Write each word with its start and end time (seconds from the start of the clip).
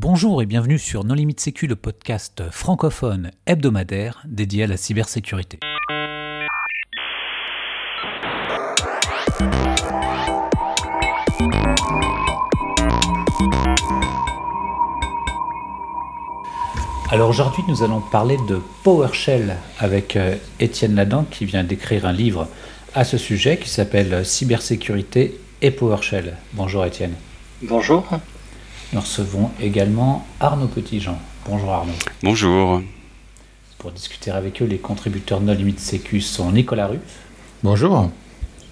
Bonjour 0.00 0.40
et 0.42 0.46
bienvenue 0.46 0.78
sur 0.78 1.02
Non 1.02 1.14
Limite 1.14 1.40
Sécu, 1.40 1.66
le 1.66 1.74
podcast 1.74 2.44
francophone 2.52 3.32
hebdomadaire 3.46 4.22
dédié 4.26 4.62
à 4.62 4.66
la 4.68 4.76
cybersécurité. 4.76 5.58
Alors 17.10 17.28
aujourd'hui, 17.28 17.64
nous 17.66 17.82
allons 17.82 18.00
parler 18.00 18.36
de 18.48 18.60
PowerShell 18.84 19.56
avec 19.80 20.14
euh, 20.14 20.36
Étienne 20.60 20.94
Ladan 20.94 21.24
qui 21.28 21.44
vient 21.44 21.64
d'écrire 21.64 22.06
un 22.06 22.12
livre 22.12 22.46
à 22.94 23.02
ce 23.02 23.18
sujet 23.18 23.58
qui 23.58 23.68
s'appelle 23.68 24.24
Cybersécurité 24.24 25.40
et 25.60 25.72
PowerShell. 25.72 26.36
Bonjour 26.52 26.86
Étienne. 26.86 27.14
Bonjour. 27.62 28.06
Nous 28.94 29.00
recevons 29.00 29.50
également 29.60 30.26
Arnaud 30.40 30.66
Petitjean. 30.66 31.18
Bonjour 31.44 31.70
Arnaud. 31.70 31.92
Bonjour. 32.22 32.80
Pour 33.76 33.92
discuter 33.92 34.30
avec 34.30 34.62
eux, 34.62 34.64
les 34.64 34.78
contributeurs 34.78 35.42
No 35.42 35.52
Limite 35.52 35.78
Sécu 35.78 36.22
sont 36.22 36.50
Nicolas 36.52 36.86
Ruff. 36.86 37.00
Bonjour. 37.62 38.10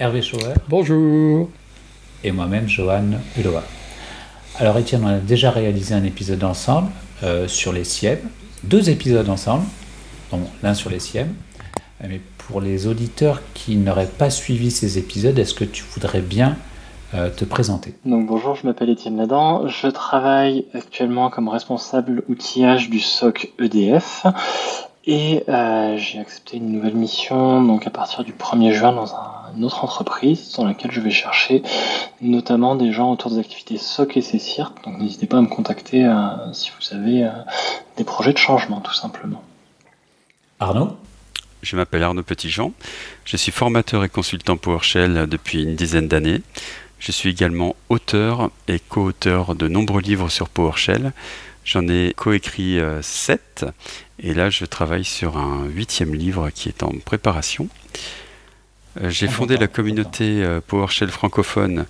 Hervé 0.00 0.22
Schauer. 0.22 0.54
Bonjour. 0.70 1.50
Et 2.24 2.32
moi-même, 2.32 2.66
Johan 2.66 3.04
Uloa. 3.38 3.62
Alors 4.58 4.78
Étienne, 4.78 5.04
on 5.04 5.08
a 5.08 5.18
déjà 5.18 5.50
réalisé 5.50 5.92
un 5.92 6.04
épisode 6.04 6.44
ensemble 6.44 6.90
euh, 7.22 7.46
sur 7.46 7.74
les 7.74 7.84
SIEM. 7.84 8.20
Deux 8.64 8.88
épisodes 8.88 9.28
ensemble, 9.28 9.64
dont 10.30 10.48
l'un 10.62 10.72
sur 10.72 10.88
les 10.88 10.98
SIEM. 10.98 11.34
Mais 12.00 12.22
pour 12.38 12.62
les 12.62 12.86
auditeurs 12.86 13.42
qui 13.52 13.76
n'auraient 13.76 14.06
pas 14.06 14.30
suivi 14.30 14.70
ces 14.70 14.96
épisodes, 14.96 15.38
est-ce 15.38 15.52
que 15.52 15.64
tu 15.64 15.84
voudrais 15.92 16.22
bien 16.22 16.52
euh, 16.52 16.75
te 17.12 17.44
présenter. 17.44 17.94
Donc 18.04 18.26
bonjour, 18.26 18.54
je 18.54 18.66
m'appelle 18.66 18.90
Étienne 18.90 19.16
Ladan. 19.16 19.68
Je 19.68 19.88
travaille 19.88 20.66
actuellement 20.74 21.30
comme 21.30 21.48
responsable 21.48 22.24
outillage 22.28 22.90
du 22.90 23.00
SOC 23.00 23.52
EDF 23.58 24.26
et 25.06 25.44
euh, 25.48 25.96
j'ai 25.96 26.18
accepté 26.18 26.56
une 26.56 26.72
nouvelle 26.72 26.96
mission 26.96 27.62
donc 27.62 27.86
à 27.86 27.90
partir 27.90 28.24
du 28.24 28.32
1er 28.32 28.72
juin 28.72 28.92
dans 28.92 29.06
une 29.56 29.64
autre 29.64 29.84
entreprise 29.84 30.52
dans 30.56 30.64
laquelle 30.64 30.90
je 30.90 31.00
vais 31.00 31.10
chercher 31.10 31.62
notamment 32.20 32.74
des 32.74 32.92
gens 32.92 33.12
autour 33.12 33.30
des 33.30 33.38
activités 33.38 33.78
SOC 33.78 34.16
et 34.16 34.20
CSIRT. 34.20 34.72
Donc 34.84 34.98
n'hésitez 34.98 35.26
pas 35.26 35.38
à 35.38 35.40
me 35.40 35.46
contacter 35.46 36.04
euh, 36.04 36.52
si 36.52 36.70
vous 36.70 36.96
avez 36.96 37.30
des 37.96 38.04
projets 38.04 38.32
de 38.32 38.38
changement 38.38 38.80
tout 38.80 38.94
simplement. 38.94 39.42
Arnaud? 40.58 40.96
Je 41.62 41.76
m'appelle 41.76 42.02
Arnaud 42.02 42.22
Petitjean. 42.22 42.72
Je 43.24 43.36
suis 43.36 43.52
formateur 43.52 44.04
et 44.04 44.08
consultant 44.08 44.56
PowerShell 44.56 45.26
depuis 45.26 45.62
une 45.62 45.74
dizaine 45.74 46.06
d'années. 46.08 46.42
Je 46.98 47.12
suis 47.12 47.30
également 47.30 47.76
auteur 47.88 48.50
et 48.68 48.80
co-auteur 48.80 49.54
de 49.54 49.68
nombreux 49.68 50.00
livres 50.00 50.28
sur 50.28 50.48
PowerShell. 50.48 51.12
J'en 51.66 51.86
ai 51.88 52.14
coécrit 52.16 52.80
7 53.02 53.64
euh, 53.64 53.70
et 54.20 54.32
là 54.34 54.50
je 54.50 54.64
travaille 54.64 55.04
sur 55.04 55.36
un 55.36 55.66
huitième 55.66 56.14
livre 56.14 56.50
qui 56.50 56.68
est 56.68 56.84
en 56.84 56.92
préparation. 57.04 57.68
Euh, 59.00 59.10
j'ai 59.10 59.26
fondé 59.26 59.56
la 59.56 59.66
communauté 59.66 60.44
euh, 60.44 60.60
PowerShell 60.64 61.10
francophone 61.10 61.86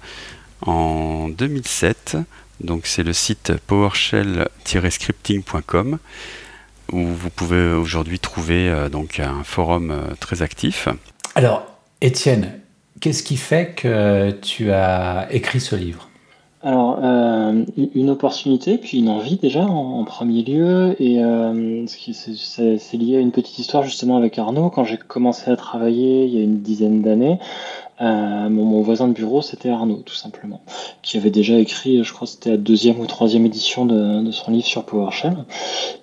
en 0.62 1.28
2007. 1.28 2.16
Donc 2.60 2.86
c'est 2.86 3.02
le 3.02 3.12
site 3.12 3.52
powershell-scripting.com 3.66 5.98
où 6.92 7.04
vous 7.04 7.30
pouvez 7.30 7.72
aujourd'hui 7.72 8.18
trouver 8.18 8.88
donc 8.90 9.20
un 9.20 9.44
forum 9.44 10.14
très 10.20 10.40
actif. 10.40 10.88
Alors, 11.34 11.66
Étienne, 12.00 12.60
Qu'est-ce 13.00 13.22
qui 13.22 13.36
fait 13.36 13.74
que 13.76 14.30
tu 14.30 14.70
as 14.70 15.28
écrit 15.30 15.60
ce 15.60 15.76
livre? 15.76 16.08
Alors, 16.62 16.98
euh, 17.00 17.64
une 17.94 18.10
opportunité, 18.10 18.76
puis 18.76 18.98
une 18.98 19.08
envie 19.08 19.36
déjà 19.36 19.64
en, 19.64 20.02
premier 20.04 20.42
lieu, 20.42 20.96
et 20.98 21.22
euh, 21.22 21.84
c'est 21.86 22.96
lié 22.96 23.18
à 23.18 23.20
une 23.20 23.30
petite 23.30 23.58
histoire 23.60 23.84
justement 23.84 24.16
avec 24.16 24.36
Arnaud. 24.36 24.70
Quand 24.70 24.82
j'ai 24.82 24.96
commencé 24.96 25.48
à 25.48 25.54
travailler 25.54 26.24
il 26.24 26.34
y 26.34 26.40
a 26.40 26.42
une 26.42 26.62
dizaine 26.62 27.02
d'années, 27.02 27.38
euh, 28.00 28.50
mon, 28.50 28.82
voisin 28.82 29.08
de 29.08 29.14
bureau, 29.14 29.40
c'était 29.40 29.70
Arnaud, 29.70 30.02
tout 30.04 30.14
simplement, 30.14 30.60
qui 31.00 31.16
avait 31.16 31.30
déjà 31.30 31.58
écrit, 31.58 32.04
je 32.04 32.12
crois 32.12 32.26
c'était 32.26 32.50
la 32.50 32.56
deuxième 32.58 33.00
ou 33.00 33.06
troisième 33.06 33.46
édition 33.46 33.86
de, 33.86 34.30
son 34.32 34.50
livre 34.50 34.66
sur 34.66 34.84
PowerShell. 34.84 35.44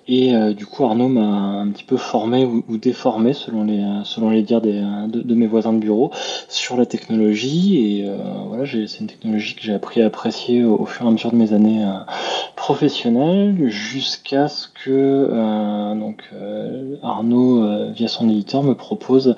Et 0.08 0.34
euh, 0.34 0.52
du 0.54 0.66
coup, 0.66 0.84
Arnaud 0.84 1.08
m'a 1.08 1.20
un 1.20 1.68
petit 1.68 1.84
peu 1.84 1.96
formé 1.96 2.44
ou, 2.44 2.76
déformé, 2.78 3.32
selon 3.32 3.64
les, 3.64 3.82
selon 4.04 4.30
les 4.30 4.42
dires 4.42 4.60
des, 4.60 4.82
de, 5.08 5.34
mes 5.34 5.46
voisins 5.46 5.72
de 5.72 5.78
bureau, 5.78 6.10
sur 6.48 6.76
la 6.76 6.84
technologie. 6.84 8.00
Et 8.00 8.08
euh, 8.08 8.16
voilà, 8.48 8.64
c'est 8.66 9.00
une 9.00 9.06
technologie 9.06 9.54
que 9.54 9.62
j'ai 9.62 9.72
appris 9.72 10.02
à 10.02 10.06
apprécier 10.06 10.64
au, 10.64 10.84
fur 10.86 11.06
et 11.06 11.08
à 11.08 11.12
mesure 11.12 11.30
de 11.30 11.36
mes 11.36 11.52
années 11.52 11.84
professionnelles, 12.56 13.68
jusqu'à 13.68 14.48
ce 14.48 14.66
que 14.68 15.94
donc 15.94 16.24
Arnaud, 17.02 17.92
via 17.92 18.08
son 18.08 18.28
éditeur, 18.28 18.62
me 18.64 18.74
propose 18.74 19.36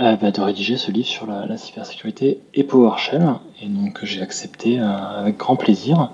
euh, 0.00 0.16
bah, 0.16 0.30
de 0.30 0.40
rédiger 0.40 0.78
ce 0.78 0.90
livre 0.90 1.06
sur 1.06 1.26
la, 1.26 1.58
cybersécurité 1.58 2.38
et 2.54 2.64
PowerShell. 2.64 3.34
Et 3.60 3.66
donc 3.66 3.98
j'ai 4.02 4.22
accepté 4.22 4.80
euh, 4.80 4.86
avec 4.86 5.36
grand 5.36 5.56
plaisir 5.56 6.10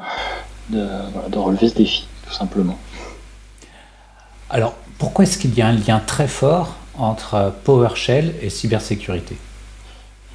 de, 0.70 0.88
relever 1.36 1.68
ce 1.68 1.76
défi, 1.76 2.08
tout 2.26 2.32
simplement. 2.32 2.76
Alors 4.50 4.74
pourquoi 4.98 5.22
est-ce 5.22 5.38
qu'il 5.38 5.54
y 5.54 5.62
a 5.62 5.68
un 5.68 5.72
lien 5.72 6.00
très 6.04 6.26
fort 6.26 6.74
entre 6.98 7.52
PowerShell 7.62 8.34
et 8.42 8.50
cybersécurité? 8.50 9.36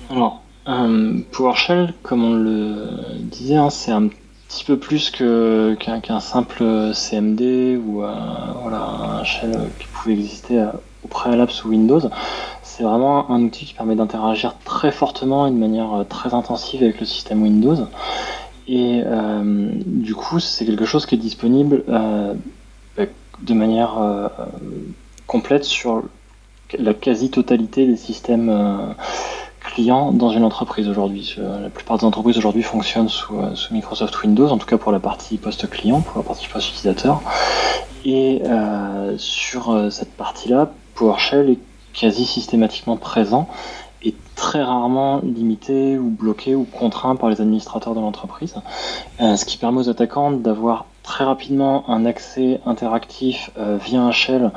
Alors, 0.09 0.43
euh, 0.69 1.19
PowerShell, 1.33 1.93
comme 2.03 2.23
on 2.23 2.35
le 2.35 2.87
disait, 3.19 3.55
hein, 3.55 3.69
c'est 3.69 3.91
un 3.91 4.07
petit 4.47 4.63
peu 4.63 4.77
plus 4.77 5.11
qu'un 5.11 6.19
simple 6.21 6.93
CMD 6.93 7.77
ou 7.85 8.03
voilà, 8.61 8.81
un 9.19 9.23
shell 9.25 9.57
qui 9.77 9.87
pouvait 9.87 10.13
exister 10.13 10.65
au 11.03 11.07
préalable 11.09 11.51
sous 11.51 11.67
Windows 11.67 12.01
c'est 12.71 12.83
vraiment 12.83 13.29
un 13.29 13.43
outil 13.43 13.65
qui 13.65 13.73
permet 13.73 13.95
d'interagir 13.95 14.55
très 14.63 14.91
fortement 14.91 15.45
et 15.45 15.51
de 15.51 15.57
manière 15.57 15.93
euh, 15.93 16.03
très 16.05 16.33
intensive 16.33 16.81
avec 16.81 17.01
le 17.01 17.05
système 17.05 17.43
Windows. 17.43 17.75
Et 18.67 19.01
euh, 19.05 19.71
du 19.85 20.15
coup, 20.15 20.39
c'est 20.39 20.65
quelque 20.65 20.85
chose 20.85 21.05
qui 21.05 21.15
est 21.15 21.17
disponible 21.17 21.83
euh, 21.89 22.33
bah, 22.95 23.03
de 23.41 23.53
manière 23.53 24.29
complète 25.27 25.65
sur 25.65 26.03
la 26.77 26.93
quasi-totalité 26.93 27.85
des 27.85 27.97
systèmes 27.97 28.95
clients 29.59 30.13
dans 30.13 30.29
une 30.29 30.43
entreprise 30.43 30.87
aujourd'hui. 30.87 31.35
La 31.37 31.69
plupart 31.69 31.97
des 31.97 32.05
entreprises 32.05 32.37
aujourd'hui 32.37 32.63
fonctionnent 32.63 33.09
sous, 33.09 33.33
Microsoft 33.71 34.21
Windows, 34.21 34.47
en 34.47 34.57
tout 34.57 34.67
cas 34.67 34.77
pour 34.77 34.91
la 34.91 34.99
partie 34.99 35.37
post-client, 35.37 36.01
pour 36.01 36.17
la 36.17 36.23
partie 36.23 36.47
post-utilisateur. 36.47 37.21
Et 38.05 38.43
sur 39.17 39.91
cette 39.91 40.15
partie-là, 40.15 40.71
PowerShell 40.95 41.49
est 41.49 41.70
quasi 41.93 42.25
systématiquement 42.25 42.97
présent 42.97 43.47
et 44.03 44.15
très 44.35 44.63
rarement 44.63 45.19
limité 45.23 45.97
ou 45.97 46.09
bloqué 46.09 46.55
ou 46.55 46.63
contraint 46.63 47.15
par 47.15 47.29
les 47.29 47.41
administrateurs 47.41 47.93
de 47.93 47.99
l'entreprise. 47.99 48.55
Euh, 49.19 49.35
ce 49.35 49.45
qui 49.45 49.57
permet 49.57 49.79
aux 49.79 49.89
attaquants 49.89 50.31
d'avoir 50.31 50.85
très 51.03 51.23
rapidement 51.23 51.89
un 51.89 52.05
accès 52.05 52.59
interactif 52.65 53.51
euh, 53.57 53.77
via 53.77 54.01
un 54.01 54.11
shell 54.11 54.51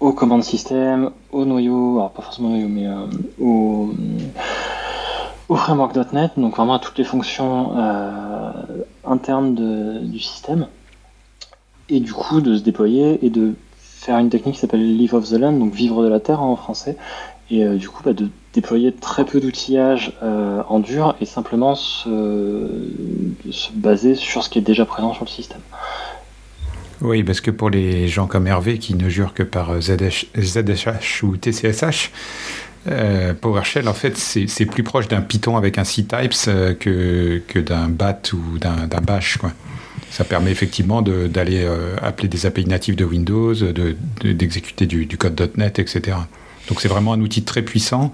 aux 0.00 0.12
commandes 0.12 0.42
système, 0.42 1.10
au 1.32 1.44
noyau, 1.44 1.98
alors 1.98 2.10
pas 2.10 2.22
forcément 2.22 2.50
noyau, 2.50 2.68
mais 2.68 2.86
euh, 2.86 3.06
au, 3.40 3.90
au 5.48 5.56
framework.net, 5.56 6.32
donc 6.36 6.56
vraiment 6.56 6.74
à 6.74 6.78
toutes 6.78 6.98
les 6.98 7.04
fonctions 7.04 7.72
internes 9.04 9.54
du 10.04 10.18
système, 10.18 10.66
et 11.88 12.00
du 12.00 12.12
coup 12.12 12.42
de 12.42 12.56
se 12.56 12.62
déployer 12.62 13.24
et 13.24 13.30
de 13.30 13.54
faire 14.06 14.18
une 14.18 14.30
technique 14.30 14.54
qui 14.54 14.60
s'appelle 14.60 14.96
Live 14.96 15.14
of 15.14 15.28
the 15.28 15.32
Land, 15.32 15.54
donc 15.54 15.74
vivre 15.74 16.04
de 16.04 16.08
la 16.08 16.20
terre 16.20 16.40
en 16.40 16.54
français, 16.54 16.96
et 17.50 17.64
euh, 17.64 17.74
du 17.74 17.88
coup 17.88 18.02
bah, 18.04 18.12
de 18.12 18.28
déployer 18.54 18.92
très 18.92 19.24
peu 19.24 19.40
d'outillage 19.40 20.12
euh, 20.22 20.62
en 20.68 20.78
dur 20.78 21.16
et 21.20 21.26
simplement 21.26 21.74
se, 21.74 22.08
baser 23.74 24.14
sur 24.14 24.44
ce 24.44 24.48
qui 24.48 24.60
est 24.60 24.62
déjà 24.62 24.86
présent 24.86 25.12
sur 25.12 25.24
le 25.24 25.30
système. 25.30 25.60
Oui, 27.02 27.24
parce 27.24 27.40
que 27.40 27.50
pour 27.50 27.68
les 27.68 28.08
gens 28.08 28.26
comme 28.26 28.46
Hervé 28.46 28.78
qui 28.78 28.94
ne 28.94 29.08
jurent 29.08 29.34
que 29.34 29.42
par 29.42 29.80
ZSH 29.80 31.22
ou 31.24 31.36
TCSH, 31.36 32.10
euh, 32.88 33.34
PowerShell, 33.34 33.88
en 33.88 33.94
fait, 33.94 34.16
c'est 34.16 34.66
plus 34.66 34.82
proche 34.82 35.08
d'un 35.08 35.20
Python 35.20 35.56
avec 35.56 35.78
un 35.78 35.84
C-Types 35.84 36.50
que, 36.80 37.42
que 37.46 37.58
d'un 37.58 37.88
BAT 37.88 38.20
ou 38.32 38.58
d'un 38.58 38.86
Bash. 39.02 39.38
Quoi. 39.38 39.52
Ça 40.10 40.24
permet 40.24 40.50
effectivement 40.50 41.02
d'aller 41.02 41.64
euh, 41.64 41.96
appeler 42.00 42.28
des 42.28 42.46
API 42.46 42.64
natifs 42.64 42.96
de 42.96 43.04
Windows, 43.04 43.52
d'exécuter 44.22 44.86
du, 44.86 45.06
code 45.18 45.50
.NET, 45.56 45.78
etc. 45.78 46.16
Donc 46.68 46.80
c'est 46.80 46.88
vraiment 46.88 47.12
un 47.12 47.20
outil 47.20 47.42
très 47.42 47.62
puissant 47.62 48.12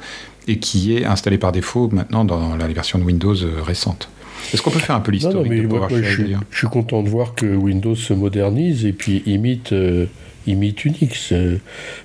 et 0.49 0.59
qui 0.59 0.97
est 0.97 1.05
installé 1.05 1.39
par 1.39 1.53
défaut 1.53 1.89
maintenant 1.93 2.25
dans 2.25 2.57
la 2.57 2.67
version 2.67 2.99
de 2.99 3.05
Windows 3.05 3.37
euh, 3.37 3.63
récente. 3.63 4.09
Est-ce 4.53 4.63
qu'on 4.63 4.71
peut 4.71 4.79
faire 4.79 4.97
un 4.97 5.01
peu 5.01 5.13
l'historique 5.13 5.63
de 5.63 5.67
PowerShell 5.67 6.05
je, 6.05 6.37
je, 6.51 6.59
suis 6.59 6.67
content 6.69 7.03
de 7.03 7.09
voir 7.09 7.35
que 7.35 7.47
Windows 7.47 7.95
se 7.95 8.13
modernise 8.13 8.85
et 8.85 8.93
puis 8.93 9.23
imite, 9.27 9.73
euh, 9.73 10.07
imite 10.47 10.85
Unix. 10.85 11.33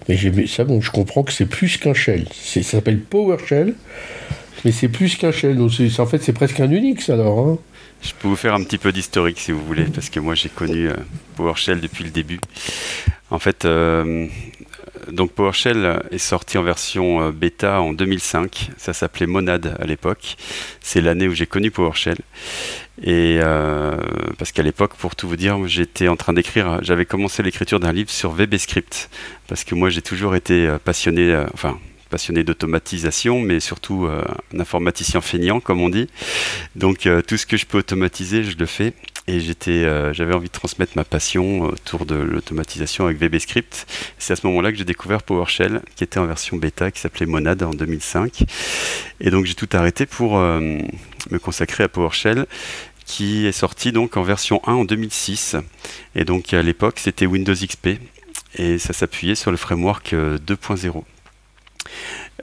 mais 0.07 0.47
ça, 0.47 0.63
bon, 0.63 0.81
je 0.81 0.91
comprends 0.91 1.23
que 1.23 1.31
c'est 1.31 1.45
plus 1.45 1.77
qu'un 1.77 1.93
shell. 1.93 2.25
Ça 2.31 2.63
s'appelle 2.63 2.99
PowerShell, 2.99 3.73
mais 4.65 4.71
c'est 4.71 4.89
plus 4.89 5.15
qu'un 5.15 5.31
shell. 5.31 5.57
Donc 5.57 5.71
en 5.99 6.05
fait, 6.05 6.23
c'est 6.23 6.33
presque 6.33 6.59
un 6.59 6.71
Unix 6.71 7.09
alors. 7.09 7.39
Hein 7.39 7.57
Je 8.01 8.11
peux 8.19 8.27
vous 8.27 8.35
faire 8.35 8.53
un 8.53 8.63
petit 8.63 8.77
peu 8.77 8.91
d'historique 8.91 9.39
si 9.39 9.51
vous 9.51 9.63
voulez, 9.65 9.85
parce 9.85 10.09
que 10.09 10.19
moi 10.19 10.35
j'ai 10.35 10.49
connu 10.49 10.89
PowerShell 11.35 11.81
depuis 11.81 12.03
le 12.03 12.11
début. 12.11 12.39
En 13.29 13.39
fait, 13.39 13.67
donc 15.11 15.31
PowerShell 15.31 16.01
est 16.11 16.17
sorti 16.17 16.57
en 16.57 16.63
version 16.63 17.21
euh, 17.21 17.31
bêta 17.31 17.81
en 17.81 17.93
2005. 17.93 18.71
Ça 18.77 18.93
s'appelait 18.93 19.25
Monad 19.25 19.75
à 19.79 19.85
l'époque. 19.85 20.37
C'est 20.81 21.01
l'année 21.01 21.27
où 21.27 21.33
j'ai 21.33 21.47
connu 21.47 21.71
PowerShell. 21.71 22.17
Et 23.01 23.39
euh, 23.41 23.97
parce 24.37 24.51
qu'à 24.51 24.63
l'époque, 24.63 24.95
pour 24.95 25.15
tout 25.15 25.27
vous 25.27 25.35
dire, 25.35 25.67
j'étais 25.67 26.07
en 26.07 26.15
train 26.15 26.33
d'écrire, 26.33 26.79
j'avais 26.81 27.05
commencé 27.05 27.43
l'écriture 27.43 27.79
d'un 27.79 27.91
livre 27.91 28.09
sur 28.09 28.31
VBScript. 28.31 29.09
Parce 29.47 29.63
que 29.63 29.75
moi, 29.75 29.89
j'ai 29.89 30.01
toujours 30.01 30.35
été 30.35 30.67
euh, 30.67 30.77
passionné, 30.79 31.45
enfin, 31.53 31.77
passionné 32.09 32.43
d'automatisation, 32.43 33.39
mais 33.39 33.59
surtout 33.59 34.07
un 34.07 34.59
informaticien 34.59 35.19
feignant, 35.21 35.59
comme 35.59 35.81
on 35.81 35.89
dit. 35.89 36.07
Donc, 36.75 37.07
tout 37.27 37.37
ce 37.37 37.45
que 37.45 37.57
je 37.57 37.65
peux 37.65 37.79
automatiser, 37.79 38.43
je 38.45 38.57
le 38.57 38.65
fais. 38.65 38.93
Et 39.29 39.41
euh, 39.67 40.13
j'avais 40.13 40.33
envie 40.33 40.47
de 40.47 40.53
transmettre 40.53 40.93
ma 40.95 41.03
passion 41.03 41.63
autour 41.63 42.05
de 42.05 42.15
l'automatisation 42.15 43.05
avec 43.05 43.17
VBScript. 43.17 43.85
C'est 44.17 44.31
à 44.31 44.35
ce 44.37 44.47
moment-là 44.47 44.71
que 44.71 44.77
j'ai 44.77 44.85
découvert 44.85 45.21
PowerShell, 45.21 45.81
qui 45.97 46.05
était 46.05 46.17
en 46.17 46.25
version 46.25 46.55
bêta, 46.55 46.91
qui 46.91 47.01
s'appelait 47.01 47.25
Monad 47.25 47.61
en 47.61 47.71
2005. 47.71 48.45
Et 49.19 49.29
donc 49.29 49.45
j'ai 49.45 49.55
tout 49.55 49.67
arrêté 49.73 50.05
pour 50.05 50.37
euh, 50.37 50.61
me 51.29 51.39
consacrer 51.39 51.83
à 51.83 51.89
PowerShell, 51.89 52.45
qui 53.05 53.45
est 53.45 53.51
sorti 53.51 53.91
donc 53.91 54.15
en 54.15 54.23
version 54.23 54.61
1 54.65 54.73
en 54.73 54.85
2006. 54.85 55.57
Et 56.15 56.23
donc 56.23 56.53
à 56.53 56.61
l'époque, 56.61 56.99
c'était 56.99 57.25
Windows 57.25 57.53
XP. 57.53 57.99
Et 58.55 58.77
ça 58.77 58.93
s'appuyait 58.93 59.35
sur 59.35 59.51
le 59.51 59.57
framework 59.57 60.13
2.0. 60.13 61.03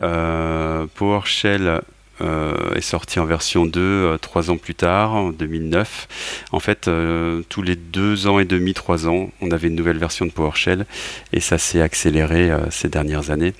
Euh, 0.03 0.87
PowerShell 0.95 1.81
est 2.21 2.81
sorti 2.81 3.19
en 3.19 3.25
version 3.25 3.67
2 3.67 3.81
euh, 3.81 4.19
trois 4.19 4.51
ans 4.51 4.57
plus 4.57 4.75
tard, 4.75 5.15
en 5.15 5.31
2009. 5.31 6.09
En 6.53 6.61
fait, 6.61 6.89
euh, 6.89 7.43
tous 7.49 7.63
les 7.63 7.77
deux 7.77 8.27
ans 8.27 8.39
et 8.39 8.45
demi, 8.45 8.75
trois 8.75 9.09
ans, 9.09 9.31
on 9.41 9.51
avait 9.51 9.69
une 9.69 9.75
nouvelle 9.75 9.99
version 9.99 10.27
de 10.27 10.31
PowerShell 10.31 10.87
et 11.33 11.41
ça 11.41 11.59
s'est 11.59 11.81
accéléré 11.81 12.51
ces 12.71 12.89
dernières 12.89 13.31
années 13.31 13.55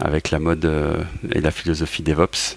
avec 0.00 0.30
la 0.30 0.40
mode 0.40 0.68
et 1.32 1.40
la 1.40 1.50
philosophie 1.50 2.02
DevOps. 2.02 2.56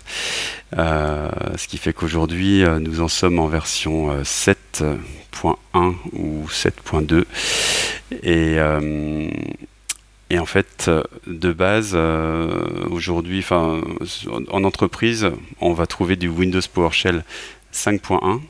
ce 0.73 1.67
qui 1.67 1.77
fait 1.77 1.93
qu'aujourd'hui, 1.93 2.63
nous 2.79 3.01
en 3.01 3.07
sommes 3.07 3.39
en 3.39 3.47
version 3.47 4.21
7.1 4.23 5.95
ou 6.13 6.47
7.2. 6.49 7.25
Et 8.23 8.57
et 10.29 10.39
en 10.39 10.45
fait, 10.45 10.85
euh, 10.87 11.03
de 11.25 11.53
base, 11.53 11.91
euh, 11.93 12.85
aujourd'hui, 12.89 13.45
en 13.49 14.63
entreprise, 14.63 15.29
on 15.61 15.73
va 15.73 15.87
trouver 15.87 16.15
du 16.15 16.27
Windows 16.27 16.61
PowerShell 16.73 17.23
5.1. 17.73 18.41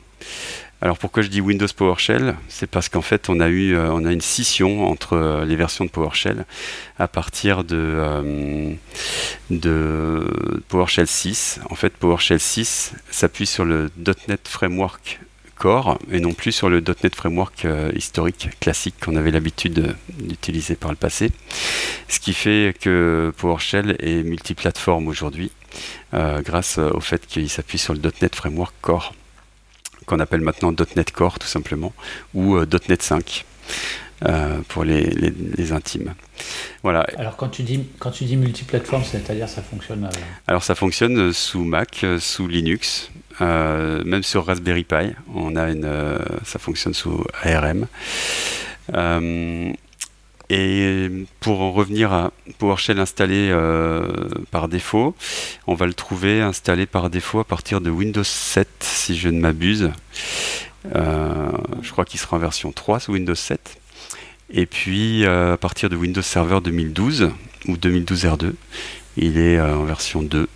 Alors 0.80 0.96
pourquoi 0.96 1.24
je 1.24 1.28
dis 1.28 1.40
Windows 1.40 1.66
PowerShell? 1.76 2.36
C'est 2.48 2.68
parce 2.68 2.88
qu'en 2.88 3.02
fait 3.02 3.28
on 3.28 3.40
a 3.40 3.48
eu 3.48 3.74
euh, 3.74 3.90
on 3.90 4.04
a 4.04 4.12
une 4.12 4.20
scission 4.20 4.88
entre 4.88 5.42
les 5.44 5.56
versions 5.56 5.84
de 5.84 5.90
PowerShell 5.90 6.44
à 7.00 7.08
partir 7.08 7.64
de, 7.64 8.76
de 9.50 10.62
PowerShell 10.68 11.08
6. 11.08 11.60
En 11.68 11.74
fait 11.74 11.92
PowerShell 11.94 12.38
6 12.38 12.92
s'appuie 13.10 13.46
sur 13.46 13.64
le 13.64 13.90
.NET 14.28 14.46
Framework 14.46 15.18
Core 15.58 15.98
et 16.10 16.20
non 16.20 16.32
plus 16.32 16.52
sur 16.52 16.68
le 16.68 16.80
.NET 16.80 17.14
Framework 17.14 17.64
euh, 17.64 17.90
historique 17.94 18.50
classique 18.60 18.94
qu'on 19.02 19.16
avait 19.16 19.30
l'habitude 19.30 19.96
d'utiliser 20.08 20.76
par 20.76 20.90
le 20.90 20.96
passé. 20.96 21.32
Ce 22.08 22.20
qui 22.20 22.32
fait 22.32 22.74
que 22.80 23.32
PowerShell 23.36 23.96
est 23.98 24.22
multiplateforme 24.22 25.08
aujourd'hui 25.08 25.50
euh, 26.14 26.40
grâce 26.42 26.78
au 26.78 27.00
fait 27.00 27.26
qu'il 27.26 27.48
s'appuie 27.50 27.78
sur 27.78 27.94
le 27.94 28.00
.NET 28.22 28.34
Framework 28.34 28.74
Core 28.80 29.14
qu'on 30.06 30.20
appelle 30.20 30.40
maintenant 30.40 30.72
.NET 30.72 31.12
Core 31.12 31.38
tout 31.38 31.46
simplement 31.46 31.92
ou 32.34 32.56
euh, 32.56 32.66
.NET 32.88 33.02
5. 33.02 33.44
Pour 34.68 34.84
les, 34.84 35.72
intimes. 35.72 36.14
Voilà. 36.82 37.06
Alors 37.16 37.36
quand 37.36 37.48
tu 37.48 37.62
dis 37.62 37.84
quand 37.98 38.10
tu 38.10 38.24
dis 38.24 38.36
multiplateforme, 38.36 39.04
c'est-à-dire 39.04 39.48
ça 39.48 39.62
fonctionne 39.62 40.08
Alors 40.46 40.62
ça 40.62 40.74
fonctionne 40.74 41.32
sous 41.32 41.64
Mac, 41.64 42.04
sous 42.18 42.48
Linux, 42.48 43.10
euh, 43.40 44.02
même 44.04 44.22
sur 44.22 44.46
Raspberry 44.46 44.84
Pi, 44.84 45.14
on 45.34 45.56
a 45.56 45.70
une, 45.70 45.84
euh, 45.84 46.18
ça 46.44 46.58
fonctionne 46.58 46.94
sous 46.94 47.24
ARM. 47.42 47.86
Euh, 48.94 49.72
et 50.50 51.10
pour 51.40 51.60
en 51.60 51.72
revenir 51.72 52.12
à 52.12 52.32
PowerShell 52.58 52.98
installé 52.98 53.54
par 54.50 54.68
défaut, 54.68 55.14
on 55.66 55.74
va 55.74 55.84
le 55.84 55.92
trouver 55.92 56.40
installé 56.40 56.86
par 56.86 57.10
défaut 57.10 57.40
à 57.40 57.44
partir 57.44 57.82
de 57.82 57.90
Windows 57.90 58.24
7, 58.24 58.66
si 58.80 59.18
je 59.18 59.28
ne 59.28 59.38
m'abuse. 59.40 59.90
je 60.94 61.90
crois 61.90 62.06
qu'il 62.06 62.18
sera 62.18 62.38
en 62.38 62.40
version 62.40 62.72
3 62.72 63.00
sous 63.00 63.12
Windows 63.12 63.34
7. 63.34 63.78
Et 64.50 64.66
puis 64.66 65.26
à 65.26 65.56
partir 65.56 65.90
de 65.90 65.96
Windows 65.96 66.22
Server 66.22 66.60
2012 66.62 67.30
ou 67.66 67.76
2012 67.76 68.24
R2, 68.24 68.52
il 69.16 69.38
est 69.38 69.60
en 69.60 69.84
version 69.84 70.22
2 70.22 70.48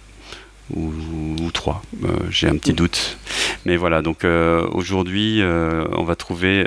ou, 0.75 0.93
ou 1.41 1.51
3. 1.51 1.83
Euh, 2.05 2.17
j'ai 2.31 2.49
un 2.49 2.57
petit 2.57 2.73
doute. 2.73 3.19
Mais 3.65 3.77
voilà, 3.77 4.03
donc 4.03 4.25
euh, 4.25 4.67
aujourd'hui, 4.73 5.41
euh, 5.41 5.85
on 5.93 6.05
va 6.05 6.17
trouver 6.17 6.67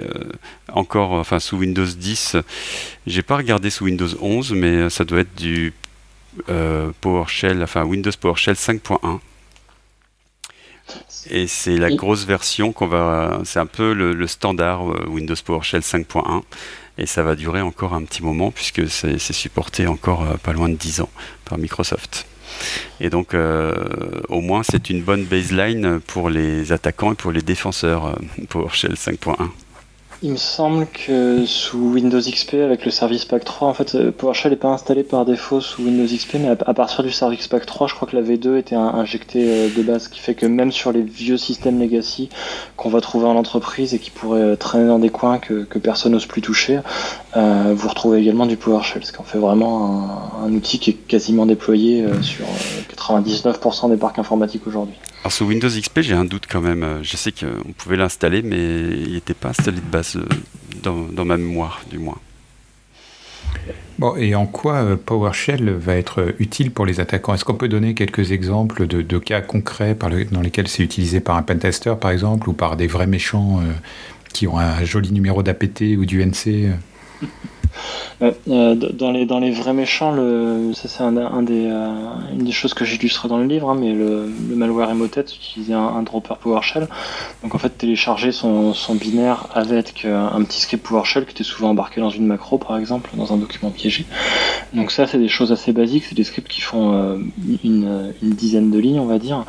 encore, 0.71 1.11
enfin 1.13 1.39
sous 1.39 1.57
Windows 1.57 1.85
10, 1.85 2.37
j'ai 3.07 3.21
pas 3.21 3.37
regardé 3.37 3.69
sous 3.69 3.85
Windows 3.85 4.07
11, 4.21 4.53
mais 4.53 4.89
ça 4.89 5.03
doit 5.03 5.19
être 5.21 5.35
du 5.35 5.73
PowerShell, 7.01 7.63
enfin 7.63 7.83
Windows 7.83 8.11
PowerShell 8.19 8.55
5.1. 8.55 9.19
Et 11.31 11.47
c'est 11.47 11.77
la 11.77 11.89
grosse 11.89 12.25
version 12.25 12.71
qu'on 12.71 12.87
va. 12.87 13.41
C'est 13.43 13.59
un 13.59 13.65
peu 13.65 13.93
le, 13.93 14.13
le 14.13 14.27
standard 14.27 14.85
Windows 15.09 15.35
PowerShell 15.43 15.81
5.1. 15.81 16.43
Et 16.97 17.05
ça 17.05 17.23
va 17.23 17.35
durer 17.35 17.61
encore 17.61 17.93
un 17.93 18.03
petit 18.03 18.23
moment 18.23 18.51
puisque 18.51 18.89
c'est 18.89 19.17
supporté 19.19 19.85
encore 19.87 20.37
pas 20.39 20.53
loin 20.53 20.69
de 20.69 20.75
10 20.75 21.01
ans 21.01 21.09
par 21.43 21.57
Microsoft. 21.57 22.25
Et 22.99 23.09
donc, 23.09 23.33
euh, 23.33 23.73
au 24.29 24.41
moins, 24.41 24.63
c'est 24.63 24.89
une 24.89 25.01
bonne 25.01 25.25
baseline 25.25 25.99
pour 25.99 26.29
les 26.29 26.71
attaquants 26.71 27.13
et 27.13 27.15
pour 27.15 27.31
les 27.31 27.41
défenseurs 27.41 28.05
euh, 28.05 28.15
PowerShell 28.49 28.93
5.1. 28.93 29.49
Il 30.25 30.31
me 30.31 30.37
semble 30.37 30.87
que 30.87 31.45
sous 31.45 31.77
Windows 31.77 32.19
XP, 32.19 32.55
avec 32.55 32.83
le 32.83 32.89
Service 32.89 33.25
Pack 33.25 33.45
3, 33.45 33.67
en 33.67 33.75
fait, 33.75 33.93
euh, 33.93 34.11
PowerShell 34.11 34.49
n'est 34.49 34.57
pas 34.57 34.69
installé 34.69 35.03
par 35.03 35.23
défaut 35.23 35.61
sous 35.61 35.83
Windows 35.83 36.11
XP, 36.11 36.37
mais 36.39 36.47
à, 36.47 36.73
partir 36.73 37.03
du 37.03 37.11
Service 37.11 37.47
Pack 37.47 37.67
3, 37.67 37.85
je 37.85 37.93
crois 37.93 38.07
que 38.07 38.15
la 38.15 38.23
V2 38.23 38.57
était 38.57 38.73
injectée 38.73 39.43
euh, 39.45 39.69
de 39.69 39.83
base, 39.83 40.05
ce 40.05 40.09
qui 40.09 40.19
fait 40.19 40.33
que 40.33 40.47
même 40.47 40.71
sur 40.71 40.91
les 40.91 41.03
vieux 41.03 41.37
systèmes 41.37 41.79
legacy 41.79 42.29
qu'on 42.75 42.89
va 42.89 43.01
trouver 43.01 43.27
en 43.27 43.35
entreprise 43.35 43.93
et 43.93 43.99
qui 43.99 44.09
pourraient 44.09 44.41
euh, 44.41 44.55
traîner 44.55 44.87
dans 44.87 44.97
des 44.97 45.11
coins 45.11 45.37
que, 45.37 45.67
personne 45.77 46.13
n'ose 46.13 46.25
plus 46.25 46.41
toucher, 46.41 46.79
vous 47.35 47.87
retrouvez 47.87 48.19
également 48.19 48.47
du 48.47 48.57
PowerShell, 48.57 49.05
ce 49.05 49.11
qui 49.11 49.19
en 49.19 49.25
fait 49.25 49.37
vraiment 49.37 50.33
un, 50.43 50.51
outil 50.51 50.79
qui 50.79 50.89
est 50.89 50.93
quasiment 50.93 51.45
déployé 51.45 52.03
sur 52.23 52.45
99% 52.97 53.91
des 53.91 53.97
parcs 53.97 54.17
informatiques 54.17 54.65
aujourd'hui. 54.65 54.95
Alors 55.25 55.33
sous 55.33 55.45
Windows 55.45 55.69
XP, 55.69 56.01
j'ai 56.01 56.13
un 56.13 56.23
doute 56.23 56.45
quand 56.47 56.61
même. 56.61 56.99
Je 57.01 57.17
sais 57.17 57.31
qu'on 57.31 57.71
pouvait 57.71 57.97
l'installer, 57.97 58.43
mais 58.43 58.59
il 58.91 59.13
n'était 59.13 59.33
pas 59.33 59.49
installé 59.49 59.77
de 59.77 59.81
base 59.81 60.17
euh, 60.17 60.27
dans, 60.83 61.25
ma 61.25 61.35
mémoire, 61.35 61.81
du 61.89 61.97
moins. 61.97 62.19
Bon, 63.97 64.15
et 64.17 64.35
en 64.35 64.45
quoi 64.45 64.75
euh, 64.75 64.95
PowerShell 64.95 65.71
va 65.71 65.95
être 65.95 66.35
utile 66.37 66.69
pour 66.69 66.85
les 66.85 66.99
attaquants? 66.99 67.33
Est-ce 67.33 67.43
qu'on 67.43 67.55
peut 67.55 67.67
donner 67.67 67.95
quelques 67.95 68.33
exemples 68.33 68.85
de, 68.85 69.17
cas 69.17 69.41
concrets 69.41 69.97
dans 70.29 70.41
lesquels 70.41 70.67
c'est 70.67 70.83
utilisé 70.83 71.21
par 71.21 71.37
un 71.37 71.41
pentester, 71.41 71.95
par 71.99 72.11
exemple, 72.11 72.47
ou 72.47 72.53
par 72.53 72.77
des 72.77 72.85
vrais 72.85 73.07
méchants 73.07 73.61
euh, 73.61 73.71
qui 74.31 74.45
ont 74.45 74.59
un 74.59 74.85
joli 74.85 75.11
numéro 75.11 75.41
d'APT 75.41 75.97
ou 75.97 76.05
du 76.05 76.23
NC 76.23 76.47
euh, 76.47 76.73
euh, 77.23 77.25
dans, 78.19 79.11
les, 79.11 79.25
dans 79.25 79.39
les 79.39 79.51
vrais 79.51 79.73
méchants, 79.73 80.15
ça 80.73 80.87
c'est 80.87 81.03
euh, 81.03 81.89
une 82.33 82.45
des 82.45 82.51
choses 82.51 82.73
que 82.73 82.85
j'illustre 82.85 83.27
dans 83.27 83.37
le 83.37 83.45
livre, 83.45 83.69
hein, 83.69 83.77
mais 83.79 83.93
le, 83.93 84.31
malware 84.55 84.91
Emotet 84.91 85.21
utilisait 85.21 85.73
un, 85.73 85.79
un, 85.79 86.03
dropper 86.03 86.35
PowerShell. 86.41 86.87
Donc 87.43 87.55
en 87.55 87.57
fait, 87.57 87.69
télécharger 87.69 88.31
son, 88.31 88.73
son 88.73 88.95
binaire 88.95 89.47
avec 89.53 90.05
un 90.05 90.41
petit 90.43 90.61
script 90.61 90.85
PowerShell 90.85 91.25
qui 91.25 91.31
était 91.31 91.43
souvent 91.43 91.69
embarqué 91.69 92.01
dans 92.01 92.09
une 92.09 92.25
macro, 92.25 92.57
par 92.57 92.77
exemple, 92.77 93.09
dans 93.15 93.33
un 93.33 93.37
document 93.37 93.71
piégé. 93.71 94.05
Donc 94.73 94.91
ça, 94.91 95.07
c'est 95.07 95.19
des 95.19 95.27
choses 95.27 95.51
assez 95.51 95.73
basiques, 95.73 96.05
c'est 96.05 96.15
des 96.15 96.23
scripts 96.23 96.49
qui 96.49 96.61
font 96.61 97.19
une, 97.63 98.13
une 98.21 98.29
dizaine 98.31 98.71
de 98.71 98.79
lignes, 98.79 98.99
on 98.99 99.05
va 99.05 99.19
dire, 99.19 99.45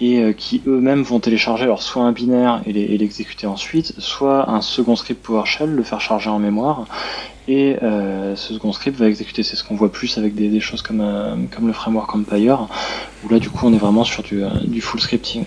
et 0.00 0.34
qui 0.34 0.62
eux-mêmes 0.66 1.02
vont 1.02 1.20
télécharger 1.20 1.64
alors 1.64 1.82
soit 1.82 2.02
un 2.02 2.12
binaire 2.12 2.62
et 2.66 2.72
l'exécuter 2.72 3.46
ensuite, 3.46 3.94
soit 3.98 4.50
un 4.50 4.62
second 4.62 4.96
script 4.96 5.22
PowerShell, 5.24 5.70
le 5.70 5.82
faire 5.82 6.00
charger 6.00 6.30
en 6.30 6.38
mémoire, 6.38 6.86
et 7.50 7.82
euh, 7.82 8.36
ce 8.36 8.54
second 8.54 8.72
script 8.72 8.96
va 8.96 9.08
exécuter. 9.08 9.42
C'est 9.42 9.56
ce 9.56 9.64
qu'on 9.64 9.74
voit 9.74 9.90
plus 9.90 10.18
avec 10.18 10.36
des, 10.36 10.60
choses 10.60 10.82
comme, 10.82 11.00
euh, 11.00 11.34
comme 11.50 11.66
le 11.66 11.72
framework 11.72 12.14
Empire, 12.14 12.68
où 13.24 13.28
là 13.28 13.40
du 13.40 13.50
coup 13.50 13.66
on 13.66 13.72
est 13.72 13.78
vraiment 13.78 14.04
sur 14.04 14.22
du, 14.22 14.44
euh, 14.44 14.48
full 14.80 15.00
scripting. 15.00 15.44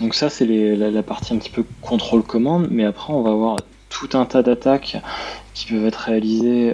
Donc 0.00 0.14
ça 0.14 0.30
c'est 0.30 0.46
la, 0.46 0.90
la, 0.90 1.02
partie 1.02 1.34
un 1.34 1.36
petit 1.36 1.50
peu 1.50 1.62
contrôle 1.82 2.22
commande, 2.22 2.68
mais 2.70 2.86
après 2.86 3.12
on 3.12 3.20
va 3.20 3.32
avoir 3.32 3.56
tout 3.90 4.08
un 4.14 4.24
tas 4.24 4.42
d'attaques 4.42 4.96
qui 5.52 5.66
peuvent 5.66 5.84
être 5.84 5.96
réalisées 5.96 6.72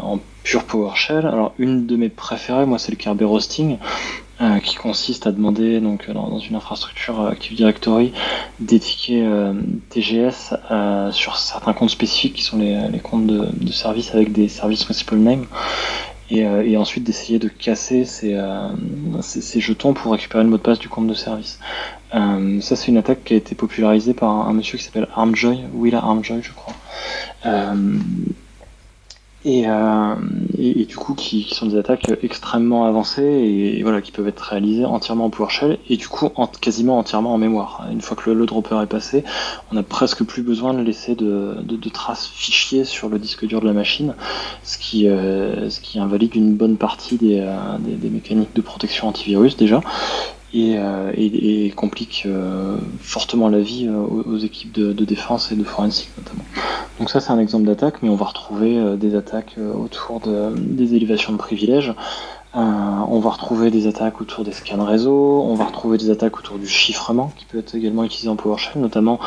en 0.00 0.18
pur 0.42 0.64
PowerShell. 0.64 1.26
Alors 1.26 1.54
une 1.58 1.86
de 1.86 1.96
mes 1.96 2.10
préférées, 2.10 2.66
moi 2.66 2.78
c'est 2.78 2.92
le 2.92 2.98
Kerberos 2.98 3.40
roasting. 4.40 4.60
qui 4.60 4.76
consiste 4.76 5.26
à 5.26 5.32
demander 5.32 5.80
donc 5.80 6.10
dans, 6.10 6.38
une 6.38 6.56
infrastructure 6.56 7.20
Active 7.26 7.56
Directory 7.56 8.12
des 8.58 8.80
tickets 8.80 9.24
TGS 9.90 10.54
sur 11.12 11.36
certains 11.36 11.72
comptes 11.72 11.90
spécifiques 11.90 12.34
qui 12.34 12.42
sont 12.42 12.58
les, 12.58 13.00
comptes 13.00 13.26
de, 13.26 13.72
service 13.72 14.14
avec 14.14 14.32
des 14.32 14.48
services 14.48 14.84
principal 14.84 15.18
name 15.18 15.46
euh, 16.32 16.62
et, 16.62 16.76
ensuite 16.76 17.04
d'essayer 17.04 17.38
de 17.38 17.48
casser 17.48 18.06
euh, 18.24 18.68
ces, 19.20 19.60
jetons 19.60 19.94
pour 19.94 20.12
récupérer 20.12 20.44
le 20.44 20.50
mot 20.50 20.58
de 20.58 20.62
passe 20.62 20.78
du 20.78 20.88
compte 20.88 21.08
de 21.08 21.14
service. 21.14 21.58
Euh, 22.14 22.60
ça, 22.60 22.76
c'est 22.76 22.88
une 22.88 22.98
attaque 22.98 23.24
qui 23.24 23.34
a 23.34 23.36
été 23.36 23.54
popularisée 23.54 24.14
par 24.14 24.48
un, 24.48 24.52
monsieur 24.52 24.78
qui 24.78 24.84
s'appelle 24.84 25.08
Armjoy, 25.14 25.64
Willa 25.74 25.98
Armjoy, 25.98 26.40
je 26.42 26.52
crois. 26.52 26.74
Euh, 29.46 30.14
et, 30.58 30.82
et, 30.82 30.84
du 30.84 30.96
coup 30.96 31.14
qui, 31.14 31.48
sont 31.54 31.64
des 31.64 31.78
attaques 31.78 32.12
extrêmement 32.22 32.84
avancées 32.84 33.22
et, 33.22 33.82
voilà 33.82 34.02
qui 34.02 34.12
peuvent 34.12 34.28
être 34.28 34.40
réalisées 34.40 34.84
entièrement 34.84 35.24
en 35.24 35.30
PowerShell 35.30 35.78
et 35.88 35.96
du 35.96 36.08
coup 36.08 36.28
en, 36.34 36.46
quasiment 36.46 36.98
entièrement 36.98 37.32
en 37.32 37.38
mémoire. 37.38 37.86
Une 37.90 38.02
fois 38.02 38.18
que 38.18 38.30
le, 38.30 38.44
dropper 38.44 38.82
est 38.82 38.86
passé, 38.86 39.24
on 39.72 39.76
n'a 39.76 39.82
presque 39.82 40.24
plus 40.24 40.42
besoin 40.42 40.74
de 40.74 40.82
laisser 40.82 41.14
de, 41.14 41.56
de, 41.62 41.88
traces 41.88 42.26
fichiers 42.26 42.84
sur 42.84 43.08
le 43.08 43.18
disque 43.18 43.46
dur 43.46 43.62
de 43.62 43.66
la 43.66 43.72
machine, 43.72 44.14
ce 44.62 44.76
qui, 44.76 45.08
euh, 45.08 45.70
ce 45.70 45.80
qui 45.80 45.98
invalide 45.98 46.34
une 46.34 46.54
bonne 46.54 46.76
partie 46.76 47.16
des, 47.16 47.40
euh, 47.40 47.56
des, 47.78 47.94
des 47.94 48.10
mécaniques 48.10 48.54
de 48.54 48.60
protection 48.60 49.08
antivirus 49.08 49.56
déjà 49.56 49.80
et, 50.52 50.76
euh, 50.78 51.12
et, 51.16 51.70
complique 51.70 52.24
euh, 52.26 52.76
fortement 53.00 53.48
la 53.48 53.60
vie 53.60 53.86
euh, 53.86 53.98
aux, 53.98 54.38
équipes 54.38 54.72
de, 54.72 55.04
défense 55.04 55.52
et 55.52 55.56
de 55.56 55.64
forensique 55.64 56.10
notamment. 56.18 56.44
Donc 56.98 57.10
ça 57.10 57.20
c'est 57.20 57.30
un 57.30 57.38
exemple 57.38 57.64
d'attaque, 57.64 58.02
mais 58.02 58.08
on 58.08 58.16
va 58.16 58.26
retrouver 58.26 58.96
des 58.96 59.14
attaques 59.14 59.56
autour 59.58 60.20
de, 60.20 60.52
des 60.56 60.94
élévations 60.94 61.32
de 61.32 61.38
privilèges. 61.38 61.94
on 62.54 63.20
va 63.20 63.30
retrouver 63.30 63.70
des 63.70 63.86
attaques 63.86 64.20
autour 64.20 64.44
des 64.44 64.52
scans 64.52 64.84
réseau, 64.84 65.42
on 65.42 65.54
va 65.54 65.64
retrouver 65.64 65.96
des 65.98 66.10
attaques 66.10 66.38
autour 66.38 66.58
du 66.58 66.68
chiffrement 66.68 67.32
qui 67.38 67.46
peut 67.46 67.58
être 67.58 67.74
également 67.74 68.04
utilisé 68.04 68.28
en 68.28 68.36
PowerShell, 68.36 68.82
notamment 68.82 69.18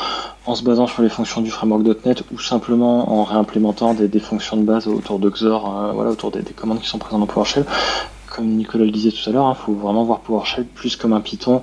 en 0.46 0.56
se 0.56 0.64
basant 0.64 0.88
sur 0.88 1.02
les 1.02 1.10
fonctions 1.10 1.42
du 1.42 1.50
framework.NET 1.50 2.24
ou 2.32 2.40
simplement 2.40 3.12
en 3.12 3.24
réimplémentant 3.24 3.94
des, 3.94 4.08
des, 4.08 4.20
fonctions 4.20 4.58
de 4.58 4.64
base 4.64 4.88
autour 4.88 5.20
de 5.20 5.30
XOR, 5.30 5.94
voilà, 5.96 6.12
autour 6.12 6.32
des, 6.32 6.44
des, 6.44 6.54
commandes 6.54 6.80
qui 6.80 6.88
sont 6.88 7.00
présentes 7.00 7.22
dans 7.22 7.28
PowerShell 7.28 7.66
comme 8.34 8.48
Nicolas 8.48 8.86
le 8.86 8.92
disait 8.92 9.12
tout 9.12 9.30
à 9.30 9.34
l'heure, 9.34 9.46
il 9.46 9.52
hein, 9.52 9.54
faut 9.56 9.74
vraiment 9.74 10.04
voir 10.04 10.20
PowerShell 10.20 10.66
plus 10.66 10.96
comme 10.96 11.14
un 11.14 11.22
Python 11.22 11.62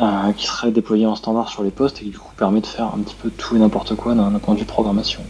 euh, 0.00 0.32
qui 0.36 0.46
serait 0.46 0.72
déployé 0.72 1.06
en 1.06 1.14
standard 1.14 1.48
sur 1.48 1.62
les 1.62 1.70
postes 1.70 1.98
et 1.98 2.04
qui 2.04 2.10
du 2.10 2.18
coup 2.18 2.32
permet 2.36 2.60
de 2.60 2.66
faire 2.66 2.86
un 2.86 2.98
petit 2.98 3.14
peu 3.14 3.30
tout 3.30 3.56
et 3.56 3.58
n'importe 3.58 3.94
quoi 3.94 4.14
d'un 4.14 4.30
point 4.38 4.54
de 4.54 4.60
vue 4.60 4.66
programmation. 4.66 5.22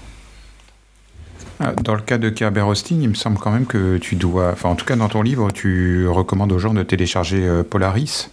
Ah, 1.61 1.73
dans 1.73 1.95
le 1.95 2.01
cas 2.01 2.19
de 2.19 2.31
Kerber 2.31 2.63
Hosting, 2.63 3.03
il 3.03 3.09
me 3.09 3.15
semble 3.15 3.39
quand 3.39 3.51
même 3.51 3.67
que 3.67 3.99
tu 3.99 4.15
dois, 4.17 4.51
enfin 4.53 4.71
en 4.71 4.77
tout 4.77 4.87
cas 4.87 4.97
dans 4.97 5.09
ton 5.09 5.23
livre, 5.23 5.51
tu 5.51 6.09
recommandes 6.09 6.53
aux 6.53 6.59
gens 6.59 6.73
de 6.73 6.83
télécharger 6.83 7.45
euh, 7.47 7.63
Polaris. 7.63 8.31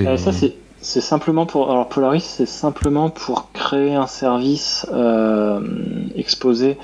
Euh, 0.00 0.16
ça 0.16 0.32
c'est 0.32 0.56
c'est 0.80 1.00
simplement 1.00 1.44
pour. 1.44 1.70
Alors 1.70 1.88
Polaris, 1.88 2.22
c'est 2.22 2.46
simplement 2.46 3.10
pour 3.10 3.50
créer 3.52 3.94
un 3.94 4.06
service 4.06 4.86
euh, 4.92 5.60
exposé 6.14 6.78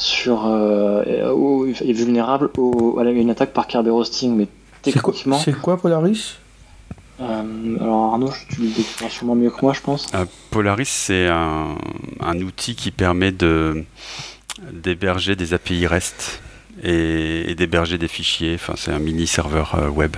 sur 0.00 0.46
euh, 0.46 1.72
et 1.82 1.92
vulnérable 1.92 2.50
à 2.98 3.02
une 3.02 3.30
attaque 3.30 3.52
par 3.52 3.66
Kerberos-Hosting. 3.66 4.34
Mais 4.34 4.48
techniquement. 4.82 5.38
C'est 5.38 5.58
quoi, 5.58 5.76
Polaris? 5.76 6.36
euh, 7.20 7.76
alors 7.78 8.12
Arnaud, 8.14 8.32
tu 8.48 8.62
le 8.62 8.68
décriras 8.68 9.10
sûrement 9.10 9.34
mieux 9.34 9.50
que 9.50 9.60
moi, 9.60 9.74
je 9.74 9.82
pense. 9.82 10.10
Polaris, 10.50 10.88
c'est 10.88 11.28
un, 11.28 11.76
un, 12.20 12.40
outil 12.40 12.74
qui 12.74 12.90
permet 12.90 13.30
de 13.30 13.84
d'héberger 14.72 15.36
des 15.36 15.52
API 15.52 15.86
REST 15.86 16.40
et, 16.82 17.50
et 17.50 17.54
d'héberger 17.54 17.98
des 17.98 18.08
fichiers. 18.08 18.54
Enfin, 18.54 18.72
c'est 18.76 18.90
un 18.90 18.98
mini 18.98 19.26
serveur 19.26 19.76
web. 19.94 20.16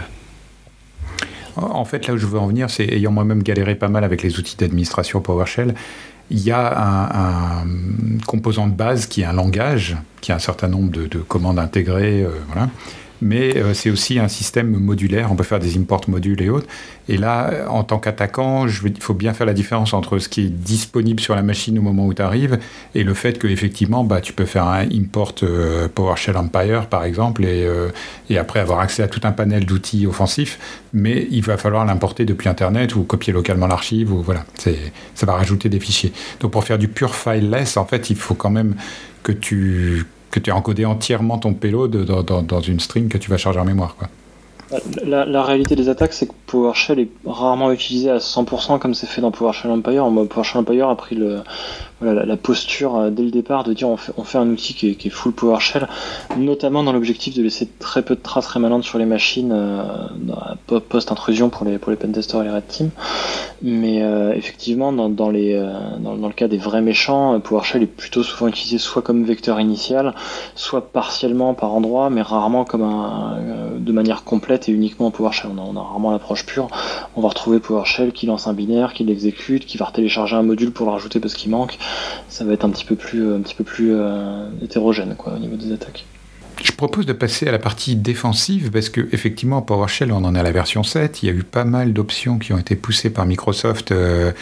En 1.56 1.84
fait, 1.84 2.06
là 2.06 2.14
où 2.14 2.18
je 2.18 2.26
veux 2.26 2.38
en 2.38 2.46
venir, 2.46 2.70
c'est 2.70 2.84
ayant 2.84 3.10
moi-même 3.10 3.42
galéré 3.42 3.74
pas 3.74 3.88
mal 3.88 4.04
avec 4.04 4.22
les 4.22 4.38
outils 4.38 4.56
d'administration 4.56 5.20
PowerShell, 5.20 5.74
il 6.32 6.40
y 6.40 6.50
a 6.50 7.60
un, 7.60 7.66
composant 8.26 8.66
de 8.66 8.74
base 8.74 9.06
qui 9.06 9.20
est 9.20 9.26
un 9.26 9.34
langage, 9.34 9.96
qui 10.20 10.32
a 10.32 10.36
un 10.36 10.40
certain 10.40 10.68
nombre 10.68 10.90
de, 10.90 11.18
commandes 11.18 11.58
intégrées, 11.58 12.22
euh, 12.22 12.30
voilà 12.52 12.68
mais 13.22 13.56
euh, 13.56 13.72
c'est 13.72 13.88
aussi 13.88 14.18
un 14.18 14.28
système 14.28 14.70
modulaire. 14.70 15.30
On 15.30 15.36
peut 15.36 15.44
faire 15.44 15.60
des 15.60 15.78
imports 15.78 16.02
modules 16.08 16.42
et 16.42 16.50
autres. 16.50 16.66
Et 17.08 17.16
là, 17.16 17.50
euh, 17.50 17.66
en 17.68 17.84
tant 17.84 17.98
qu'attaquant, 17.98 18.66
il 18.66 19.00
faut 19.00 19.14
bien 19.14 19.32
faire 19.32 19.46
la 19.46 19.54
différence 19.54 19.94
entre 19.94 20.18
ce 20.18 20.28
qui 20.28 20.42
est 20.42 20.50
disponible 20.50 21.20
sur 21.20 21.36
la 21.36 21.42
machine 21.42 21.78
au 21.78 21.82
moment 21.82 22.06
où 22.06 22.14
tu 22.14 22.20
arrives 22.20 22.58
et 22.94 23.04
le 23.04 23.14
fait 23.14 23.38
qu'effectivement, 23.38 24.02
bah, 24.02 24.20
tu 24.20 24.32
peux 24.32 24.44
faire 24.44 24.66
un 24.66 24.88
import 24.90 25.34
euh, 25.44 25.88
PowerShell 25.88 26.36
Empire, 26.36 26.88
par 26.88 27.04
exemple, 27.04 27.44
et, 27.44 27.66
et, 28.28 28.38
après 28.38 28.58
avoir 28.60 28.80
accès 28.80 29.02
à 29.02 29.08
tout 29.08 29.20
un 29.22 29.32
panel 29.32 29.64
d'outils 29.64 30.06
offensifs, 30.06 30.58
mais 30.92 31.28
il 31.30 31.42
va 31.42 31.56
falloir 31.56 31.84
l'importer 31.84 32.24
depuis 32.24 32.48
Internet 32.48 32.96
ou 32.96 33.04
copier 33.04 33.32
localement 33.32 33.68
l'archive, 33.68 34.10
voilà, 34.10 34.44
ça 34.56 35.26
va 35.26 35.34
rajouter 35.34 35.68
des 35.68 35.78
fichiers. 35.78 36.12
Donc 36.40 36.50
pour 36.50 36.64
faire 36.64 36.78
du 36.78 36.88
pure 36.88 37.14
fileless, 37.14 37.76
en 37.76 37.84
fait, 37.84 38.10
il 38.10 38.16
faut 38.16 38.34
quand 38.34 38.50
même 38.50 38.74
que 39.22 39.32
tu 39.32 40.04
que 40.32 40.40
tu 40.40 40.50
as 40.50 40.56
encodé 40.56 40.84
entièrement 40.84 41.38
ton 41.38 41.54
payload 41.54 41.94
dans, 42.04 42.60
une 42.60 42.80
string 42.80 43.08
que 43.08 43.18
tu 43.18 43.30
vas 43.30 43.36
charger 43.36 43.60
en 43.60 43.64
mémoire. 43.64 43.94
Quoi. 43.96 44.08
La, 45.04 45.26
la, 45.26 45.42
réalité 45.42 45.76
des 45.76 45.90
attaques, 45.90 46.14
c'est 46.14 46.26
que 46.26 46.32
PowerShell 46.46 46.98
est 46.98 47.10
rarement 47.26 47.70
utilisé 47.70 48.08
à 48.08 48.16
100% 48.16 48.78
comme 48.78 48.94
c'est 48.94 49.06
fait 49.06 49.20
dans 49.20 49.30
PowerShell 49.30 49.70
Empire. 49.70 50.08
PowerShell 50.30 50.62
Empire 50.62 50.88
a 50.88 50.96
pris 50.96 51.14
le, 51.14 51.42
la, 52.02 52.36
posture 52.36 52.96
euh, 52.96 53.10
dès 53.10 53.22
le 53.22 53.30
départ 53.30 53.64
de 53.64 53.72
dire 53.72 53.88
on 53.88 53.96
fait, 53.96 54.12
on 54.16 54.24
fait 54.24 54.38
un 54.38 54.48
outil 54.48 54.74
qui 54.74 54.90
est, 54.90 54.94
qui 54.94 55.08
est 55.08 55.10
full 55.10 55.32
PowerShell, 55.32 55.88
notamment 56.36 56.82
dans 56.82 56.92
l'objectif 56.92 57.34
de 57.34 57.42
laisser 57.42 57.68
très 57.78 58.02
peu 58.02 58.14
de 58.14 58.20
traces 58.20 58.46
rémanentes 58.46 58.84
sur 58.84 58.98
les 58.98 59.04
machines 59.04 59.52
euh, 59.52 60.78
post-intrusion 60.88 61.48
pour 61.50 61.64
les, 61.64 61.78
pour 61.78 61.90
les 61.90 61.96
pentesters 61.96 62.40
et 62.42 62.44
les 62.44 62.50
red 62.50 62.66
team. 62.66 62.90
Mais 63.62 64.02
euh, 64.02 64.32
effectivement, 64.34 64.92
dans, 64.92 65.08
dans 65.08 65.30
les, 65.30 65.54
dans, 66.00 66.14
le 66.14 66.32
cas 66.32 66.48
des 66.48 66.58
vrais 66.58 66.82
méchants, 66.82 67.38
PowerShell 67.40 67.82
est 67.82 67.86
plutôt 67.86 68.22
souvent 68.22 68.48
utilisé 68.48 68.78
soit 68.78 69.02
comme 69.02 69.24
vecteur 69.24 69.60
initial, 69.60 70.14
soit 70.54 70.92
partiellement 70.92 71.54
par 71.54 71.72
endroit, 71.72 72.10
mais 72.10 72.22
rarement 72.22 72.64
comme 72.64 72.82
un, 72.82 73.38
de 73.78 73.92
manière 73.92 74.24
complète 74.24 74.68
et 74.68 74.72
uniquement 74.72 75.06
en 75.06 75.10
PowerShell. 75.10 75.50
On 75.54 75.58
a, 75.58 75.64
on 75.64 75.76
a 75.76 75.82
rarement 75.82 76.10
l'approche 76.10 76.44
pure. 76.44 76.68
On 77.14 77.20
va 77.20 77.28
retrouver 77.28 77.60
PowerShell 77.60 78.12
qui 78.12 78.26
lance 78.26 78.46
un 78.46 78.52
binaire, 78.52 78.92
qui 78.92 79.04
l'exécute, 79.04 79.66
qui 79.66 79.78
va 79.78 79.90
télécharger 79.92 80.36
un 80.36 80.42
module 80.42 80.72
pour 80.72 80.86
le 80.86 80.92
rajouter 80.92 81.20
parce 81.20 81.34
qu'il 81.34 81.50
manque 81.50 81.78
ça 82.28 82.44
va 82.44 82.52
être 82.52 82.64
un 82.64 82.70
petit 82.70 82.84
peu 82.84 82.96
plus, 82.96 83.34
un 83.34 83.40
petit 83.40 83.54
peu 83.54 83.64
plus 83.64 83.92
euh, 83.92 84.46
hétérogène 84.62 85.14
au 85.24 85.38
niveau 85.38 85.56
des 85.56 85.72
attaques. 85.72 86.04
Je 86.62 86.72
propose 86.72 87.06
de 87.06 87.12
passer 87.12 87.48
à 87.48 87.52
la 87.52 87.58
partie 87.58 87.96
défensive 87.96 88.70
parce 88.70 88.88
que 88.88 89.08
effectivement 89.12 89.62
PowerShell 89.62 90.12
on 90.12 90.24
en 90.24 90.34
est 90.34 90.38
à 90.38 90.42
la 90.42 90.52
version 90.52 90.82
7, 90.82 91.22
il 91.22 91.26
y 91.26 91.28
a 91.30 91.34
eu 91.34 91.42
pas 91.42 91.64
mal 91.64 91.92
d'options 91.92 92.38
qui 92.38 92.52
ont 92.52 92.58
été 92.58 92.76
poussées 92.76 93.10
par 93.10 93.26
Microsoft. 93.26 93.92
Euh, 93.92 94.32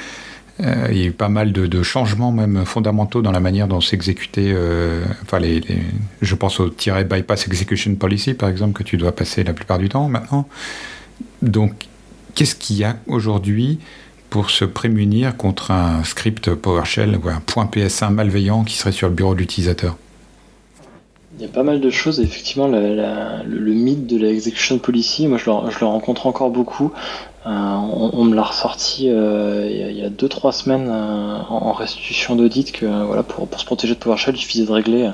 euh, 0.61 0.89
il 0.91 0.99
y 0.99 1.03
a 1.03 1.07
eu 1.07 1.13
pas 1.13 1.31
mal 1.31 1.53
de, 1.53 1.83
changements 1.83 2.33
même 2.33 2.67
fondamentaux 2.67 3.23
dans 3.23 3.33
la 3.33 3.41
manière 3.41 3.67
dont 3.67 3.81
s'exécutait, 3.81 4.55
enfin 5.23 5.39
les, 5.39 5.63
je 6.21 6.35
pense 6.35 6.61
au 6.61 6.69
tiret 6.69 7.05
bypass 7.05 7.47
execution 7.47 7.95
policy 7.95 8.35
par 8.35 8.51
exemple 8.51 8.75
que 8.75 8.83
tu 8.83 8.99
dois 8.99 9.13
passer 9.13 9.43
la 9.43 9.55
plupart 9.55 9.79
du 9.79 9.89
temps 9.89 10.09
maintenant. 10.09 10.47
Donc 11.41 11.87
qu'est-ce 12.35 12.55
qu'il 12.55 12.77
y 12.77 12.85
a 12.85 12.97
aujourd'hui 13.07 13.79
pour 14.31 14.51
se 14.51 14.65
prémunir 14.65 15.37
contre 15.37 15.73
un 15.73 16.05
script 16.05 16.55
PowerShell 16.55 17.19
ou 17.23 17.29
un 17.29 17.41
point 17.41 17.67
PS1 17.67 18.11
malveillant 18.11 18.65
qui 18.65 18.77
serait 18.77 18.93
sur 18.93 19.09
le 19.09 19.15
bureau 19.15 19.35
de 19.35 19.41
l'utilisateur 19.41 19.97
il 21.41 21.45
y 21.45 21.49
a 21.49 21.53
pas 21.53 21.63
mal 21.63 21.81
de 21.81 21.89
choses. 21.89 22.21
Effectivement, 22.21 22.69
le, 22.69 23.73
mythe 23.73 24.07
de 24.07 24.19
l'execution 24.19 24.79
policy, 24.79 25.27
moi 25.27 25.39
je 25.39 25.51
le, 25.51 25.71
je 25.71 25.81
le 25.81 25.87
rencontre 25.87 26.27
encore 26.27 26.51
beaucoup. 26.51 26.93
Euh, 27.47 27.49
on, 27.49 28.25
me 28.25 28.37
l'a 28.37 28.43
ressorti 28.43 29.09
euh, 29.09 29.67
il 29.71 29.97
y 29.97 30.03
a 30.03 30.11
2-3 30.11 30.53
semaines 30.53 30.89
euh, 30.91 31.39
en, 31.49 31.73
restitution 31.73 32.37
d'audit 32.37 32.71
que 32.71 32.85
voilà 32.85 33.23
pour, 33.23 33.49
pour, 33.49 33.59
se 33.59 33.65
protéger 33.65 33.95
de 33.95 33.99
PowerShell, 33.99 34.35
il 34.35 34.39
suffisait 34.39 34.67
de 34.67 34.73
régler 34.73 35.11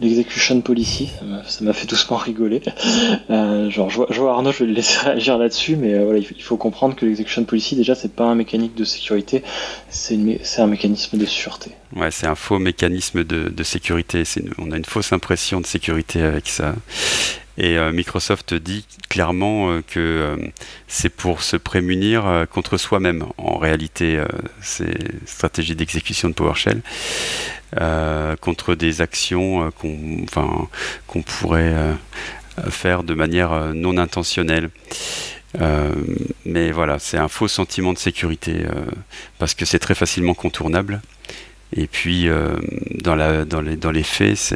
l'execution 0.00 0.60
policy. 0.60 1.10
Ça 1.46 1.64
m'a 1.64 1.72
fait 1.72 1.88
doucement 1.88 2.16
rigoler. 2.18 2.62
genre, 3.28 3.90
je 3.90 4.20
vois, 4.20 4.32
Arnaud, 4.32 4.52
je 4.52 4.60
vais 4.60 4.66
le 4.66 4.72
laisser 4.72 5.00
réagir 5.04 5.36
là-dessus, 5.36 5.74
mais 5.74 5.98
voilà, 6.04 6.20
il 6.20 6.42
faut 6.42 6.56
comprendre 6.56 6.94
que 6.94 7.04
l'execution 7.04 7.42
policy, 7.42 7.74
déjà, 7.74 7.96
c'est 7.96 8.14
pas 8.14 8.24
un 8.24 8.36
mécanique 8.36 8.76
de 8.76 8.84
sécurité, 8.84 9.42
c'est 9.88 10.16
un 10.58 10.66
mécanisme 10.68 11.18
de 11.18 11.26
sûreté. 11.26 11.72
Ouais, 11.96 12.12
c'est 12.12 12.28
un 12.28 12.36
faux 12.36 12.60
mécanisme 12.60 13.24
de, 13.24 13.48
de 13.48 13.62
sécurité. 13.64 14.22
on 14.58 14.70
a 14.70 14.76
une 14.76 14.84
fausse 14.84 15.12
impression 15.12 15.60
de 15.60 15.66
sécurité 15.66 16.22
avec 16.22 16.48
ça. 16.48 16.74
Et 17.56 17.78
euh, 17.78 17.92
Microsoft 17.92 18.54
dit 18.54 18.84
clairement 19.08 19.70
euh, 19.70 19.82
que 19.86 20.00
euh, 20.00 20.36
c'est 20.88 21.08
pour 21.08 21.42
se 21.42 21.56
prémunir 21.56 22.46
contre 22.50 22.76
soi-même. 22.76 23.26
En 23.38 23.58
réalité, 23.58 24.22
c'est 24.60 24.94
stratégie 25.26 25.74
d'exécution 25.74 26.28
de 26.28 26.34
PowerShell 26.34 26.82
contre 28.40 28.74
des 28.74 29.00
actions 29.00 29.70
qu'on 29.72 31.22
pourrait 31.22 31.74
faire 32.70 33.02
de 33.02 33.14
manière 33.14 33.74
non 33.74 33.96
intentionnelle. 33.98 34.70
mais 36.44 36.70
voilà, 36.70 36.98
c'est 36.98 37.18
un 37.18 37.28
faux 37.28 37.48
sentiment 37.48 37.92
de 37.92 37.98
sécurité 37.98 38.64
parce 39.38 39.54
que 39.54 39.64
c'est 39.64 39.80
très 39.80 39.94
facilement 39.94 40.34
contournable. 40.34 41.00
Et 41.76 41.86
puis, 41.88 42.28
dans, 43.00 43.16
les, 43.16 44.02
faits, 44.04 44.54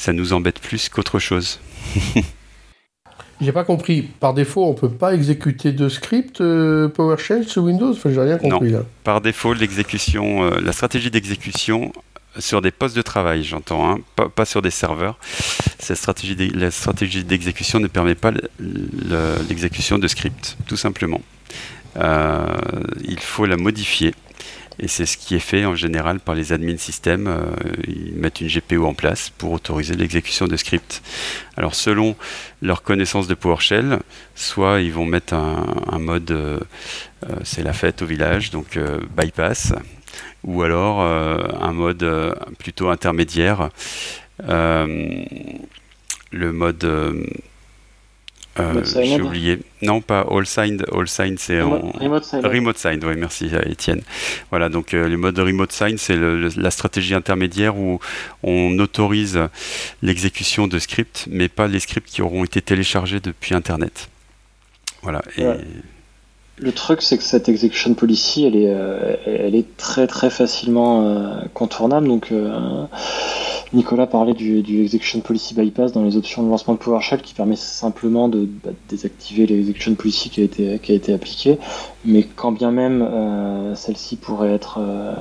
ça 0.00 0.14
nous 0.14 0.32
embête 0.32 0.60
plus 0.60 0.88
qu'autre 0.88 1.18
chose. 1.18 1.60
J'ai 3.42 3.52
pas 3.52 3.64
compris. 3.64 4.02
Par 4.02 4.32
défaut, 4.32 4.64
on 4.64 4.72
peut 4.72 4.88
pas 4.88 5.12
exécuter 5.14 5.72
de 5.72 5.90
script 5.90 6.40
euh, 6.40 6.88
PowerShell 6.88 7.46
sous 7.46 7.60
Windows? 7.60 7.92
Enfin, 7.92 8.10
j'ai 8.10 8.20
rien 8.20 8.38
compris 8.38 8.70
là. 8.70 8.80
Par 9.04 9.20
défaut, 9.20 9.54
l'exécution, 9.54 10.44
euh, 10.44 10.60
la 10.60 10.72
stratégie 10.72 11.10
d'exécution 11.10 11.92
sur 12.38 12.62
des 12.62 12.70
postes 12.70 12.96
de 12.96 13.02
travail, 13.02 13.44
j'entends, 13.44 13.90
hein, 13.90 13.98
pas, 14.34 14.44
sur 14.44 14.62
des 14.62 14.70
serveurs. 14.70 15.18
Cette 15.78 15.96
stratégie, 15.96 16.50
la 16.50 16.70
stratégie 16.70 17.24
d'exécution 17.24 17.78
ne 17.80 17.86
permet 17.86 18.14
pas 18.14 18.32
l'exécution 19.48 19.98
de 19.98 20.08
script, 20.08 20.56
tout 20.66 20.76
simplement. 20.76 21.20
Euh, 21.96 22.46
il 23.04 23.20
faut 23.20 23.46
la 23.46 23.56
modifier 23.56 24.14
et 24.78 24.88
c'est 24.88 25.06
ce 25.06 25.16
qui 25.16 25.34
est 25.34 25.40
fait 25.40 25.64
en 25.64 25.74
général 25.74 26.20
par 26.20 26.34
les 26.34 26.52
admins 26.52 26.76
système. 26.76 27.26
Euh, 27.26 27.50
ils 27.86 28.14
mettent 28.14 28.40
une 28.40 28.48
GPO 28.48 28.86
en 28.86 28.94
place 28.94 29.30
pour 29.30 29.52
autoriser 29.52 29.94
l'exécution 29.94 30.46
de 30.46 30.56
scripts. 30.56 31.02
Alors 31.56 31.74
selon 31.74 32.16
leur 32.62 32.82
connaissance 32.82 33.26
de 33.26 33.34
PowerShell, 33.34 33.98
soit 34.34 34.80
ils 34.80 34.92
vont 34.92 35.04
mettre 35.04 35.34
un, 35.34 35.98
mode, 35.98 36.30
euh, 36.30 36.60
euh, 37.28 37.36
c'est 37.44 37.62
la 37.62 37.72
fête 37.72 38.02
au 38.02 38.06
village, 38.06 38.50
donc 38.50 38.78
bypass, 39.16 39.74
ou 40.44 40.62
alors 40.62 41.00
un 41.00 41.72
mode 41.72 42.34
plutôt 42.58 42.88
intermédiaire. 42.88 43.68
le 44.38 45.26
mode 46.32 47.28
euh, 48.60 48.84
j'ai 48.84 49.20
oublié. 49.20 49.58
Non, 49.82 50.00
pas 50.00 50.26
All 50.30 50.46
Signed. 50.46 50.84
All 50.92 51.08
Signed, 51.08 51.38
c'est 51.38 51.60
en... 51.60 51.90
Remote 51.92 52.24
Signed. 52.24 52.46
Remote 52.46 52.78
Signed, 52.78 53.04
oui, 53.04 53.14
merci 53.16 53.50
Étienne. 53.66 54.02
Voilà, 54.50 54.68
donc 54.68 54.94
euh, 54.94 55.08
le 55.08 55.16
mode 55.16 55.38
Remote 55.38 55.72
Signed, 55.72 55.98
c'est 55.98 56.16
la 56.16 56.70
stratégie 56.70 57.14
intermédiaire 57.14 57.76
où 57.76 58.00
on 58.42 58.78
autorise 58.78 59.38
l'exécution 60.02 60.66
de 60.66 60.78
scripts, 60.78 61.26
mais 61.30 61.48
pas 61.48 61.66
les 61.66 61.80
scripts 61.80 62.08
qui 62.08 62.22
auront 62.22 62.44
été 62.44 62.60
téléchargés 62.60 63.20
depuis 63.20 63.54
Internet. 63.54 64.08
Voilà. 65.02 65.22
Et... 65.38 65.44
Le 66.62 66.72
truc, 66.72 67.00
c'est 67.02 67.16
que 67.16 67.24
cette 67.24 67.48
execution 67.48 67.94
policy, 67.94 68.44
elle 68.44 68.56
est, 68.56 68.68
euh, 68.68 69.16
elle 69.24 69.54
est 69.54 69.76
très 69.76 70.06
très 70.06 70.28
facilement 70.28 71.40
contournable. 71.54 72.06
Donc, 72.06 72.32
Nicolas 73.72 74.08
parlait 74.08 74.34
du, 74.34 74.82
Execution 74.82 75.20
Policy 75.20 75.54
Bypass 75.54 75.92
dans 75.92 76.02
les 76.02 76.16
options 76.16 76.42
de 76.42 76.48
lancement 76.48 76.74
de 76.74 76.78
PowerShell 76.78 77.22
qui 77.22 77.34
permet 77.34 77.54
simplement 77.54 78.28
de 78.28 78.48
bah, 78.64 78.70
désactiver 78.88 79.46
l'execution 79.46 79.94
policy 79.94 80.28
qui 80.28 80.40
a 80.40 80.44
été, 80.44 80.78
qui 80.80 80.90
a 80.90 80.94
été 80.96 81.12
appliquée. 81.12 81.58
Mais 82.04 82.24
quand 82.24 82.50
bien 82.50 82.72
même 82.72 83.02
euh, 83.02 83.76
celle-ci 83.76 84.16
pourrait 84.16 84.52
être 84.52 84.78
euh, 84.80 85.14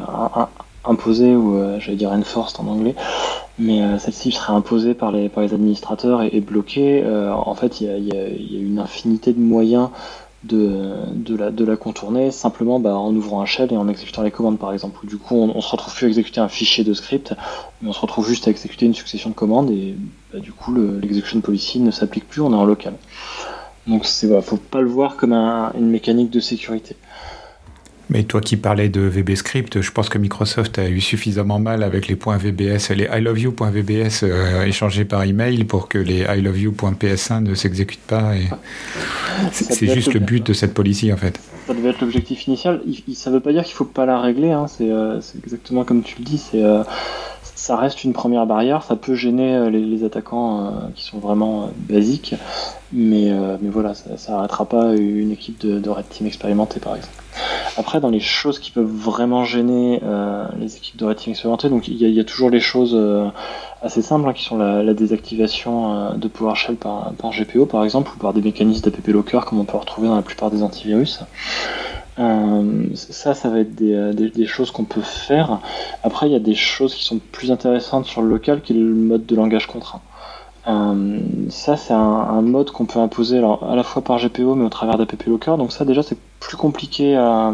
imposée, 0.83 1.35
ou 1.35 1.57
euh, 1.57 1.79
j'allais 1.79 1.97
dire 1.97 2.11
enforced 2.11 2.59
en 2.59 2.67
anglais, 2.67 2.95
mais 3.59 3.99
celle-ci 3.99 4.31
serait 4.31 4.53
imposée 4.53 4.95
par 4.95 5.11
les, 5.11 5.29
par 5.29 5.43
les 5.43 5.53
administrateurs 5.53 6.23
et, 6.23 6.39
bloquée, 6.39 7.03
en 7.05 7.53
fait 7.53 7.81
il 7.81 7.87
y 7.87 7.89
a, 7.91 7.97
y 7.97 8.11
a, 8.17 8.59
une 8.59 8.79
infinité 8.79 9.33
de 9.33 9.39
moyens 9.39 9.89
de, 10.43 10.93
de, 11.13 11.35
la, 11.35 11.51
de 11.51 11.65
la 11.65 11.75
contourner 11.75 12.31
simplement 12.31 12.79
bah, 12.79 12.95
en 12.95 13.13
ouvrant 13.13 13.41
un 13.41 13.45
shell 13.45 13.73
et 13.73 13.77
en 13.77 13.87
exécutant 13.87 14.21
les 14.21 14.31
commandes 14.31 14.57
par 14.57 14.71
exemple. 14.73 15.05
Du 15.05 15.17
coup 15.17 15.35
on, 15.35 15.55
on 15.55 15.61
se 15.61 15.69
retrouve 15.69 15.93
plus 15.93 16.05
à 16.05 16.07
exécuter 16.07 16.39
un 16.39 16.47
fichier 16.47 16.83
de 16.83 16.93
script, 16.93 17.33
mais 17.81 17.89
on 17.89 17.93
se 17.93 17.99
retrouve 17.99 18.27
juste 18.27 18.47
à 18.47 18.51
exécuter 18.51 18.85
une 18.85 18.93
succession 18.93 19.29
de 19.29 19.35
commandes 19.35 19.69
et 19.71 19.95
bah, 20.33 20.39
du 20.39 20.51
coup 20.51 20.73
l'execution 20.73 21.41
policy 21.41 21.79
ne 21.79 21.91
s'applique 21.91 22.27
plus, 22.27 22.41
on 22.41 22.51
est 22.51 22.55
en 22.55 22.65
local. 22.65 22.93
Donc 23.87 24.05
c'est 24.05 24.27
voilà, 24.27 24.41
faut 24.41 24.57
pas 24.57 24.81
le 24.81 24.89
voir 24.89 25.17
comme 25.17 25.33
une 25.33 25.89
mécanique 25.89 26.29
de 26.29 26.39
sécurité. 26.39 26.95
Mais 28.09 28.23
toi 28.23 28.41
qui 28.41 28.57
parlais 28.57 28.89
de 28.89 29.01
VBScript, 29.01 29.81
je 29.81 29.91
pense 29.91 30.09
que 30.09 30.17
Microsoft 30.17 30.79
a 30.79 30.89
eu 30.89 30.99
suffisamment 30.99 31.59
mal 31.59 31.83
avec 31.83 32.07
les 32.07 32.15
points 32.15 32.37
VBS, 32.37 32.89
les 32.95 33.07
I 33.11 33.21
love 33.21 33.39
you.vbs 33.39 34.23
euh, 34.23 34.65
échangés 34.65 35.05
par 35.05 35.23
email 35.23 35.63
pour 35.63 35.87
que 35.87 35.99
les 35.99 36.21
I 36.21 36.41
love 36.41 36.59
you.ps1 36.59 37.43
ne 37.43 37.53
s'exécutent 37.53 37.99
pas. 38.07 38.35
Et... 38.35 38.49
C'est 39.51 39.93
juste 39.93 40.13
le 40.13 40.19
but 40.19 40.45
de 40.45 40.53
cette 40.53 40.73
policy 40.73 41.13
en 41.13 41.17
fait. 41.17 41.39
Ça 41.67 41.75
devait 41.75 41.89
être 41.89 42.01
l'objectif 42.01 42.47
initial. 42.47 42.81
ça 43.13 43.29
ne 43.29 43.35
veut 43.35 43.41
pas 43.41 43.51
dire 43.51 43.63
qu'il 43.63 43.73
ne 43.73 43.77
faut 43.77 43.85
pas 43.85 44.07
la 44.07 44.19
régler. 44.19 44.51
Hein. 44.51 44.65
Euh, 44.81 45.21
c'est 45.21 45.37
exactement 45.37 45.83
comme 45.83 46.01
tu 46.01 46.15
le 46.17 46.25
dis. 46.25 46.39
C'est 46.39 46.63
euh, 46.63 46.83
ça 47.59 47.75
reste 47.75 48.05
une 48.05 48.13
première 48.13 48.45
barrière, 48.45 48.83
ça 48.83 48.95
peut 48.95 49.15
gêner 49.15 49.53
euh, 49.53 49.69
les, 49.69 50.05
attaquants 50.05 50.65
euh, 50.65 50.69
qui 50.95 51.03
sont 51.03 51.19
vraiment 51.19 51.63
euh, 51.63 51.67
basiques, 51.75 52.33
mais, 52.93 53.31
mais 53.61 53.69
voilà, 53.69 53.93
ça 53.93 54.31
n'arrêtera 54.31 54.65
pas 54.65 54.95
une 54.95 55.31
équipe 55.31 55.59
de, 55.59 55.89
Red 55.89 56.07
Team 56.09 56.25
expérimentée 56.25 56.79
par 56.79 56.95
exemple. 56.95 57.13
Après, 57.77 57.99
dans 57.99 58.09
les 58.09 58.19
choses 58.19 58.59
qui 58.59 58.71
peuvent 58.71 58.89
vraiment 58.89 59.43
gêner 59.43 60.01
les 60.59 60.75
équipes 60.75 60.97
de 60.97 61.05
Red 61.05 61.17
Team 61.17 61.31
expérimentées, 61.31 61.69
donc 61.69 61.87
il 61.87 61.95
y, 61.95 62.19
a 62.19 62.23
toujours 62.23 62.49
les 62.49 62.59
choses 62.59 62.99
assez 63.83 64.01
simples 64.01 64.27
hein, 64.27 64.33
qui 64.33 64.43
sont 64.43 64.57
la, 64.57 64.93
désactivation 64.95 66.15
de 66.15 66.27
PowerShell 66.27 66.77
par, 66.77 67.13
par 67.13 67.29
GPO 67.29 67.67
par 67.67 67.83
exemple, 67.83 68.11
ou 68.15 68.19
par 68.19 68.33
des 68.33 68.41
mécanismes 68.41 68.89
d'APP 68.89 69.09
Locker 69.09 69.41
comme 69.47 69.59
on 69.59 69.65
peut 69.65 69.77
retrouver 69.77 70.07
dans 70.07 70.15
la 70.15 70.23
plupart 70.23 70.49
des 70.49 70.63
antivirus. 70.63 71.19
Euh, 72.19 72.87
ça, 72.95 73.33
ça 73.33 73.49
va 73.49 73.59
être 73.59 73.81
euh, 73.81 74.13
des, 74.13 74.45
choses 74.45 74.71
qu'on 74.71 74.83
peut 74.83 75.01
faire. 75.01 75.59
Après, 76.03 76.27
il 76.27 76.33
y 76.33 76.35
a 76.35 76.39
des 76.39 76.55
choses 76.55 76.93
qui 76.93 77.03
sont 77.05 77.19
plus 77.31 77.51
intéressantes 77.51 78.05
sur 78.05 78.21
le 78.21 78.29
local, 78.29 78.61
qui 78.61 78.73
est 78.73 78.75
le 78.75 78.93
mode 78.93 79.25
de 79.25 79.35
langage 79.35 79.67
contraint. 79.67 80.01
Euh, 80.67 81.19
ça, 81.49 81.77
c'est 81.77 81.93
un, 81.93 82.41
mode 82.41 82.71
qu'on 82.71 82.85
peut 82.85 82.99
imposer 82.99 83.39
à 83.39 83.75
la 83.75 83.83
fois 83.83 84.03
par 84.03 84.19
GPO, 84.19 84.55
mais 84.55 84.65
au 84.65 84.69
travers 84.69 84.97
d'APP 84.97 85.27
Locker. 85.27 85.55
Donc 85.57 85.71
ça, 85.71 85.85
déjà, 85.85 86.03
c'est 86.03 86.17
plus 86.39 86.57
compliqué 86.57 87.15
à, 87.15 87.53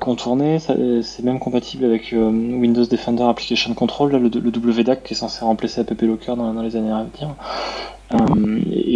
contourner. 0.00 0.58
C'est 0.58 1.22
même 1.22 1.38
compatible 1.38 1.84
avec 1.84 2.12
Windows 2.12 2.84
Defender 2.84 3.24
Application 3.24 3.72
Control, 3.72 4.12
le, 4.12 4.28
WDAC 4.28 5.02
qui 5.02 5.14
est 5.14 5.16
censé 5.16 5.44
remplacer 5.44 5.80
APP 5.80 6.02
Locker 6.02 6.36
dans, 6.36 6.62
les 6.62 6.76
années 6.76 6.92
à 6.92 7.04
venir. 7.04 7.34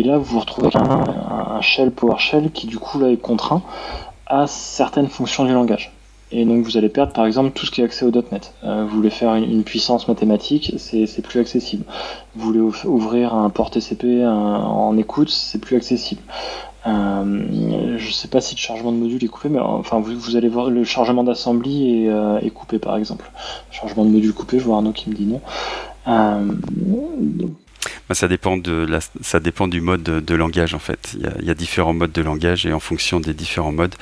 Et 0.00 0.02
là, 0.02 0.16
vous 0.16 0.24
vous 0.24 0.40
retrouvez 0.40 0.68
avec 0.68 0.76
un, 0.76 1.60
shell 1.60 1.90
PowerShell 1.90 2.50
qui 2.52 2.66
du 2.66 2.78
coup 2.78 2.98
là 2.98 3.10
est 3.10 3.18
contraint 3.18 3.60
à 4.26 4.46
certaines 4.46 5.08
fonctions 5.08 5.44
du 5.44 5.52
langage. 5.52 5.92
Et 6.32 6.46
donc 6.46 6.64
vous 6.64 6.78
allez 6.78 6.88
perdre 6.88 7.12
par 7.12 7.26
exemple 7.26 7.50
tout 7.50 7.66
ce 7.66 7.70
qui 7.70 7.82
est 7.82 7.84
accès 7.84 8.06
au 8.06 8.10
.NET. 8.10 8.54
Euh, 8.64 8.86
vous 8.88 8.96
voulez 8.96 9.10
faire 9.10 9.34
une, 9.34 9.62
puissance 9.62 10.08
mathématique, 10.08 10.72
c'est 10.78 11.22
plus 11.22 11.38
accessible. 11.38 11.84
Vous 12.34 12.46
voulez 12.46 12.60
ouvrir 12.60 13.34
un 13.34 13.50
port 13.50 13.70
TCP 13.70 14.24
en 14.24 14.96
écoute, 14.96 15.28
c'est 15.28 15.60
plus 15.60 15.76
accessible. 15.76 16.22
Euh, 16.86 17.98
je 17.98 18.10
sais 18.10 18.28
pas 18.28 18.40
si 18.40 18.54
le 18.54 18.60
chargement 18.60 18.92
de 18.92 18.96
module 18.96 19.22
est 19.22 19.28
coupé, 19.28 19.50
mais 19.50 19.60
enfin 19.60 20.00
vous, 20.00 20.34
allez 20.34 20.48
voir 20.48 20.70
le 20.70 20.82
chargement 20.82 21.24
d'assembly 21.24 22.04
est, 22.04 22.08
euh, 22.08 22.38
est, 22.38 22.48
coupé 22.48 22.78
par 22.78 22.96
exemple. 22.96 23.30
chargement 23.70 24.06
de 24.06 24.10
module 24.10 24.32
coupé, 24.32 24.58
je 24.58 24.64
vois 24.64 24.76
Arnaud 24.76 24.92
qui 24.92 25.10
me 25.10 25.14
dit 25.14 25.26
non. 25.26 25.42
Bah, 26.06 26.38
ça, 28.14 28.28
dépend 28.28 28.56
de 28.56 28.88
ça 29.20 29.40
dépend 29.40 29.68
du 29.68 29.80
mode 29.80 30.02
de, 30.02 30.34
langage 30.34 30.74
en 30.74 30.78
fait. 30.78 31.14
Il 31.14 31.46
y, 31.46 31.50
a, 31.50 31.54
différents 31.54 31.92
modes 31.92 32.12
de 32.12 32.22
langage 32.22 32.66
et 32.66 32.72
en 32.72 32.80
fonction 32.80 33.20
des 33.20 33.34
différents 33.34 33.72
modes, 33.72 33.94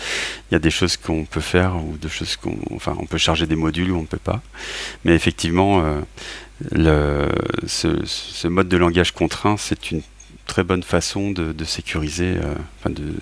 il 0.50 0.54
y 0.54 0.56
a 0.56 0.58
des 0.58 0.70
choses 0.70 0.96
qu'on 0.96 1.24
peut 1.24 1.40
faire 1.40 1.76
ou 1.76 1.96
des 1.96 2.08
choses 2.08 2.36
qu'on. 2.36 2.56
Enfin, 2.74 2.96
on 2.98 3.06
peut 3.06 3.18
charger 3.18 3.46
des 3.46 3.56
modules 3.56 3.90
ou 3.90 3.98
on 3.98 4.02
ne 4.02 4.06
peut 4.06 4.16
pas. 4.16 4.40
Mais 5.04 5.14
effectivement, 5.14 5.82
euh, 5.84 6.00
le, 6.72 7.28
ce, 7.66 8.48
mode 8.48 8.68
de 8.68 8.76
langage 8.76 9.12
contraint, 9.12 9.56
c'est 9.56 9.90
une 9.90 10.02
très 10.46 10.64
bonne 10.64 10.82
façon 10.82 11.30
de, 11.30 11.64
sécuriser 11.64 12.36
euh, 12.36 12.54
enfin 12.78 12.90
de 12.90 13.12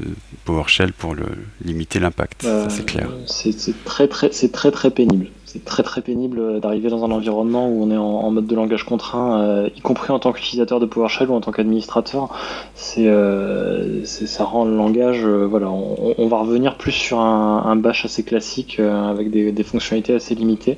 PowerShell 0.45 0.93
pour 0.93 1.15
le, 1.15 1.27
limiter 1.65 1.99
l'impact. 1.99 2.47
c'est 2.69 2.87
clair. 2.87 3.09
C'est 3.27 3.85
très 3.85 4.09
très 4.09 4.31
c'est 4.33 4.53
très 4.53 4.71
très 4.71 4.91
pénible 4.91 5.27
c'est 5.57 5.65
très 5.65 5.83
très 5.83 6.03
pénible 6.03 6.61
d'arriver 6.61 6.91
dans 6.91 7.05
un 7.05 7.11
environnement 7.11 7.69
où 7.69 7.83
on 7.83 7.91
est 7.91 7.97
en, 7.97 8.31
mode 8.31 8.47
de 8.47 8.55
langage 8.55 8.85
contraint, 8.85 9.41
euh, 9.41 9.69
y 9.75 9.81
compris 9.81 10.13
en 10.13 10.19
tant 10.19 10.33
qu'utilisateur 10.33 10.81
de 10.81 10.87
PowerShell 10.87 11.31
ou 11.31 11.35
en 11.35 11.41
tant 11.41 11.51
qu'administrateur. 11.51 12.29
C'est, 12.75 13.07
euh, 13.07 14.05
ça 14.05 14.45
rend 14.45 14.67
le 14.67 14.77
langage, 14.77 15.25
euh, 15.25 15.47
voilà, 15.47 15.71
on, 15.71 16.29
va 16.29 16.39
revenir 16.39 16.77
plus 16.77 16.93
sur 16.93 17.21
un, 17.21 17.77
bash 17.77 18.05
assez 18.05 18.23
classique 18.23 18.81
avec 18.81 19.31
des, 19.31 19.63
fonctionnalités 19.63 20.15
assez 20.15 20.35
limitées, 20.35 20.77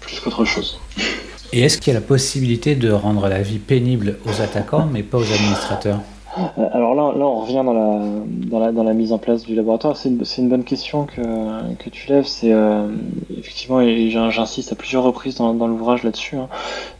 plus 0.00 0.20
qu'autre 0.20 0.44
chose. 0.44 0.80
Et 1.52 1.60
est-ce 1.62 1.78
qu'il 1.78 1.92
y 1.92 1.96
a 1.96 2.00
la 2.00 2.06
possibilité 2.06 2.76
de 2.76 2.90
rendre 2.90 3.28
la 3.28 3.42
vie 3.42 3.58
pénible 3.58 4.18
aux 4.24 4.40
attaquants, 4.40 4.88
mais 4.90 5.02
pas 5.02 5.18
aux 5.18 5.32
administrateurs? 5.32 5.98
euh, 5.98 6.19
alors 6.36 6.94
là, 6.94 7.12
là, 7.18 7.26
on 7.26 7.40
revient 7.40 7.62
dans 7.64 7.72
la, 7.72 8.04
dans 8.26 8.58
la, 8.60 8.72
dans 8.72 8.84
la 8.84 8.92
mise 8.92 9.12
en 9.12 9.18
place 9.18 9.42
du 9.42 9.54
laboratoire. 9.54 9.96
C'est 9.96 10.08
une, 10.08 10.22
une, 10.38 10.48
bonne 10.48 10.64
question 10.64 11.04
que, 11.04 11.20
que 11.76 11.90
tu 11.90 12.08
lèves. 12.08 12.26
C'est 12.26 12.52
euh, 12.52 12.88
effectivement, 13.36 13.80
et 13.80 14.10
j'insiste 14.10 14.72
à 14.72 14.76
plusieurs 14.76 15.02
reprises 15.02 15.36
dans, 15.36 15.54
dans 15.54 15.66
l'ouvrage 15.66 16.04
là-dessus, 16.04 16.36
hein, 16.36 16.48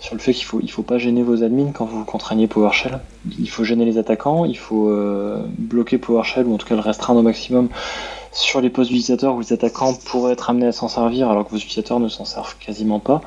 sur 0.01 0.15
le 0.15 0.21
fait 0.21 0.33
qu'il 0.33 0.45
faut, 0.45 0.61
il 0.61 0.71
faut 0.71 0.83
pas 0.83 0.99
gêner 0.99 1.23
vos 1.23 1.45
admins 1.45 1.71
quand 1.73 1.85
vous 1.85 2.05
contraignez 2.05 2.49
PowerShell. 2.49 2.99
Il 3.39 3.49
faut 3.49 3.63
gêner 3.63 3.85
les 3.85 3.99
attaquants, 3.99 4.45
il 4.45 4.59
faut 4.59 4.89
euh, 4.89 5.45
bloquer 5.59 5.99
PowerShell 5.99 6.47
ou 6.47 6.55
en 6.55 6.59
tout 6.59 6.67
cas 6.67 6.75
le 6.75 6.81
restreindre 6.81 7.21
au 7.21 7.25
maximum 7.25 7.69
sur 8.33 8.61
les 8.61 8.71
postes 8.71 8.91
d'utilisateurs 8.91 9.35
où 9.35 9.41
les 9.41 9.53
attaquants 9.53 9.95
pourraient 10.07 10.33
être 10.33 10.51
amenés 10.51 10.67
à 10.67 10.73
s'en 10.73 10.89
servir 10.89 11.31
alors 11.31 11.45
que 11.45 11.51
vos 11.51 11.57
utilisateurs 11.57 12.01
ne 12.01 12.09
s'en 12.09 12.25
servent 12.25 12.57
quasiment 12.59 13.01
pas. 13.01 13.21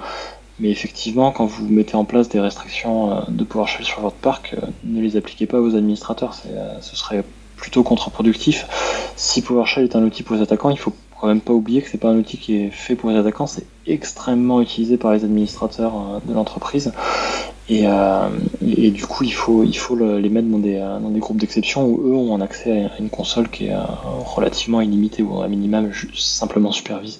Mais 0.60 0.70
effectivement, 0.70 1.32
quand 1.32 1.46
vous 1.46 1.68
mettez 1.68 1.96
en 1.96 2.06
place 2.06 2.30
des 2.30 2.39
restrictions 2.39 3.12
euh, 3.12 3.22
de 3.28 3.44
PowerShell 3.44 3.86
sur 3.86 4.02
votre 4.02 4.16
parc, 4.16 4.54
euh, 4.54 4.68
ne 4.84 5.02
les 5.02 5.18
appliquez 5.18 5.48
pas 5.48 5.60
aux 5.60 5.76
administrateurs. 5.76 6.36
Euh, 6.48 6.78
ce 6.82 6.96
serait 6.96 7.24
plutôt 7.56 7.84
contre-productif. 7.84 8.68
Si 9.16 9.42
PowerShell 9.42 9.84
est 9.84 9.96
un 9.96 10.04
outil 10.04 10.22
pour 10.22 10.36
les 10.36 10.42
attaquants, 10.42 10.70
il 10.70 10.78
faut 10.78 10.94
quand 11.20 11.28
même 11.28 11.42
pas 11.42 11.54
oublier 11.54 11.82
que 11.82 11.89
c'est 11.89 11.98
pas 11.98 12.10
un 12.10 12.18
outil 12.18 12.38
qui 12.38 12.58
est 12.58 12.70
fait 12.70 12.96
pour 12.96 13.10
les 13.10 13.16
attaquants, 13.16 13.48
c'est 13.48 13.66
extrêmement 13.88 14.62
utilisé 14.62 14.98
par 14.98 15.13
les 15.13 15.24
administrateurs 15.24 16.22
de 16.26 16.34
l'entreprise. 16.34 16.92
Et, 17.70 17.86
et, 18.62 18.92
du 18.92 19.06
coup, 19.06 19.24
il 19.24 19.32
faut, 19.32 19.63
il 19.63 19.78
faut 19.78 19.96
les 19.96 20.28
mettre 20.28 20.50
dans 20.50 20.60
des, 20.60 20.80
dans 20.80 21.10
des 21.10 21.22
groupes 21.22 21.38
d'exception 21.38 21.86
où 21.86 22.10
eux 22.10 22.13
ont 22.13 22.36
un 22.36 22.42
accès 22.42 22.88
à 22.88 23.00
une 23.00 23.10
console 23.10 23.48
qui 23.48 23.68
est 23.68 23.76
relativement 24.26 24.82
illimitée 24.82 25.24
ou 25.24 25.42
à 25.42 25.48
minimum 25.48 25.92
simplement 26.13 26.74
supervisée. 26.74 27.20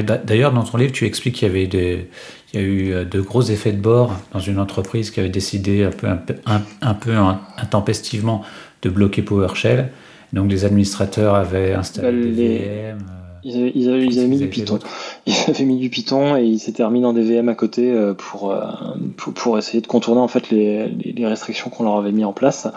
D'ailleurs, 0.00 0.52
dans 0.52 0.64
ton 0.64 0.78
livre, 0.78 0.92
tu 0.92 1.04
expliques 1.04 1.34
qu'il 1.34 1.48
y 1.48 1.50
avait 1.50 1.66
des, 1.66 2.08
il 2.52 2.60
y 2.60 2.62
a 2.62 2.66
eu 2.66 2.92
euh, 2.92 3.04
de 3.04 3.20
gros 3.20 3.42
effets 3.42 3.72
de 3.72 3.80
bord 3.80 4.16
dans 4.32 4.40
une 4.40 4.58
entreprise 4.58 5.10
qui 5.10 5.20
avait 5.20 5.28
décidé 5.28 5.84
un 5.84 5.90
peu, 5.90 6.06
un, 6.80 6.94
peu 6.94 7.14
intempestivement 7.58 8.42
de 8.82 8.90
bloquer 8.90 9.22
PowerShell. 9.22 9.90
Donc 10.32 10.50
les 10.50 10.64
administrateurs 10.64 11.34
avaient 11.34 11.74
installé 11.74 12.10
bah, 12.10 12.36
des 12.36 12.58
VM. 12.58 12.98
Euh, 13.44 13.70
ils 13.74 13.88
avaient, 13.88 14.28
mis 14.28 14.38
du 14.38 14.48
Python. 14.48 14.78
Ils 15.26 15.34
avaient 15.48 15.64
mis 15.64 15.78
du 15.78 15.90
Python 15.90 16.36
et 16.36 16.44
ils 16.44 16.60
s'étaient 16.60 16.84
remis 16.84 17.00
dans 17.00 17.12
des 17.12 17.22
VM 17.22 17.48
à 17.48 17.54
côté 17.54 17.90
euh, 17.90 18.14
pour, 18.14 18.54
pour, 19.16 19.58
essayer 19.58 19.80
de 19.80 19.86
contourner 19.88 20.20
en 20.20 20.28
fait 20.28 20.50
les, 20.50 20.88
les 20.88 21.26
restrictions 21.26 21.68
qu'on 21.68 21.82
leur 21.82 21.96
avait 21.96 22.12
mis 22.12 22.24
en 22.24 22.32
place. 22.32 22.68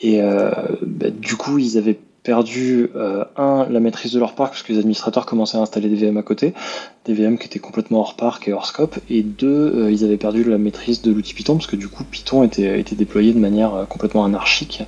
Et 0.00 0.22
bah, 0.22 1.10
du 1.10 1.36
coup, 1.36 1.58
ils 1.58 1.76
avaient 1.76 1.98
perdu 2.22 2.90
euh, 2.96 3.24
un 3.36 3.66
la 3.70 3.80
maîtrise 3.80 4.12
de 4.12 4.18
leur 4.18 4.34
parc 4.34 4.52
parce 4.52 4.62
que 4.62 4.72
les 4.72 4.78
administrateurs 4.78 5.26
commençaient 5.26 5.56
à 5.56 5.60
installer 5.60 5.88
des 5.88 5.96
VM 5.96 6.16
à 6.16 6.22
côté, 6.22 6.54
des 7.06 7.14
VM 7.14 7.38
qui 7.38 7.46
étaient 7.46 7.58
complètement 7.58 8.00
hors 8.00 8.14
parc 8.14 8.48
et 8.48 8.52
hors 8.52 8.66
scope, 8.66 8.98
et 9.08 9.22
deux 9.22 9.72
euh, 9.74 9.90
ils 9.90 10.04
avaient 10.04 10.18
perdu 10.18 10.44
la 10.44 10.58
maîtrise 10.58 11.00
de 11.02 11.12
l'outil 11.12 11.34
Python 11.34 11.54
parce 11.54 11.66
que 11.66 11.76
du 11.76 11.88
coup 11.88 12.04
Python 12.04 12.44
était, 12.44 12.78
était 12.78 12.96
déployé 12.96 13.32
de 13.32 13.38
manière 13.38 13.74
euh, 13.74 13.84
complètement 13.84 14.24
anarchique 14.24 14.82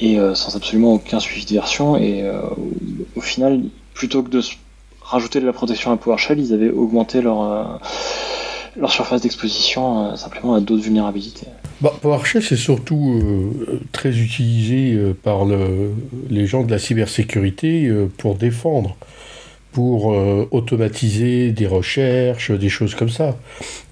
et 0.00 0.18
sans 0.34 0.56
absolument 0.56 0.94
aucun 0.94 1.20
suivi 1.20 1.46
de 1.46 1.52
version. 1.52 1.96
Et 1.96 2.28
au 3.14 3.20
final 3.20 3.60
plutôt 3.94 4.24
que 4.24 4.30
de 4.30 4.40
rajouter 5.00 5.40
de 5.40 5.46
la 5.46 5.52
protection 5.52 5.92
à 5.92 5.96
PowerShell 5.96 6.40
ils 6.40 6.52
avaient 6.52 6.70
augmenté 6.70 7.22
leur 7.22 7.78
leur 8.76 8.90
surface 8.90 9.22
d'exposition 9.22 10.16
simplement 10.16 10.54
à 10.54 10.60
d'autres 10.60 10.82
vulnérabilités. 10.82 11.46
Bah, 11.82 11.92
PowerShell, 12.00 12.44
c'est 12.44 12.56
surtout 12.56 13.20
euh, 13.20 13.80
très 13.90 14.16
utilisé 14.16 14.94
euh, 14.94 15.14
par 15.20 15.40
les 16.30 16.46
gens 16.46 16.62
de 16.62 16.70
la 16.70 16.78
cybersécurité 16.78 17.86
euh, 17.86 18.08
pour 18.18 18.36
défendre, 18.36 18.96
pour 19.72 20.14
automatiser 20.50 21.50
des 21.50 21.66
recherches, 21.66 22.50
des 22.50 22.68
choses 22.68 22.94
comme 22.94 23.08
ça. 23.08 23.36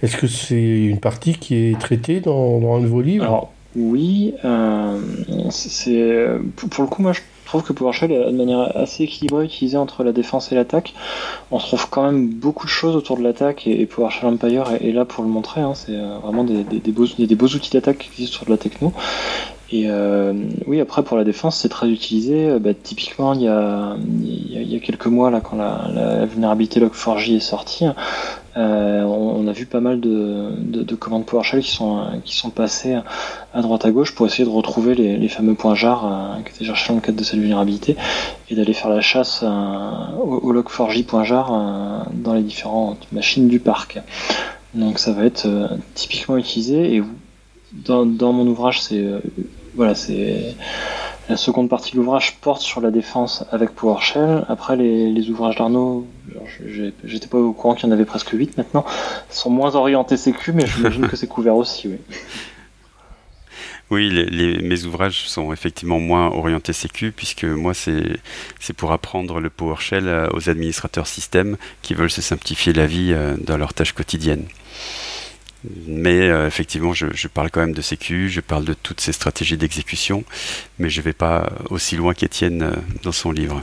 Est-ce 0.02 0.16
que 0.18 0.26
c'est 0.26 0.84
une 0.84 1.00
partie 1.00 1.34
qui 1.34 1.54
est 1.56 1.80
traitée 1.80 2.20
dans, 2.20 2.60
dans 2.60 2.76
un 2.76 2.80
de 2.82 2.86
vos 2.86 3.00
livres 3.00 3.24
Alors, 3.24 3.52
oui. 3.74 4.34
c'est, 5.50 6.26
pour 6.54 6.84
le 6.84 6.90
coup, 6.90 7.00
moi, 7.00 7.14
je 7.14 7.20
trouve 7.50 7.62
que 7.64 7.72
PowerShell 7.72 8.12
est 8.12 8.30
de 8.30 8.36
manière 8.36 8.76
assez 8.76 9.02
équilibrée 9.04 9.44
utilisée 9.44 9.76
entre 9.76 10.04
la 10.04 10.12
défense 10.12 10.52
et 10.52 10.54
l'attaque. 10.54 10.94
On 11.50 11.58
trouve 11.58 11.88
quand 11.90 12.04
même 12.04 12.28
beaucoup 12.28 12.66
de 12.66 12.70
choses 12.70 12.94
autour 12.94 13.16
de 13.16 13.22
l'attaque 13.22 13.66
et, 13.66 13.86
PowerShell 13.86 14.28
Empire 14.28 14.66
est, 14.80 14.92
là 14.92 15.04
pour 15.04 15.24
le 15.24 15.30
montrer. 15.30 15.60
Hein. 15.60 15.72
C'est 15.74 15.96
euh, 15.96 16.18
vraiment 16.22 16.44
des, 16.44 16.62
beaux, 16.92 17.06
des, 17.18 17.34
beaux, 17.34 17.46
outils 17.46 17.70
d'attaque 17.70 17.98
qui 17.98 18.08
existent 18.10 18.36
sur 18.36 18.46
de 18.46 18.50
la 18.50 18.56
techno. 18.56 18.92
Et 19.72 19.84
euh, 19.86 20.32
oui, 20.66 20.80
après 20.80 21.02
pour 21.02 21.16
la 21.16 21.24
défense, 21.24 21.56
c'est 21.56 21.68
très 21.68 21.88
utilisé. 21.88 22.50
Euh, 22.50 22.58
bah, 22.60 22.70
typiquement, 22.72 23.34
il 23.34 23.42
y, 23.42 23.48
a, 23.48 23.96
il 24.22 24.72
y, 24.72 24.76
a, 24.76 24.78
quelques 24.78 25.06
mois, 25.06 25.30
là, 25.30 25.40
quand 25.40 25.56
la, 25.56 25.88
la 25.92 26.26
vulnérabilité 26.26 26.80
Log4j 26.80 27.36
est 27.36 27.40
sortie, 27.40 27.86
euh, 28.56 29.02
on, 29.02 29.46
a 29.46 29.52
vu 29.52 29.66
pas 29.66 29.80
mal 29.80 30.00
de, 30.00 30.50
de, 30.58 30.94
commandes 30.94 31.24
PowerShell 31.24 31.60
qui 31.60 31.70
sont, 31.70 32.20
qui 32.24 32.34
sont 32.36 32.50
passées 32.50 32.98
à 33.54 33.62
droite 33.62 33.84
à 33.84 33.90
gauche 33.90 34.14
pour 34.14 34.26
essayer 34.26 34.44
de 34.44 34.50
retrouver 34.50 34.94
les, 34.94 35.28
fameux 35.28 35.54
points 35.54 35.74
jar 35.74 36.38
qui 36.44 36.52
étaient 36.54 36.64
cherchés 36.64 36.88
dans 36.88 36.96
le 36.96 37.00
cadre 37.00 37.18
de 37.18 37.24
cette 37.24 37.38
vulnérabilité 37.38 37.96
et 38.48 38.54
d'aller 38.54 38.72
faire 38.72 38.90
la 38.90 39.00
chasse 39.00 39.42
au, 39.42 40.52
log4j.jar 40.52 42.06
dans 42.12 42.34
les 42.34 42.42
différentes 42.42 43.06
machines 43.12 43.48
du 43.48 43.60
parc. 43.60 44.00
Donc 44.74 44.98
ça 44.98 45.12
va 45.12 45.24
être 45.24 45.46
typiquement 45.94 46.36
utilisé 46.36 46.96
et 46.96 47.02
dans, 47.72 48.04
dans 48.04 48.32
mon 48.32 48.46
ouvrage 48.46 48.80
c'est 48.82 49.04
voilà, 49.74 49.94
c'est 49.94 50.54
la 51.28 51.36
seconde 51.36 51.68
partie 51.68 51.92
de 51.92 51.96
l'ouvrage 51.96 52.36
porte 52.40 52.60
sur 52.60 52.80
la 52.80 52.90
défense 52.90 53.44
avec 53.52 53.70
PowerShell. 53.70 54.44
Après, 54.48 54.76
les, 54.76 55.30
ouvrages 55.30 55.56
d'Arnaud, 55.56 56.06
j'étais 57.04 57.28
pas 57.28 57.38
au 57.38 57.52
courant 57.52 57.74
qu'il 57.74 57.86
y 57.86 57.88
en 57.88 57.92
avait 57.92 58.04
presque 58.04 58.30
8 58.30 58.58
maintenant, 58.58 58.84
sont 59.28 59.50
moins 59.50 59.76
orientés 59.76 60.16
sécu, 60.16 60.52
mais 60.52 60.66
j'imagine 60.66 61.06
que 61.06 61.16
c'est 61.16 61.28
couvert 61.28 61.56
aussi, 61.56 61.88
oui. 61.88 61.98
Oui, 63.90 64.24
mes 64.62 64.84
ouvrages 64.84 65.26
sont 65.26 65.52
effectivement 65.52 65.98
moins 65.98 66.28
orientés 66.28 66.72
sécu, 66.72 67.10
puisque 67.10 67.42
moi, 67.42 67.74
c'est 67.74 68.72
pour 68.76 68.92
apprendre 68.92 69.40
le 69.40 69.50
PowerShell 69.50 70.06
euh, 70.06 70.28
aux 70.32 70.48
administrateurs 70.48 71.08
système 71.08 71.56
qui 71.82 71.94
veulent 71.94 72.10
se 72.10 72.22
simplifier 72.22 72.72
la 72.72 72.86
vie 72.86 73.12
euh, 73.12 73.36
dans 73.36 73.56
leurs 73.56 73.74
tâches 73.74 73.92
quotidiennes. 73.92 74.46
Mais 75.86 76.30
euh, 76.30 76.46
effectivement, 76.46 76.94
je, 76.94 77.28
parle 77.28 77.50
quand 77.50 77.60
même 77.60 77.74
de 77.74 77.82
sécu, 77.82 78.30
je 78.30 78.40
parle 78.40 78.64
de 78.64 78.74
toutes 78.74 79.00
ces 79.00 79.12
stratégies 79.12 79.58
d'exécution, 79.58 80.24
mais 80.78 80.88
je 80.88 81.00
ne 81.00 81.04
vais 81.04 81.12
pas 81.12 81.52
aussi 81.68 81.96
loin 81.96 82.14
qu'Étienne 82.14 82.62
euh, 82.62 82.76
dans 83.02 83.12
son 83.12 83.30
livre. 83.30 83.62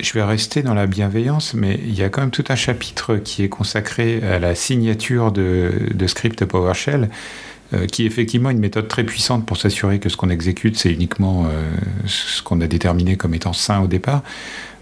Je 0.00 0.12
vais 0.12 0.22
rester 0.22 0.62
dans 0.62 0.74
la 0.74 0.86
bienveillance, 0.86 1.54
mais 1.54 1.78
il 1.82 1.94
y 1.94 2.02
a 2.02 2.08
quand 2.08 2.20
même 2.20 2.30
tout 2.30 2.44
un 2.48 2.56
chapitre 2.56 3.16
qui 3.16 3.42
est 3.42 3.48
consacré 3.48 4.22
à 4.22 4.38
la 4.38 4.54
signature 4.54 5.32
de, 5.32 5.72
de 5.92 6.06
script 6.06 6.44
PowerShell, 6.44 7.10
euh, 7.74 7.86
qui 7.86 8.04
est 8.04 8.06
effectivement 8.06 8.50
une 8.50 8.60
méthode 8.60 8.86
très 8.86 9.04
puissante 9.04 9.44
pour 9.44 9.56
s'assurer 9.56 9.98
que 9.98 10.08
ce 10.08 10.16
qu'on 10.16 10.30
exécute, 10.30 10.78
c'est 10.78 10.92
uniquement 10.92 11.48
ce 12.06 12.42
qu'on 12.42 12.60
a 12.60 12.68
déterminé 12.68 13.16
comme 13.16 13.34
étant 13.34 13.52
sain 13.52 13.80
au 13.80 13.88
départ 13.88 14.22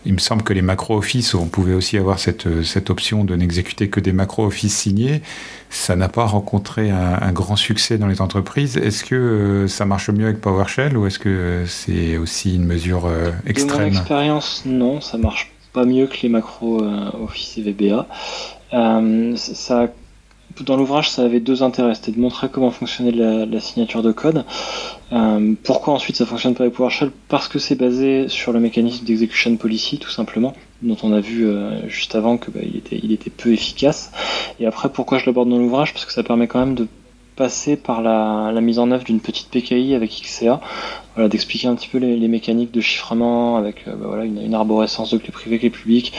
il 0.07 0.15
me 0.15 0.19
semble 0.19 0.43
que 0.43 0.53
les 0.53 0.63
macro 0.63 0.97
office, 0.97 1.35
on 1.35 1.47
pouvait 1.47 1.75
aussi 1.75 1.99
avoir 1.99 2.19
cette, 2.19 2.47
euh, 2.47 2.63
cette 2.63 2.91
option 2.91 3.25
de 3.25 3.35
n'exécuter 3.35 3.91
que 3.91 4.01
des 4.01 4.13
macro 4.13 4.47
office 4.47 4.75
signés. 4.75 5.21
Ça 5.69 5.97
n'a 5.97 6.09
pas 6.09 6.25
rencontré 6.25 6.91
un, 6.91 7.33
grand 7.33 7.57
succès 7.57 7.99
dans 7.99 8.07
les 8.07 8.21
entreprises. 8.21 8.77
Est-ce 8.77 9.05
que 9.05 9.15
euh, 9.15 9.69
ça 9.69 9.85
marche 9.85 10.09
mieux 10.11 10.25
avec 10.25 10.41
PowerShell 10.41 10.97
ou 10.97 11.07
est-ce 11.07 11.19
que 11.19 11.29
euh, 11.29 11.67
c'est 11.67 12.17
aussi 12.17 12.55
une 12.55 12.65
mesure 12.65 13.11
extrême 13.47 13.91
De 13.91 13.95
mon 13.95 14.01
expérience, 14.01 14.63
non, 14.65 15.01
ça 15.01 15.19
marche 15.19 15.51
pas 15.73 15.85
mieux 15.85 16.07
que 16.07 16.17
les 16.23 16.29
macro 16.29 16.83
office 17.23 17.59
et 17.59 17.63
VBA. 17.63 18.07
ça 19.37 19.89
dans 20.65 20.77
l'ouvrage, 20.77 21.11
ça 21.11 21.23
avait 21.23 21.41
deux 21.41 21.63
intérêts. 21.63 21.95
C'était 21.95 22.13
de 22.13 22.21
montrer 22.21 22.49
comment 22.49 22.71
fonctionnait 22.71 23.13
la, 23.13 23.61
signature 23.61 24.03
de 24.03 24.13
code. 24.13 24.45
Euh, 25.13 25.55
pourquoi 25.65 25.95
ensuite 25.95 26.17
ça 26.17 26.27
fonctionne 26.27 26.55
pas 26.55 26.65
avec 26.65 26.75
PowerShell 26.75 27.11
Parce 27.29 27.49
que 27.49 27.59
c'est 27.59 27.75
basé 27.75 28.29
sur 28.29 28.53
le 28.53 28.61
mécanisme 28.61 29.05
d'execution 29.05 29.57
policy, 29.57 29.99
tout 29.99 30.11
simplement, 30.11 30.55
dont 30.83 30.97
on 31.03 31.13
a 31.13 31.21
vu 31.21 31.47
euh, 31.47 31.89
juste 31.89 32.15
avant 32.15 32.37
que 32.37 32.51
bah, 32.51 32.61
était 32.63 33.31
peu 33.31 33.53
efficace. 33.53 34.13
Et 34.61 34.67
après, 34.67 34.89
pourquoi 34.89 35.19
je 35.19 35.27
l'aborde 35.27 35.49
dans 35.49 35.59
l'ouvrage? 35.59 35.93
Parce 35.93 36.05
que 36.05 36.13
ça 36.13 36.23
permet 36.23 36.47
quand 36.47 36.61
même 36.61 36.75
de 36.75 36.87
passer 37.37 37.77
par 37.77 38.01
la, 38.01 38.51
mise 38.61 38.79
en 38.79 38.91
œuvre 38.91 39.05
d'une 39.05 39.21
petite 39.21 39.49
PKI 39.51 39.95
avec 39.95 40.11
XCA, 40.11 40.61
voilà, 41.15 41.29
d'expliquer 41.29 41.69
un 41.69 41.75
petit 41.75 41.89
peu 41.89 41.99
les, 41.99 42.29
mécaniques 42.29 42.73
de 42.73 42.81
chiffrement 42.81 43.57
avec 43.57 43.87
euh, 43.87 43.95
bah, 43.95 44.25
une, 44.25 44.55
arborescence 44.55 45.11
de 45.11 45.19
clés 45.19 45.31
privées, 45.31 45.59
clés 45.59 45.71
publiques, 45.71 46.15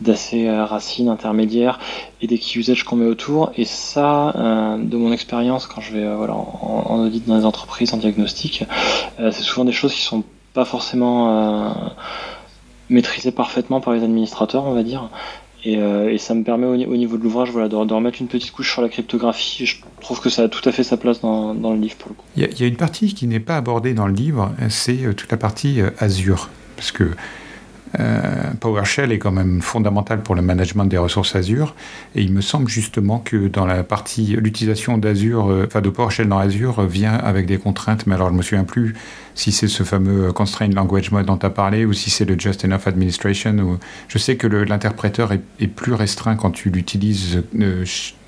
d'assez 0.00 0.48
euh, 0.48 0.64
racines 0.64 1.08
intermédiaires 1.08 1.78
et 2.22 2.26
des 2.26 2.38
key 2.38 2.58
usage 2.58 2.84
qu'on 2.84 2.96
met 2.96 3.06
autour. 3.06 3.52
Et 3.56 3.66
ça, 3.66 4.30
euh, 4.30 4.78
de 4.78 4.96
mon 4.96 5.12
expérience, 5.12 5.66
quand 5.66 5.82
je 5.82 5.92
vais 5.92 6.08
en, 6.08 7.04
audit 7.04 7.26
dans 7.26 7.36
les 7.36 7.44
entreprises, 7.44 7.92
en 7.92 7.98
diagnostic, 7.98 8.64
c'est 9.18 9.32
souvent 9.42 9.64
des 9.64 9.72
choses 9.72 9.94
qui 9.94 10.02
sont 10.02 10.24
pas 10.54 10.64
forcément 10.64 11.74
maîtrisées 12.90 13.32
parfaitement 13.32 13.80
par 13.80 13.94
les 13.94 14.02
administrateurs, 14.04 14.64
on 14.64 14.74
va 14.74 14.82
dire. 14.82 15.08
Euh, 15.66 16.10
et, 16.10 16.18
ça 16.18 16.34
me 16.34 16.42
permet 16.42 16.66
au, 16.66 16.76
niveau 16.76 17.16
de 17.16 17.22
l'ouvrage 17.22 17.50
voilà, 17.50 17.68
de, 17.68 17.76
remettre 17.76 18.20
une 18.20 18.26
petite 18.26 18.50
couche 18.50 18.72
sur 18.72 18.82
la 18.82 18.88
cryptographie. 18.88 19.66
Je 19.66 19.76
trouve 20.00 20.20
que 20.20 20.28
ça 20.28 20.42
a 20.42 20.48
tout 20.48 20.66
à 20.68 20.72
fait 20.72 20.82
sa 20.82 20.96
place 20.96 21.20
dans, 21.20 21.52
le 21.54 21.78
livre 21.78 21.96
pour 21.96 22.10
le 22.10 22.14
coup. 22.14 22.24
Il 22.36 22.60
y, 22.60 22.64
a 22.64 22.66
une 22.66 22.76
partie 22.76 23.14
qui 23.14 23.26
n'est 23.26 23.40
pas 23.40 23.56
abordée 23.56 23.94
dans 23.94 24.06
le 24.06 24.14
livre, 24.14 24.52
c'est 24.68 25.04
euh, 25.04 25.14
toute 25.14 25.30
la 25.30 25.36
partie 25.36 25.80
euh, 25.80 25.90
Azure. 25.98 26.48
Parce 26.76 26.90
que 26.90 27.10
PowerShell 28.60 29.12
est 29.12 29.18
quand 29.18 29.32
même 29.32 29.60
fondamental 29.60 30.22
pour 30.22 30.34
le 30.34 30.42
management 30.42 30.86
des 30.86 30.98
ressources 30.98 31.34
Azure. 31.34 31.74
Et 32.14 32.22
il 32.22 32.32
me 32.32 32.40
semble 32.40 32.68
justement 32.68 33.18
que 33.18 33.48
dans 33.48 33.66
la 33.66 33.82
partie, 33.82 34.36
l'utilisation 34.38 34.98
d'Azure, 34.98 35.50
euh, 35.50 35.64
enfin 35.66 35.80
de 35.80 35.90
PowerShell 35.90 36.28
dans 36.28 36.38
Azure 36.38 36.82
vient 36.86 37.14
avec 37.14 37.46
des 37.46 37.58
contraintes. 37.58 38.06
Mais 38.06 38.14
alors 38.14 38.30
je 38.30 38.34
me 38.34 38.42
souviens 38.42 38.64
plus 38.64 38.94
si 39.34 39.52
c'est 39.52 39.68
ce 39.68 39.82
fameux 39.82 40.32
Constrained 40.32 40.74
Language 40.74 41.10
Mode 41.10 41.26
dont 41.26 41.36
tu 41.36 41.46
as 41.46 41.50
parlé 41.50 41.84
ou 41.84 41.92
si 41.92 42.10
c'est 42.10 42.24
le 42.24 42.38
Just 42.38 42.64
Enough 42.64 42.86
Administration. 42.86 43.58
Ou... 43.58 43.78
Je 44.08 44.18
sais 44.18 44.36
que 44.36 44.46
l'interpréteur 44.46 45.32
est, 45.32 45.66
plus 45.66 45.94
restreint 45.94 46.36
quand 46.36 46.50
tu 46.50 46.70
l'utilises 46.70 47.42
euh, 47.58 47.84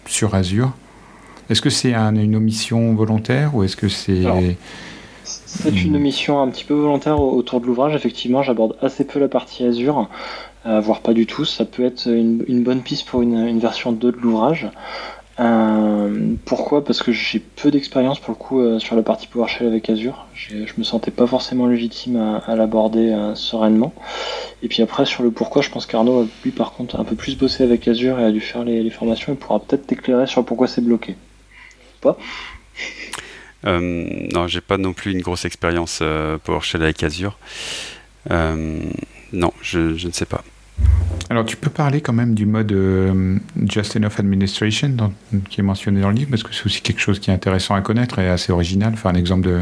sur 0.07 0.35
Azure. 0.35 0.73
Est-ce 1.51 1.61
que 1.61 1.71
c'est 1.71 1.93
une 1.93 2.37
omission 2.37 2.95
volontaire 2.95 3.55
ou 3.55 3.65
est-ce 3.65 3.77
que 3.77 3.89
c'est... 3.89 4.25
C'est 5.63 5.83
une 5.85 5.99
mission 5.99 6.43
un 6.43 6.49
petit 6.49 6.65
peu 6.65 6.75
volontaire 6.75 7.21
autour 7.21 7.61
de 7.61 7.67
l'ouvrage. 7.67 7.95
Effectivement, 7.95 8.43
j'aborde 8.43 8.77
assez 8.83 9.05
peu 9.05 9.19
la 9.19 9.29
partie 9.29 9.65
Azure, 9.65 10.09
euh, 10.67 10.81
voire 10.81 11.01
pas 11.01 11.15
du 11.15 11.27
tout. 11.27 11.45
Ça 11.45 11.65
peut 11.65 11.85
être 11.85 12.07
une, 12.07 12.63
bonne 12.63 12.83
piste 12.83 13.07
pour 13.07 13.23
une, 13.23 13.59
version 13.59 13.93
2 13.93 14.13
de 14.13 14.17
l'ouvrage. 14.17 14.69
Euh, 15.41 16.35
pourquoi? 16.45 16.85
Parce 16.85 17.03
que 17.03 17.11
j'ai 17.11 17.41
peu 17.41 17.71
d'expérience 17.71 18.21
pour 18.21 18.31
le 18.31 18.37
coup 18.37 18.61
euh, 18.61 18.79
sur 18.79 18.95
la 18.95 19.03
partie 19.03 19.27
PowerShell 19.27 19.67
avec 19.67 19.91
Azure. 19.91 20.27
Je 20.35 20.73
me 20.79 20.85
sentais 20.85 21.11
pas 21.11 21.27
forcément 21.27 21.67
légitime 21.67 22.41
à, 22.47 22.55
l'aborder 22.55 23.11
euh, 23.11 23.35
sereinement. 23.35 23.93
Et 24.63 24.69
puis 24.69 24.83
après 24.83 25.07
sur 25.07 25.23
le 25.25 25.31
pourquoi, 25.31 25.63
je 25.63 25.71
pense 25.71 25.87
qu'Arnaud 25.87 26.23
a 26.23 26.27
lui 26.45 26.53
par 26.53 26.73
contre 26.73 27.01
un 27.01 27.05
peu 27.05 27.17
plus 27.17 27.37
bossé 27.37 27.65
avec 27.65 27.89
Azure 27.89 28.21
et 28.21 28.25
a 28.25 28.31
dû 28.31 28.41
faire 28.41 28.65
les, 28.65 28.89
formations 28.91 29.33
et 29.33 29.37
pourra 29.37 29.59
peut-être 29.59 29.87
t'éclairer 29.87 30.27
sur 30.27 30.45
pourquoi 30.45 30.69
c'est 30.69 30.83
bloqué. 30.83 31.17
Pas 32.01 32.17
Non, 33.65 34.47
j'ai 34.47 34.61
pas 34.61 34.79
non 34.79 34.93
plus 34.93 35.13
une 35.13 35.21
grosse 35.21 35.45
expérience 35.45 36.03
PowerShell 36.45 36.83
avec 36.83 37.03
Azure. 37.03 37.39
non, 38.31 39.53
je 39.63 40.07
ne 40.07 40.13
sais 40.13 40.27
pas. 40.27 40.45
Alors, 41.31 41.45
tu 41.45 41.57
peux 41.57 41.71
parler 41.71 42.01
quand 42.01 42.13
même 42.13 42.35
du 42.35 42.47
mode 42.47 42.73
euh, 42.73 43.39
Just 43.67 43.97
Enough 43.97 44.19
Administration 44.19 45.13
qui 45.49 45.61
est 45.61 45.65
mentionné 45.65 46.01
dans 46.01 46.11
le 46.11 46.17
livre, 46.17 46.31
parce 46.31 46.43
que 46.43 46.55
c'est 46.55 46.67
aussi 46.67 46.83
quelque 46.83 47.01
chose 47.01 47.19
qui 47.19 47.31
est 47.31 47.35
intéressant 47.35 47.75
à 47.75 47.81
connaître 47.81 48.19
et 48.19 48.29
assez 48.29 48.53
original. 48.53 48.93
Enfin, 48.93 49.11
un 49.11 49.15
exemple 49.15 49.47
de 49.47 49.61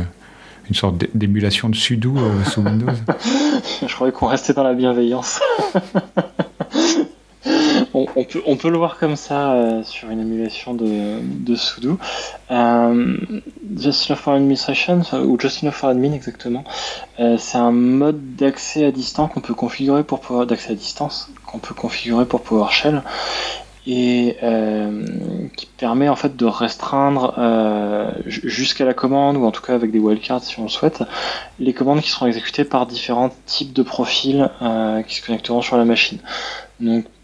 une 0.68 0.76
sorte 0.76 1.04
d'émulation 1.14 1.68
de 1.68 1.74
sudo 1.74 2.16
euh, 2.16 2.44
sous 2.44 2.62
Windows. 2.62 2.92
Je 3.86 3.92
croyais 3.94 4.12
qu'on 4.12 4.28
restait 4.28 4.54
dans 4.54 4.62
la 4.62 4.74
bienveillance. 4.74 5.40
on, 7.94 8.56
peut, 8.56 8.70
le 8.70 8.78
voir 8.78 8.98
comme 8.98 9.16
ça 9.16 9.52
euh, 9.52 9.82
sur 9.82 10.10
une 10.10 10.20
émulation 10.20 10.74
de, 10.74 11.20
de 11.22 11.54
sudo. 11.54 11.98
Euh, 12.50 13.16
Just 13.76 14.14
for 14.14 14.34
Administration, 14.34 15.02
ou 15.12 15.38
Just 15.38 15.68
for 15.70 15.90
Admin 15.90 16.12
exactement, 16.12 16.64
euh, 17.20 17.36
c'est 17.38 17.58
un 17.58 17.72
mode 17.72 18.36
d'accès 18.36 18.84
à 18.84 18.90
distance 18.90 19.30
qu'on 19.32 19.40
peut 19.40 19.54
configurer 19.54 20.04
pour 20.04 20.46
d'accès 20.46 20.72
à 20.72 20.74
distance 20.74 21.30
qu'on 21.46 21.58
peut 21.58 21.74
configurer 21.74 22.26
pour 22.26 22.42
PowerShell 22.42 23.02
et 23.84 24.36
qui 25.56 25.66
permet 25.66 26.08
en 26.08 26.14
fait 26.14 26.36
de 26.36 26.46
restreindre 26.46 27.34
jusqu'à 28.26 28.84
la 28.84 28.94
commande 28.94 29.36
ou 29.36 29.44
en 29.44 29.50
tout 29.50 29.60
cas 29.60 29.74
avec 29.74 29.90
des 29.90 29.98
wildcards 29.98 30.44
si 30.44 30.60
on 30.60 30.64
le 30.64 30.68
souhaite 30.68 31.02
les 31.58 31.72
commandes 31.72 32.00
qui 32.00 32.10
seront 32.10 32.26
exécutées 32.26 32.64
par 32.64 32.86
différents 32.86 33.30
types 33.44 33.72
de 33.72 33.82
profils 33.82 34.48
qui 35.08 35.16
se 35.16 35.26
connecteront 35.26 35.62
sur 35.62 35.76
la 35.76 35.84
machine. 35.84 36.18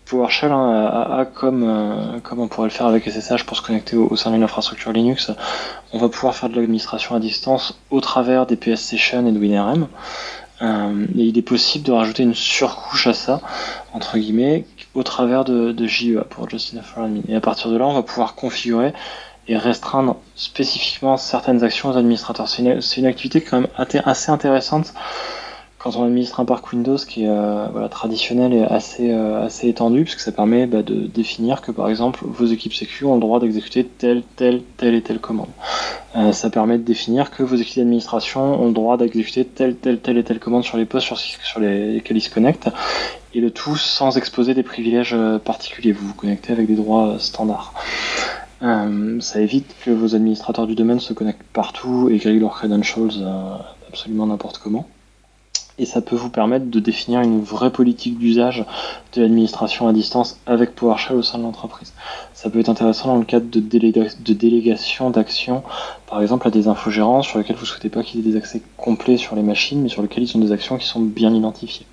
PowerShell 0.08 0.52
hein, 0.52 0.86
a, 0.86 1.24
comme, 1.24 1.64
euh, 1.64 2.20
comme 2.20 2.40
on 2.40 2.48
pourrait 2.48 2.68
le 2.68 2.72
faire 2.72 2.86
avec 2.86 3.08
SSH 3.08 3.44
pour 3.44 3.56
se 3.56 3.62
connecter 3.62 3.96
au, 3.96 4.16
sein 4.16 4.30
d'une 4.30 4.42
infrastructure 4.42 4.92
Linux, 4.92 5.30
on 5.92 5.98
va 5.98 6.08
pouvoir 6.08 6.34
faire 6.34 6.48
de 6.48 6.56
l'administration 6.56 7.14
à 7.14 7.20
distance 7.20 7.78
au 7.90 8.00
travers 8.00 8.46
des 8.46 8.56
PS 8.56 8.80
Session 8.80 9.26
et 9.26 9.32
de 9.32 9.38
WinRM. 9.38 9.88
Euh, 10.60 11.06
et 11.16 11.22
il 11.22 11.38
est 11.38 11.42
possible 11.42 11.84
de 11.84 11.92
rajouter 11.92 12.24
une 12.24 12.34
surcouche 12.34 13.06
à 13.06 13.12
ça, 13.12 13.40
entre 13.92 14.18
guillemets, 14.18 14.64
au 14.94 15.02
travers 15.02 15.44
de, 15.44 15.86
JEA 15.86 16.24
pour 16.28 16.48
Justin 16.48 16.80
Admin. 16.96 17.20
Et 17.28 17.36
à 17.36 17.40
partir 17.40 17.70
de 17.70 17.76
là, 17.76 17.86
on 17.86 17.94
va 17.94 18.02
pouvoir 18.02 18.34
configurer 18.34 18.92
et 19.46 19.56
restreindre 19.56 20.16
spécifiquement 20.34 21.16
certaines 21.16 21.62
actions 21.62 21.90
aux 21.90 21.96
administrateurs. 21.96 22.48
C'est 22.48 22.62
une, 22.62 23.06
activité 23.06 23.40
quand 23.40 23.60
même 23.60 23.70
assez 24.04 24.30
intéressante 24.30 24.92
quand 25.78 25.94
on 25.94 26.04
administre 26.04 26.40
un 26.40 26.44
parc 26.44 26.72
Windows 26.72 26.96
qui 26.96 27.24
est 27.24 27.28
euh, 27.28 27.88
traditionnel 27.88 28.52
et 28.52 28.64
assez, 28.64 29.12
euh, 29.12 29.44
assez 29.44 29.68
étendu, 29.68 30.02
puisque 30.02 30.20
ça 30.20 30.32
permet 30.32 30.66
bah, 30.66 30.82
de 30.82 31.06
définir 31.06 31.62
que 31.62 31.70
par 31.70 31.88
exemple 31.88 32.24
vos 32.24 32.46
équipes 32.46 32.74
sécu 32.74 33.04
ont 33.04 33.14
le 33.14 33.20
droit 33.20 33.38
d'exécuter 33.38 33.84
telle, 33.84 34.22
telle, 34.34 34.62
telle 34.76 34.94
et 34.94 35.02
telle 35.02 35.20
commande. 35.20 35.48
Euh, 36.16 36.32
ça 36.32 36.50
permet 36.50 36.78
de 36.78 36.82
définir 36.82 37.30
que 37.30 37.44
vos 37.44 37.54
équipes 37.54 37.78
d'administration 37.78 38.60
ont 38.60 38.66
le 38.66 38.72
droit 38.72 38.96
d'exécuter 38.96 39.44
telle, 39.44 39.76
telle, 39.76 40.00
telle 40.00 40.18
et 40.18 40.24
telle 40.24 40.40
commande 40.40 40.64
sur 40.64 40.78
les 40.78 40.84
postes 40.84 41.06
sur, 41.06 41.16
sur 41.16 41.60
lesquels 41.60 42.16
ils 42.16 42.22
se 42.22 42.30
connectent, 42.30 42.70
et 43.34 43.40
le 43.40 43.52
tout 43.52 43.76
sans 43.76 44.16
exposer 44.16 44.54
des 44.54 44.64
privilèges 44.64 45.16
particuliers. 45.44 45.92
Vous 45.92 46.08
vous 46.08 46.14
connectez 46.14 46.52
avec 46.52 46.66
des 46.66 46.74
droits 46.74 47.16
standards. 47.20 47.72
ça 48.60 49.40
évite 49.40 49.76
que 49.84 49.92
vos 49.92 50.16
administrateurs 50.16 50.66
du 50.66 50.74
domaine 50.74 50.98
se 50.98 51.12
connectent 51.12 51.44
partout 51.52 52.08
et 52.10 52.16
grillent 52.16 52.40
leurs 52.40 52.54
credentials 52.54 53.12
absolument 53.88 54.26
n'importe 54.26 54.58
comment 54.58 54.88
et 55.78 55.84
ça 55.84 56.00
peut 56.00 56.16
vous 56.16 56.30
permettre 56.30 56.66
de 56.66 56.80
définir 56.80 57.20
une 57.20 57.40
vraie 57.40 57.70
politique 57.70 58.18
d'usage 58.18 58.64
de 59.14 59.22
l'administration 59.22 59.88
à 59.88 59.92
distance 59.92 60.38
avec 60.46 60.74
PowerShell 60.74 61.16
au 61.16 61.22
sein 61.22 61.38
de 61.38 61.44
l'entreprise. 61.44 61.92
Ça 62.34 62.50
peut 62.50 62.58
être 62.58 62.68
intéressant 62.68 63.08
dans 63.08 63.16
le 63.16 63.24
cadre 63.24 63.46
de, 63.48 63.60
délégation 64.32 65.10
d'actions, 65.10 65.62
par 66.08 66.20
exemple 66.20 66.48
à 66.48 66.50
des 66.50 66.68
infogérants 66.68 67.22
sur 67.22 67.38
lesquels 67.38 67.56
vous 67.56 67.62
ne 67.62 67.66
souhaitez 67.66 67.88
pas 67.88 68.02
qu'il 68.02 68.20
y 68.20 68.28
ait 68.28 68.32
des 68.32 68.36
accès 68.36 68.62
complets 68.76 69.16
sur 69.16 69.36
les 69.36 69.42
machines, 69.42 69.80
mais 69.82 69.88
sur 69.88 70.02
lesquels 70.02 70.24
ils 70.24 70.36
ont 70.36 70.40
des 70.40 70.52
actions 70.52 70.78
qui 70.78 70.86
sont 70.86 71.00
bien 71.00 71.32
identifiées. 71.32 71.86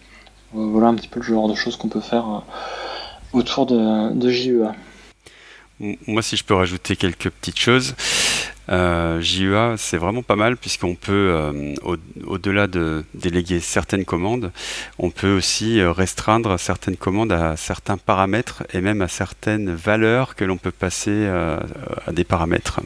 Voilà 0.54 0.88
un 0.88 0.96
petit 0.96 1.08
peu 1.08 1.20
le 1.20 1.26
genre 1.26 1.50
de 1.50 1.56
choses 1.56 1.76
qu'on 1.76 1.90
peut 1.90 2.00
faire 2.00 2.26
euh, 2.28 3.38
autour 3.38 3.66
de 3.66 4.30
JEA. 4.30 4.74
Moi, 5.80 6.22
si 6.22 6.38
je 6.38 6.44
peux 6.46 6.54
rajouter 6.54 6.96
quelques 6.96 7.30
petites 7.30 7.60
choses, 7.60 7.96
euh, 8.70 9.20
JEA, 9.22 9.76
c'est 9.78 9.98
vraiment 9.98 10.24
pas 10.24 10.38
mal 10.38 10.56
puisqu'on 10.56 10.96
peut, 10.96 11.12
euh, 11.12 11.76
au-delà 12.26 12.68
de 12.68 13.04
déléguer 13.14 13.60
certaines 13.60 14.06
commandes, 14.06 14.52
on 14.98 15.12
peut 15.12 15.36
aussi 15.36 15.80
euh, 15.80 15.92
restreindre 15.92 16.58
certaines 16.58 16.96
commandes 16.96 17.34
à 17.34 17.58
certains 17.58 17.98
paramètres 17.98 18.64
et 18.74 18.80
même 18.80 19.02
à 19.02 19.10
certaines 19.10 19.76
valeurs 19.76 20.36
que 20.36 20.46
l'on 20.46 20.58
peut 20.58 20.72
passer 20.72 21.28
à 21.28 22.12
des 22.12 22.24
paramètres. 22.24 22.80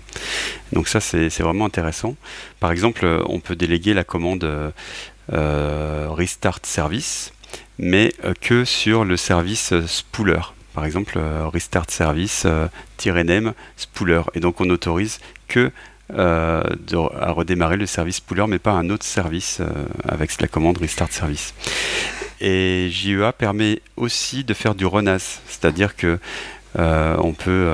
Donc 0.74 0.88
ça, 0.88 1.00
c'est 1.00 1.30
vraiment 1.40 1.66
intéressant. 1.66 2.16
Par 2.60 2.72
exemple, 2.72 3.06
on 3.28 3.40
peut 3.40 3.56
déléguer 3.56 3.94
la 3.94 4.04
commande 4.04 4.74
restart 5.30 6.60
service, 6.64 7.34
mais 7.78 8.14
que 8.42 8.66
sur 8.66 9.06
le 9.06 9.16
service 9.16 9.74
spooler 9.86 10.54
par 10.80 10.86
exemple 10.86 11.20
restart 11.52 11.92
service 11.92 12.48
name 13.06 13.52
spooler 13.76 14.22
et 14.34 14.40
donc 14.40 14.62
on 14.62 14.70
autorise 14.70 15.20
que 15.50 15.74
euh, 16.16 16.64
à 17.20 17.32
redémarrer 17.32 17.76
le 17.76 17.86
service 17.86 18.16
spooler, 18.16 18.48
mais 18.48 18.58
pas 18.58 18.72
un 18.72 18.90
autre 18.90 19.06
service 19.06 19.60
euh, 19.60 19.68
avec 20.08 20.42
la 20.42 20.48
commande 20.48 20.78
restart 20.78 21.12
service. 21.12 21.54
Et 22.40 22.88
JEA 22.90 23.32
permet 23.32 23.82
aussi 23.98 24.46
de 24.46 24.54
faire 24.54 24.74
du 24.74 24.86
renas, 24.86 25.42
c'est-à-dire 25.48 25.98
que 25.98 26.18
euh, 26.80 27.16
on 27.20 27.34
peut, 27.34 27.68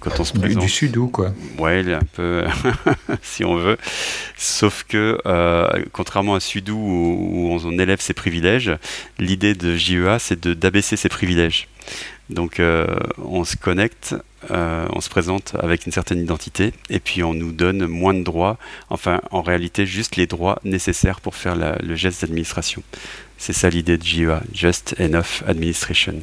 quand 0.00 0.20
on 0.20 0.24
se 0.24 0.34
présente... 0.34 0.62
Du 0.62 0.68
sudo, 0.68 1.08
quoi. 1.08 1.32
Ouais, 1.58 1.82
un 1.92 1.98
peu, 2.12 2.44
si 3.22 3.44
on 3.44 3.56
veut. 3.56 3.78
Sauf 4.36 4.84
que, 4.84 5.18
contrairement 5.92 6.34
à 6.34 6.40
sudo 6.40 6.74
où, 6.74 7.56
où, 7.56 7.60
on 7.64 7.78
élève 7.78 8.00
ses 8.00 8.14
privilèges, 8.14 8.76
l'idée 9.18 9.54
de 9.54 9.74
JEA, 9.74 10.18
c'est 10.20 10.46
d'abaisser 10.46 10.96
ses 10.96 11.08
privilèges. 11.08 11.66
Donc 12.30 12.58
euh, 12.58 12.86
on 13.22 13.44
se 13.44 13.56
connecte, 13.56 14.14
euh, 14.50 14.86
on 14.94 15.00
se 15.00 15.10
présente 15.10 15.54
avec 15.58 15.84
une 15.84 15.92
certaine 15.92 16.20
identité 16.20 16.72
et 16.88 16.98
puis 16.98 17.22
on 17.22 17.34
nous 17.34 17.52
donne 17.52 17.86
moins 17.86 18.14
de 18.14 18.22
droits, 18.22 18.56
enfin 18.88 19.20
en 19.30 19.42
réalité 19.42 19.84
juste 19.84 20.16
les 20.16 20.26
droits 20.26 20.58
nécessaires 20.64 21.20
pour 21.20 21.34
faire 21.34 21.54
le 21.54 21.94
geste 21.94 22.22
d'administration. 22.22 22.82
C'est 23.36 23.52
ça 23.52 23.68
l'idée 23.68 23.98
de 23.98 24.02
JEA, 24.02 24.40
Just 24.54 24.94
Enough 24.98 25.42
Administration. 25.46 26.14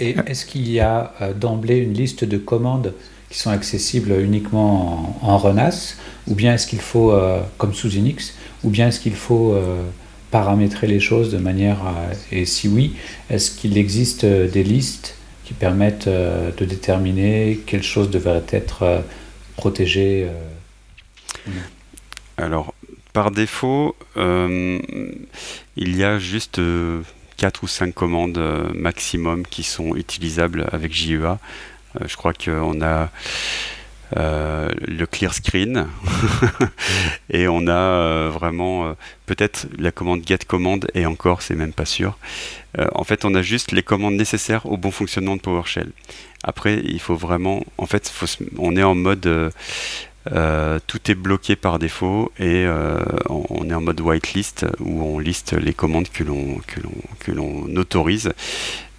Et 0.00 0.16
est-ce 0.26 0.44
qu'il 0.44 0.68
y 0.68 0.80
a 0.80 1.14
euh, 1.20 1.32
d'emblée 1.32 1.76
une 1.76 1.94
liste 1.94 2.24
de 2.24 2.36
commandes 2.36 2.92
qui 3.30 3.38
sont 3.38 3.50
accessibles 3.50 4.12
uniquement 4.20 5.16
en, 5.22 5.38
RENAS 5.38 5.96
ou 6.26 6.34
bien 6.34 6.54
est-ce 6.54 6.66
qu'il 6.66 6.80
faut, 6.80 7.12
comme 7.58 7.74
sous 7.74 7.90
Unix, 7.90 8.34
ou 8.62 8.70
bien 8.70 8.88
est-ce 8.88 9.00
qu'il 9.00 9.14
faut 9.14 9.58
paramétrer 10.30 10.86
les 10.86 11.00
choses 11.00 11.32
de 11.32 11.38
manière. 11.38 11.78
Et 12.30 12.46
si 12.46 12.68
oui, 12.68 12.94
est-ce 13.30 13.50
qu'il 13.50 13.76
existe 13.76 14.24
des 14.24 14.62
listes 14.62 15.16
qui 15.44 15.52
permettent 15.54 16.06
euh, 16.06 16.50
de 16.52 16.64
déterminer 16.64 17.60
quelle 17.66 17.82
chose 17.82 18.10
devrait 18.10 18.44
être 18.50 18.82
euh, 18.82 19.00
protégée 19.56 20.26
euh, 20.28 21.50
Alors, 22.38 22.74
par 23.12 23.30
défaut, 23.30 23.94
il 24.16 24.86
y 25.76 26.02
a 26.02 26.18
juste 26.18 26.60
4 27.36 27.62
ou 27.62 27.68
5 27.68 27.94
commandes 27.94 28.40
maximum 28.74 29.46
qui 29.46 29.62
sont 29.62 29.94
utilisables 29.94 30.66
avec 30.72 30.92
JEA. 30.92 31.38
je 32.04 32.16
crois 32.16 32.32
qu'on 32.32 32.82
a 32.82 33.10
le 34.14 35.04
clear 35.06 35.34
screen 35.34 35.88
et 37.30 37.48
on 37.48 37.66
a 37.66 38.28
vraiment 38.28 38.94
peut-être 39.26 39.66
la 39.78 39.90
commande 39.90 40.22
get 40.26 40.38
commande 40.46 40.86
et 40.94 41.06
encore 41.06 41.42
c'est 41.42 41.56
même 41.56 41.72
pas 41.72 41.84
sûr 41.84 42.16
euh, 42.78 42.86
en 42.94 43.04
fait, 43.04 43.24
on 43.24 43.34
a 43.34 43.42
juste 43.42 43.72
les 43.72 43.82
commandes 43.82 44.14
nécessaires 44.14 44.66
au 44.66 44.76
bon 44.76 44.90
fonctionnement 44.90 45.36
de 45.36 45.40
PowerShell. 45.40 45.92
Après, 46.42 46.80
il 46.84 47.00
faut 47.00 47.14
vraiment, 47.14 47.62
en 47.78 47.86
fait, 47.86 48.12
on 48.58 48.76
est 48.76 48.82
en 48.82 48.94
mode 48.94 49.26
euh, 49.26 49.50
euh, 50.32 50.78
tout 50.86 51.10
est 51.10 51.14
bloqué 51.14 51.54
par 51.54 51.78
défaut 51.78 52.32
et 52.38 52.66
on 53.28 53.70
est 53.70 53.74
en 53.74 53.80
mode 53.82 54.00
whitelist 54.00 54.66
où 54.80 55.02
on 55.02 55.18
liste 55.18 55.52
les 55.52 55.74
commandes 55.74 56.08
que 56.08 56.24
l'on 56.24 56.60
que 57.18 57.30
l'on 57.30 57.76
autorise 57.76 58.32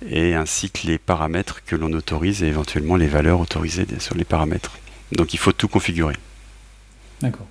et 0.08 0.36
ainsi 0.36 0.69
que 0.69 0.86
les 0.86 0.99
paramètres 0.99 1.63
que 1.65 1.75
l'on 1.75 1.91
autorise 1.93 2.43
et 2.43 2.47
éventuellement 2.47 2.95
les 2.95 3.08
valeurs 3.08 3.39
autorisées 3.39 3.88
sur 3.97 4.15
les 4.15 4.23
paramètres. 4.23 4.78
Donc 5.12 5.34
il 5.34 5.38
faut 5.38 5.52
tout 5.52 5.68
configurer. 5.68 6.15
D'accord. 7.22 7.48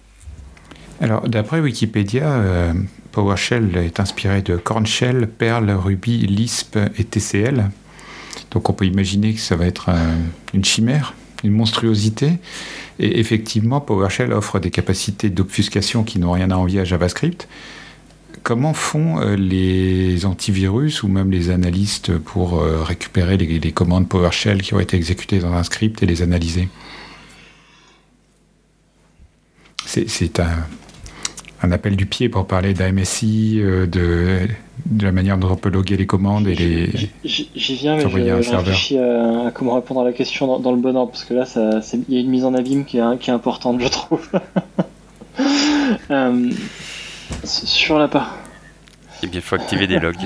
Alors 1.01 1.29
d'après 1.29 1.61
Wikipédia, 1.61 2.73
PowerShell 3.13 3.77
est 3.77 4.01
inspiré 4.01 4.43
de 4.43 4.57
Corn 4.57 4.87
Shell, 4.87 5.29
Perl, 5.29 5.71
Ruby, 5.71 6.27
Lisp 6.27 6.79
et 6.97 7.05
TCL. 7.05 7.71
Donc 8.51 8.71
on 8.71 8.73
peut 8.73 8.87
imaginer 8.87 9.35
que 9.35 9.41
ça 9.41 9.57
va 9.57 9.67
être 9.67 9.91
une 10.53 10.65
chimère, 10.65 11.15
une 11.43 11.53
monstruosité. 11.53 12.39
Et 12.99 13.19
effectivement, 13.19 13.81
PowerShell 13.81 14.33
offre 14.33 14.61
des 14.61 14.71
capacités 14.71 15.31
d'obfuscation 15.31 16.05
qui 16.05 16.19
n'ont 16.19 16.33
rien 16.33 16.51
à 16.51 16.57
envier 16.57 16.81
à 16.81 16.85
JavaScript. 16.85 17.49
Comment 18.43 18.75
font 18.75 19.21
euh, 19.21 19.37
les 19.37 20.27
antivirus 20.27 21.03
ou 21.03 21.09
même 21.09 21.31
les 21.31 21.51
analystes 21.51 22.17
pour 22.19 22.61
euh, 22.61 22.83
récupérer 22.83 23.37
les, 23.37 23.73
commandes 23.73 24.09
PowerShell 24.09 24.61
qui 24.61 24.75
ont 24.75 24.81
été 24.81 24.97
exécutées 24.97 25.39
dans 25.39 25.55
un 25.55 25.63
script 25.63 26.03
et 26.03 26.07
les 26.07 26.23
analyser? 26.23 26.69
C'est 29.87 30.41
un, 30.41 30.67
un 31.65 31.73
appel 31.73 31.97
du 31.97 32.07
pied 32.07 32.29
pour 32.29 32.47
parler 32.47 32.75
d'AMSI, 32.75 33.61
euh, 33.61 33.87
de, 33.87 34.49
de, 34.87 35.05
la 35.05 35.13
manière 35.13 35.39
dont 35.39 35.51
on 35.51 35.57
peut 35.57 35.71
loguer 35.71 35.97
les 35.97 36.07
commandes 36.07 36.47
et 36.47 36.55
les. 36.55 36.91
J'y 37.25 37.75
viens, 37.77 37.97
mais 37.97 38.03
je, 38.03 38.55
réfléchis 38.57 38.99
à, 38.99 39.51
comment 39.53 39.75
répondre 39.75 40.01
à 40.01 40.05
la 40.05 40.13
question 40.13 40.59
dans, 40.59 40.73
le 40.73 40.79
bon 40.79 40.97
ordre, 40.97 41.13
parce 41.13 41.25
que 41.25 41.35
là, 41.35 41.45
il 42.09 42.15
y 42.15 42.19
a 42.19 42.21
une 42.21 42.31
mise 42.31 42.45
en 42.45 42.55
abîme 42.55 42.85
qui 42.85 42.99
est, 42.99 43.19
qui 43.19 43.31
est 43.31 43.33
importante, 43.33 43.81
je 43.81 43.89
trouve. 43.89 44.29
euh, 46.11 46.51
sur 47.45 47.99
la 47.99 48.09
part. 48.09 48.37
Eh 49.23 49.27
bien, 49.27 49.41
il 49.41 49.43
faut 49.43 49.55
activer 49.55 49.87
des 49.87 49.99
logs. 49.99 50.17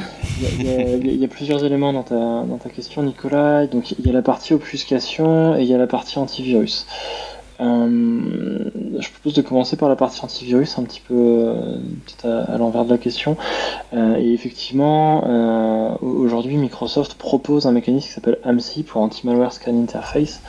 Il 0.58 1.20
y, 1.20 1.24
a, 1.24 1.28
plusieurs 1.28 1.64
éléments 1.64 1.92
dans 1.92 2.02
ta, 2.02 2.16
dans 2.16 2.58
ta 2.58 2.68
question, 2.68 3.02
Nicolas. 3.02 3.66
Donc, 3.66 3.92
il 3.92 4.04
y 4.04 4.10
a 4.10 4.12
la 4.12 4.22
partie 4.22 4.54
obfuscation 4.54 5.56
et 5.56 5.62
il 5.62 5.68
y 5.68 5.74
a 5.74 5.78
la 5.78 5.86
partie 5.86 6.18
antivirus. 6.18 6.86
Euh, 7.60 8.70
je 9.00 9.10
propose 9.10 9.34
de 9.34 9.42
commencer 9.42 9.76
par 9.76 9.88
la 9.88 9.96
partie 9.96 10.24
antivirus, 10.24 10.78
un 10.78 10.84
petit 10.84 11.00
peu 11.00 11.14
euh, 11.14 12.44
à, 12.46 12.56
l'envers 12.58 12.84
de 12.84 12.90
la 12.90 12.98
question. 12.98 13.36
Euh, 13.94 14.16
et 14.16 14.32
effectivement, 14.32 15.98
aujourd'hui, 16.00 16.56
Microsoft 16.56 17.14
propose 17.14 17.66
un 17.66 17.72
mécanisme 17.72 18.06
qui 18.06 18.12
s'appelle 18.12 18.38
AMSI 18.44 18.82
pour 18.82 19.02
Anti-Malware 19.02 19.52
Scan 19.52 19.76
Interface, 19.76 20.40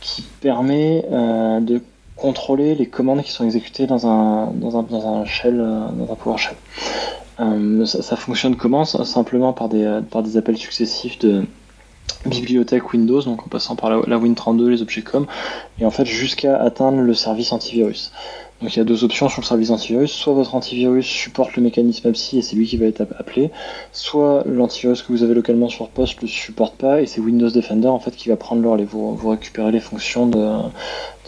qui 0.00 0.22
permet 0.40 1.04
de 1.10 1.80
contrôler 2.16 2.74
les 2.74 2.86
commandes 2.86 3.22
qui 3.22 3.30
sont 3.30 3.44
exécutées 3.44 3.86
dans 3.86 4.06
un, 4.06 4.50
dans 4.52 4.78
un, 4.78 4.82
dans 4.82 5.06
un 5.06 5.24
shell, 5.24 5.58
dans 5.58 6.12
un 6.12 6.16
PowerShell. 6.16 6.56
Ça, 7.86 8.02
ça, 8.02 8.16
fonctionne 8.16 8.56
comment? 8.56 8.84
Simplement 8.84 9.52
par 9.52 9.68
des, 9.68 10.00
par 10.10 10.22
des 10.22 10.36
appels 10.36 10.56
successifs 10.56 11.18
de, 11.20 11.44
bibliothèque 12.26 12.92
Windows, 12.92 13.22
donc 13.22 13.44
en 13.44 13.48
passant 13.48 13.76
par 13.76 13.90
la, 13.90 14.18
Win32, 14.18 14.68
les 14.68 14.82
objets 14.82 15.02
com, 15.02 15.26
et 15.80 15.84
en 15.84 15.90
fait 15.90 16.04
jusqu'à 16.04 16.60
atteindre 16.60 17.00
le 17.00 17.14
service 17.14 17.52
antivirus. 17.52 18.12
Donc 18.60 18.74
il 18.74 18.78
y 18.78 18.82
a 18.82 18.84
deux 18.84 19.04
options 19.04 19.28
sur 19.28 19.40
le 19.40 19.46
service 19.46 19.70
antivirus, 19.70 20.10
soit 20.10 20.32
votre 20.32 20.56
antivirus 20.56 21.06
supporte 21.06 21.54
le 21.54 21.62
mécanisme 21.62 22.08
APSI 22.08 22.38
et 22.38 22.42
c'est 22.42 22.56
lui 22.56 22.66
qui 22.66 22.76
va 22.76 22.86
être 22.86 23.02
appelé, 23.16 23.52
soit 23.92 24.42
l'antivirus 24.46 25.02
que 25.02 25.12
vous 25.12 25.22
avez 25.22 25.34
localement 25.34 25.68
sur 25.68 25.88
poste 25.88 26.20
le 26.22 26.26
supporte 26.26 26.74
pas 26.74 27.00
et 27.00 27.06
c'est 27.06 27.20
Windows 27.20 27.50
Defender 27.50 27.86
en 27.86 28.00
fait 28.00 28.16
qui 28.16 28.28
va 28.28 28.36
prendre 28.36 28.62
le 28.62 28.68
relais, 28.68 28.84
vous, 28.84 29.14
vous 29.14 29.28
récupérez 29.28 29.70
les 29.70 29.80
fonctions 29.80 30.26
de, 30.26 30.44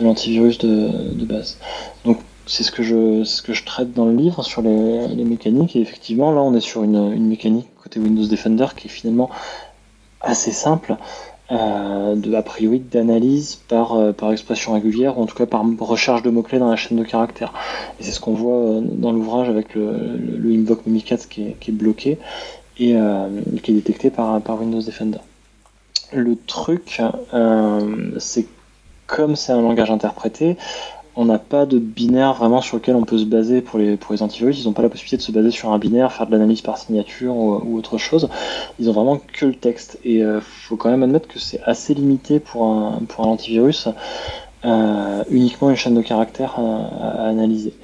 l'antivirus 0.01 0.59
de, 0.59 1.25
base. 1.25 1.59
Donc 2.05 2.19
c'est 2.47 2.65
ce 2.65 2.73
que 2.73 2.83
je 2.83 3.23
ce 3.23 3.43
que 3.43 3.53
je 3.53 3.65
traite 3.65 3.93
dans 3.93 4.07
le 4.07 4.17
livre 4.17 4.43
sur 4.43 4.61
les, 4.61 5.25
mécaniques 5.25 5.77
et 5.77 5.81
effectivement 5.81 6.33
là 6.33 6.41
on 6.41 6.53
est 6.57 6.61
sur 6.61 6.83
une, 6.83 7.13
une 7.13 7.29
mécanique 7.29 7.69
côté 7.81 8.01
Windows 8.01 8.27
Defender 8.27 8.67
qui 8.77 8.89
est 8.89 8.91
finalement 8.91 9.31
assez 10.21 10.53
simple, 10.53 10.97
euh, 11.53 12.15
de, 12.15 12.33
a 12.35 12.43
priori 12.43 12.79
d'analyse 12.79 13.57
par, 13.67 13.95
euh, 13.95 14.13
par 14.13 14.31
expression 14.31 14.73
régulière, 14.73 15.19
ou 15.19 15.23
en 15.23 15.27
tout 15.27 15.35
cas 15.35 15.47
par 15.47 15.65
recherche 15.81 16.23
de 16.23 16.31
mots-clés 16.31 16.61
dans 16.61 16.71
la 16.71 16.77
chaîne 16.77 16.97
de 16.97 17.05
caractères. 17.05 17.53
Et 17.99 18.05
c'est 18.05 18.13
ce 18.13 18.21
qu'on 18.21 18.35
voit 18.35 18.57
euh, 18.57 18.81
dans 18.83 19.11
l'ouvrage 19.11 19.49
avec 19.49 19.75
le, 19.75 20.17
le, 20.17 20.55
invoke 20.55 20.87
Mimikatz 20.87 21.27
qui 21.27 21.49
est, 21.49 21.57
qui 21.59 21.73
est 21.73 21.75
bloqué 21.75 22.19
et 22.79 22.97
qui 23.63 23.73
est 23.73 23.75
détecté 23.75 24.09
par, 24.09 24.41
par 24.41 24.59
Windows 24.59 24.81
Defender. 24.81 25.19
Le 26.15 26.35
truc, 26.47 27.03
c'est 28.19 28.47
comme 29.07 29.37
c'est 29.37 29.53
un 29.53 29.61
langage 29.61 29.91
interprété, 29.91 30.57
on 31.17 31.25
n'a 31.25 31.39
pas 31.39 31.67
de 31.67 31.79
binaire 31.79 32.35
vraiment 32.35 32.61
sur 32.61 32.77
lequel 32.77 32.95
on 32.95 33.05
peut 33.05 33.19
se 33.19 33.25
baser 33.25 33.61
pour 33.61 33.79
les, 33.79 33.97
pour 33.97 34.13
les 34.13 34.23
antivirus. 34.23 34.61
Ils 34.61 34.67
n'ont 34.67 34.73
pas 34.73 34.83
la 34.83 34.89
possibilité 34.89 35.17
de 35.17 35.23
se 35.23 35.33
baser 35.33 35.51
sur 35.51 35.73
un 35.73 35.79
binaire, 35.79 36.13
faire 36.13 36.27
de 36.27 36.33
l'analyse 36.33 36.61
par 36.61 36.79
signature 36.79 37.37
ou, 37.37 37.77
autre 37.77 37.99
chose. 37.99 38.29
Ils 38.79 38.89
ont 38.89 38.93
vraiment 38.93 39.21
que 39.33 39.47
le 39.47 39.55
texte. 39.55 39.99
Et 40.05 40.17
il 40.17 40.23
euh, 40.23 40.41
faut 40.41 40.77
quand 40.77 40.91
même 40.91 41.03
admettre 41.03 41.29
que 41.29 41.39
c'est 41.39 41.61
assez 41.65 41.95
limité 41.95 42.41
pour 42.41 42.65
un, 42.65 43.01
antivirus, 43.19 43.89
euh, 44.65 45.25
uniquement 45.31 45.71
une 45.71 45.77
chaîne 45.77 45.95
de 45.95 46.03
caractères 46.03 46.59
à, 46.59 47.25
à 47.25 47.29
analyser. 47.29 47.75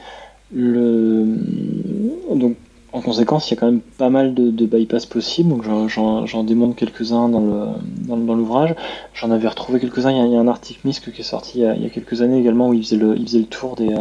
En 2.92 3.00
conséquence, 3.00 3.50
il 3.50 3.54
y 3.54 3.56
a 3.56 3.60
quand 3.60 3.66
même 3.66 3.80
pas 3.80 4.10
mal 4.10 4.34
de, 4.34 4.66
bypass 4.66 5.06
possibles, 5.06 5.50
donc 5.50 5.62
j'en 5.88 6.44
démontre 6.44 6.76
quelques-uns 6.76 7.28
dans 7.28 8.34
l'ouvrage. 8.34 8.74
J'en 9.14 9.30
avais 9.30 9.48
retrouvé 9.48 9.80
quelques-uns, 9.80 10.10
il, 10.10 10.32
y 10.32 10.36
a 10.36 10.40
un 10.40 10.48
article 10.48 10.80
MISC 10.84 11.12
qui 11.12 11.20
est 11.20 11.24
sorti 11.24 11.60
il 11.60 11.82
y, 11.82 11.86
a, 11.86 11.90
quelques 11.90 12.22
années 12.22 12.38
également 12.38 12.68
où 12.68 12.74
il 12.74 12.82
faisait 12.82 12.96
le, 12.96 13.14
le 13.14 13.44
tour 13.44 13.76
des, 13.76 13.92
euh, 13.92 13.98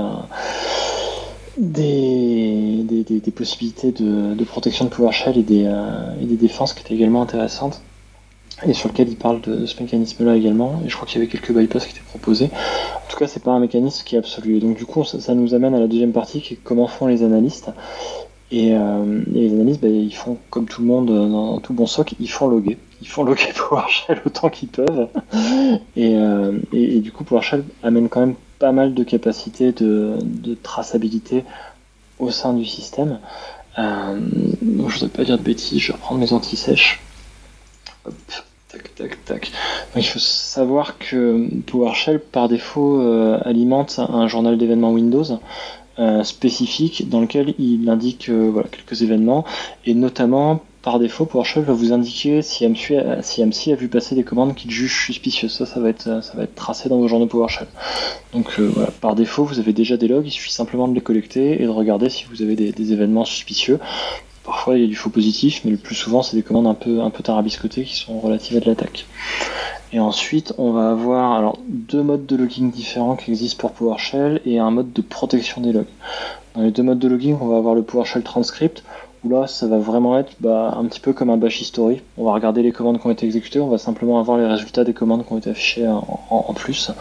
possibilités 3.32 3.92
de, 3.92 4.44
protection 4.44 4.86
de 4.86 4.90
PowerShell 4.92 5.38
et 5.38 5.44
des, 5.44 5.66
euh, 5.66 6.16
et 6.22 6.26
des 6.26 6.38
défenses 6.38 6.74
qui 6.74 6.82
étaient 6.82 6.96
également 6.96 7.22
intéressantes 7.22 7.82
et 8.66 8.74
sur 8.74 8.90
lequel 8.90 9.10
il 9.10 9.18
parle 9.18 9.42
de, 9.42 9.66
ce 9.66 9.82
mécanisme-là 9.82 10.36
également, 10.36 10.82
et 10.86 10.90
je 10.90 10.96
crois 10.96 11.08
qu'il 11.08 11.20
y 11.20 11.22
avait 11.22 11.32
quelques 11.32 11.52
bypass 11.52 11.86
qui 11.86 11.92
étaient 11.92 12.08
proposés. 12.08 12.46
En 12.46 13.10
tout 13.10 13.18
cas, 13.18 13.28
c'est 13.28 13.44
pas 13.44 13.52
un 13.52 13.60
mécanisme 13.60 14.04
qui 14.06 14.16
est 14.16 14.20
absolu. 14.20 14.58
Et 14.58 14.60
donc 14.60 14.78
du 14.78 14.86
coup, 14.86 15.04
ça, 15.04 15.34
nous 15.34 15.54
amène 15.54 15.76
à 15.76 15.80
la 15.80 15.88
deuxième 15.88 16.14
partie, 16.14 16.42
qui 16.42 16.54
est 16.54 16.60
comment 16.64 16.88
font 16.88 17.08
les 17.08 17.24
analystes. 17.24 17.70
Euh, 18.54 19.24
et, 19.34 19.40
les 19.40 19.54
analystes, 19.54 19.82
bah, 19.82 19.88
ils 19.88 20.14
font 20.14 20.38
comme 20.50 20.68
tout 20.68 20.82
le 20.82 20.88
monde 20.88 21.10
euh, 21.10 21.28
dans 21.28 21.60
tout 21.60 21.74
bon 21.74 21.88
soc, 21.88 22.14
ils 22.20 22.30
font 22.30 22.48
loguer. 22.48 22.78
Ils 23.02 23.08
font 23.08 23.24
loguer 23.26 23.52
PowerShell 23.56 24.22
autant 24.26 24.50
qu'ils 24.50 24.70
peuvent. 24.70 25.10
Euh, 25.98 26.60
et, 26.72 27.00
du 27.00 27.12
coup, 27.12 27.24
PowerShell 27.24 27.64
amène 27.84 28.10
quand 28.10 28.20
même 28.20 28.36
pas 28.60 28.72
mal 28.72 28.94
de 28.94 29.04
capacités 29.04 29.72
de, 29.72 30.18
traçabilité 30.62 31.44
au 32.20 32.32
sein 32.32 32.54
du 32.54 32.66
système. 32.66 33.20
Euh, 33.78 34.20
je 34.62 34.66
ne 34.66 34.82
voudrais 34.82 35.10
pas 35.10 35.24
dire 35.26 35.38
de 35.38 35.44
bêtises, 35.44 35.80
je 35.80 35.88
vais 35.88 35.94
reprendre 35.94 36.22
mes 36.22 36.32
anti-sèches. 36.32 37.02
tac, 38.70 38.96
tac, 38.96 39.26
tac. 39.26 39.52
il 39.98 40.06
faut 40.06 40.20
savoir 40.20 40.98
que 40.98 41.50
PowerShell, 41.66 42.22
par 42.22 42.48
défaut, 42.48 43.02
alimente 43.44 44.00
un 44.00 44.28
journal 44.28 44.58
d'événements 44.58 44.92
Windows 44.92 45.40
euh, 45.98 46.24
spécifique 46.24 47.10
dans 47.10 47.22
lequel 47.22 47.54
il 47.58 47.90
indique 47.90 48.30
euh, 48.30 48.52
quelques 48.72 49.02
événements 49.02 49.46
et 49.86 49.94
notamment 49.94 50.62
par 50.82 51.00
défaut 51.00 51.26
PowerShell 51.26 51.64
va 51.64 51.74
vous 51.74 51.94
indiquer 51.94 52.42
si 52.42 52.68
MC, 52.68 52.92
a 53.02 53.76
vu 53.76 53.88
passer 53.88 54.14
des 54.14 54.24
commandes 54.24 54.54
qu'il 54.54 54.70
juge 54.70 55.06
suspicieuses. 55.06 55.64
Ça, 55.66 55.80
va 55.80 55.90
être, 55.90 56.22
ça 56.24 56.34
va 56.36 56.44
être 56.44 56.54
tracé 56.54 56.90
dans 56.90 56.98
vos 56.98 57.08
journaux 57.08 57.26
PowerShell. 57.26 57.68
Donc 58.34 58.60
euh, 58.60 58.70
voilà, 58.74 58.92
par 58.92 59.16
défaut, 59.16 59.46
vous 59.46 59.60
avez 59.60 59.74
déjà 59.74 59.98
des 59.98 60.08
logs, 60.08 60.28
il 60.28 60.32
suffit 60.32 60.52
simplement 60.52 60.88
de 60.88 60.94
les 60.94 61.02
collecter 61.02 61.62
et 61.62 61.66
de 61.66 61.70
regarder 61.70 62.10
si 62.10 62.26
vous 62.26 62.44
avez 62.44 62.56
des, 62.56 62.72
des 62.72 62.94
événements 62.94 63.26
suspicieux. 63.26 63.80
Parfois, 64.44 64.78
il 64.78 64.82
y 64.82 64.86
a 64.86 64.88
du 64.88 64.96
faux 64.96 65.10
positif, 65.10 65.62
mais 65.66 65.72
le 65.72 65.78
plus 65.78 65.96
souvent, 65.96 66.22
c'est 66.22 66.36
des 66.38 66.44
commandes 66.44 66.68
un 66.68 66.76
peu, 66.76 67.02
un 67.02 67.10
peu 67.10 67.24
tarabiscotées 67.24 67.84
qui 67.84 67.96
sont 67.96 68.20
relatives 68.20 68.58
à 68.58 68.60
de 68.60 68.66
l'attaque. 68.66 69.06
Et 69.94 70.00
ensuite, 70.00 70.54
on 70.58 70.72
va 70.72 70.90
avoir 70.92 71.34
alors, 71.34 71.60
deux 71.68 72.04
modes 72.04 72.26
de 72.26 72.36
logging 72.36 72.72
différents 72.72 73.16
qui 73.16 73.32
existent 73.32 73.60
pour 73.60 73.72
PowerShell 73.72 74.42
et 74.46 74.60
un 74.60 74.72
mode 74.72 74.92
de 74.94 75.02
protection 75.02 75.62
des 75.62 75.72
logs. 75.72 75.86
Dans 76.56 76.62
les 76.62 76.72
deux 76.72 76.84
modes 76.84 77.00
de 77.00 77.08
logging, 77.08 77.38
on 77.40 77.48
va 77.48 77.58
avoir 77.58 77.76
le 77.76 77.84
PowerShell 77.84 78.24
Transcript, 78.24 78.84
là, 79.30 79.48
ça 79.48 79.68
va 79.68 79.78
vraiment 79.78 80.18
être 80.18 80.34
bah, 80.40 80.76
un 80.78 80.86
petit 80.86 81.00
peu 81.00 81.14
comme 81.14 81.30
un 81.30 81.38
bash 81.38 81.62
history. 81.62 82.02
On 82.18 82.24
va 82.26 82.34
regarder 82.34 82.62
les 82.62 82.72
commandes 82.72 83.00
qui 83.00 83.08
ont 83.08 83.12
été 83.12 83.26
exécutées, 83.26 83.60
on 83.60 83.68
va 83.68 83.78
simplement 83.78 84.20
avoir 84.20 84.38
les 84.38 84.46
résultats 84.46 84.84
des 84.84 84.94
commandes 84.94 85.26
qui 85.26 85.34
ont 85.34 85.38
été 85.38 85.50
affichées 85.50 85.88
en, 85.88 86.54
plus. 86.54 86.92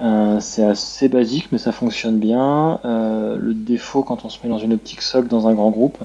Euh, 0.00 0.38
c'est 0.40 0.64
assez 0.64 1.08
basique, 1.08 1.48
mais 1.52 1.58
ça 1.58 1.72
fonctionne 1.72 2.18
bien. 2.18 2.80
Euh, 2.84 3.36
le 3.38 3.54
défaut 3.54 4.02
quand 4.02 4.24
on 4.24 4.28
se 4.28 4.38
met 4.42 4.48
dans 4.48 4.58
une 4.58 4.72
optique 4.72 5.02
SOC 5.02 5.28
dans 5.28 5.46
un 5.46 5.54
grand 5.54 5.70
groupe, 5.70 5.98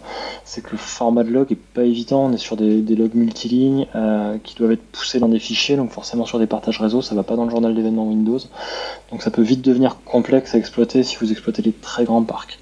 c'est 0.46 0.62
que 0.62 0.72
le 0.72 0.78
format 0.78 1.24
de 1.24 1.30
log 1.30 1.52
est 1.52 1.56
pas 1.56 1.84
évident. 1.84 2.26
On 2.26 2.34
est 2.34 2.38
sur 2.38 2.56
des, 2.56 2.82
logs 2.96 3.16
multilignes 3.16 3.88
euh, 3.96 4.38
qui 4.44 4.56
doivent 4.56 4.72
être 4.72 4.86
poussés 4.92 5.20
dans 5.20 5.30
des 5.30 5.40
fichiers, 5.40 5.76
donc 5.76 5.92
forcément 5.92 6.26
sur 6.26 6.40
des 6.40 6.48
partages 6.48 6.80
réseau, 6.80 7.02
ça 7.02 7.16
va 7.16 7.24
pas 7.24 7.36
dans 7.36 7.46
le 7.46 7.52
journal 7.52 7.74
d'événements 7.74 8.06
Windows. 8.06 8.40
Donc 9.12 9.22
ça 9.22 9.32
peut 9.32 9.42
vite 9.42 9.62
devenir 9.62 9.98
complexe 10.06 10.56
à 10.56 10.58
exploiter 10.58 11.04
si 11.04 11.16
vous 11.18 11.32
exploitez 11.32 11.62
les 11.62 11.72
très 11.72 12.04
grands 12.04 12.24
parcs. 12.24 12.59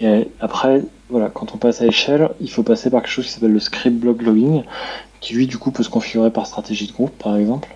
Et 0.00 0.28
après, 0.40 0.82
voilà, 1.08 1.30
quand 1.30 1.54
on 1.54 1.58
passe 1.58 1.80
à 1.80 1.86
échelle, 1.86 2.30
il 2.40 2.50
faut 2.50 2.62
passer 2.62 2.90
par 2.90 3.02
quelque 3.02 3.10
chose 3.10 3.26
qui 3.26 3.32
s'appelle 3.32 3.52
le 3.52 3.60
script 3.60 3.96
block 3.98 4.22
logging, 4.22 4.62
qui 5.20 5.34
lui 5.34 5.46
du 5.46 5.58
coup 5.58 5.70
peut 5.70 5.82
se 5.82 5.88
configurer 5.88 6.30
par 6.30 6.46
stratégie 6.46 6.86
de 6.86 6.92
groupe 6.92 7.16
par 7.18 7.36
exemple. 7.36 7.74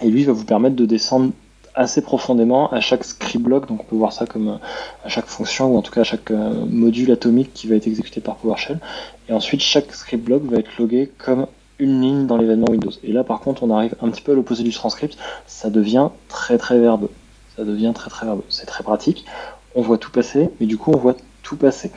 Et 0.00 0.10
lui 0.10 0.24
va 0.24 0.32
vous 0.32 0.44
permettre 0.44 0.76
de 0.76 0.86
descendre 0.86 1.32
assez 1.76 2.00
profondément 2.00 2.72
à 2.72 2.80
chaque 2.80 3.04
script 3.04 3.44
block, 3.44 3.68
donc 3.68 3.82
on 3.82 3.84
peut 3.84 3.96
voir 3.96 4.12
ça 4.12 4.26
comme 4.26 4.48
euh, 4.48 4.56
à 5.04 5.08
chaque 5.08 5.26
fonction 5.26 5.74
ou 5.74 5.76
en 5.76 5.82
tout 5.82 5.92
cas 5.92 6.00
à 6.00 6.04
chaque 6.04 6.30
euh, 6.30 6.64
module 6.66 7.12
atomique 7.12 7.52
qui 7.52 7.68
va 7.68 7.76
être 7.76 7.86
exécuté 7.86 8.20
par 8.20 8.36
PowerShell. 8.36 8.80
Et 9.28 9.32
ensuite 9.32 9.60
chaque 9.60 9.92
script 9.92 10.24
block 10.24 10.42
va 10.44 10.56
être 10.56 10.70
logué 10.78 11.12
comme 11.18 11.46
une 11.78 12.00
ligne 12.00 12.26
dans 12.26 12.38
l'événement 12.38 12.66
Windows. 12.70 12.92
Et 13.04 13.12
là 13.12 13.24
par 13.24 13.40
contre 13.40 13.62
on 13.62 13.70
arrive 13.70 13.94
un 14.00 14.08
petit 14.08 14.22
peu 14.22 14.32
à 14.32 14.34
l'opposé 14.34 14.64
du 14.64 14.72
transcript, 14.72 15.18
ça 15.46 15.68
devient 15.68 16.08
très 16.28 16.56
très 16.56 16.78
verbeux. 16.78 17.10
Ça 17.56 17.64
devient 17.64 17.92
très 17.94 18.10
très 18.10 18.24
verbeux. 18.24 18.44
C'est 18.48 18.66
très 18.66 18.82
pratique. 18.82 19.26
On 19.74 19.82
voit 19.82 19.98
tout 19.98 20.10
passer, 20.10 20.48
mais 20.58 20.66
du 20.66 20.78
coup 20.78 20.92
on 20.92 20.98
voit 20.98 21.16
tout 21.46 21.56
passer. 21.56 21.92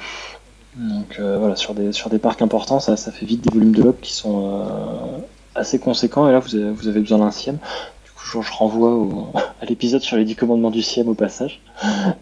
Donc 0.75 1.17
euh, 1.19 1.37
voilà, 1.39 1.55
sur 1.55 1.73
des, 1.73 1.91
sur 1.91 2.09
des 2.09 2.19
parcs 2.19 2.41
importants, 2.41 2.79
ça, 2.79 2.95
fait 2.95 3.25
vite 3.25 3.41
des 3.41 3.51
volumes 3.51 3.73
de 3.73 3.81
log 3.81 3.95
qui 4.01 4.13
sont 4.13 4.45
euh, 4.45 5.19
assez 5.55 5.79
conséquents, 5.79 6.29
et 6.29 6.31
là 6.31 6.39
vous 6.39 6.55
avez, 6.55 6.71
vous 6.71 6.87
avez 6.87 6.99
besoin 6.99 7.17
d'un 7.17 7.31
SIEM. 7.31 7.57
Du 8.05 8.11
coup, 8.11 8.23
toujours 8.23 8.43
je 8.43 8.53
renvoie 8.53 9.31
à 9.61 9.65
l'épisode 9.65 10.01
sur 10.01 10.15
les 10.17 10.25
10 10.25 10.35
commandements 10.35 10.71
du 10.71 10.83
CIEM 10.83 11.09
au 11.09 11.15
passage. 11.15 11.61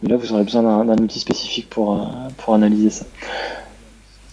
Mais 0.01 0.09
là, 0.09 0.17
vous 0.17 0.31
aurez 0.33 0.43
besoin 0.43 0.85
d'un 0.85 0.97
outil 0.97 1.19
spécifique 1.19 1.69
pour, 1.69 2.09
pour 2.37 2.53
analyser 2.53 2.89
ça. 2.89 3.05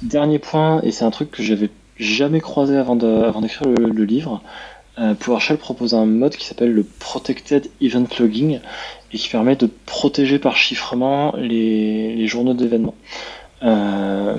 Dernier 0.02 0.38
point, 0.38 0.80
et 0.82 0.92
c'est 0.92 1.04
un 1.04 1.10
truc 1.10 1.30
que 1.30 1.42
j'avais 1.42 1.70
jamais 1.98 2.40
croisé 2.40 2.76
avant 2.76 2.96
d'écrire 2.96 3.68
le, 3.68 4.04
livre, 4.04 4.42
PowerShell 4.96 5.58
propose 5.58 5.94
un 5.94 6.06
mode 6.06 6.36
qui 6.36 6.46
s'appelle 6.46 6.72
le 6.72 6.84
Protected 6.84 7.68
Event 7.80 8.06
Logging 8.18 8.60
et 9.14 9.16
qui 9.16 9.28
permet 9.28 9.56
de 9.56 9.68
protéger 9.86 10.38
par 10.38 10.56
chiffrement 10.56 11.34
les, 11.36 12.26
journaux 12.26 12.54
d'événements. 12.54 12.96
Euh, 13.62 14.36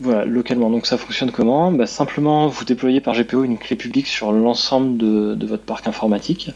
voilà, 0.00 0.24
localement. 0.24 0.68
Donc 0.68 0.86
ça 0.86 0.98
fonctionne 0.98 1.30
comment? 1.30 1.70
Bah, 1.70 1.86
Simplement, 1.86 2.48
vous 2.48 2.64
déployez 2.64 3.00
par 3.00 3.14
GPO 3.14 3.44
une 3.44 3.56
clé 3.56 3.76
publique 3.76 4.08
sur 4.08 4.32
l'ensemble 4.32 4.98
de, 4.98 5.46
votre 5.46 5.62
parc 5.62 5.86
informatique 5.86 6.50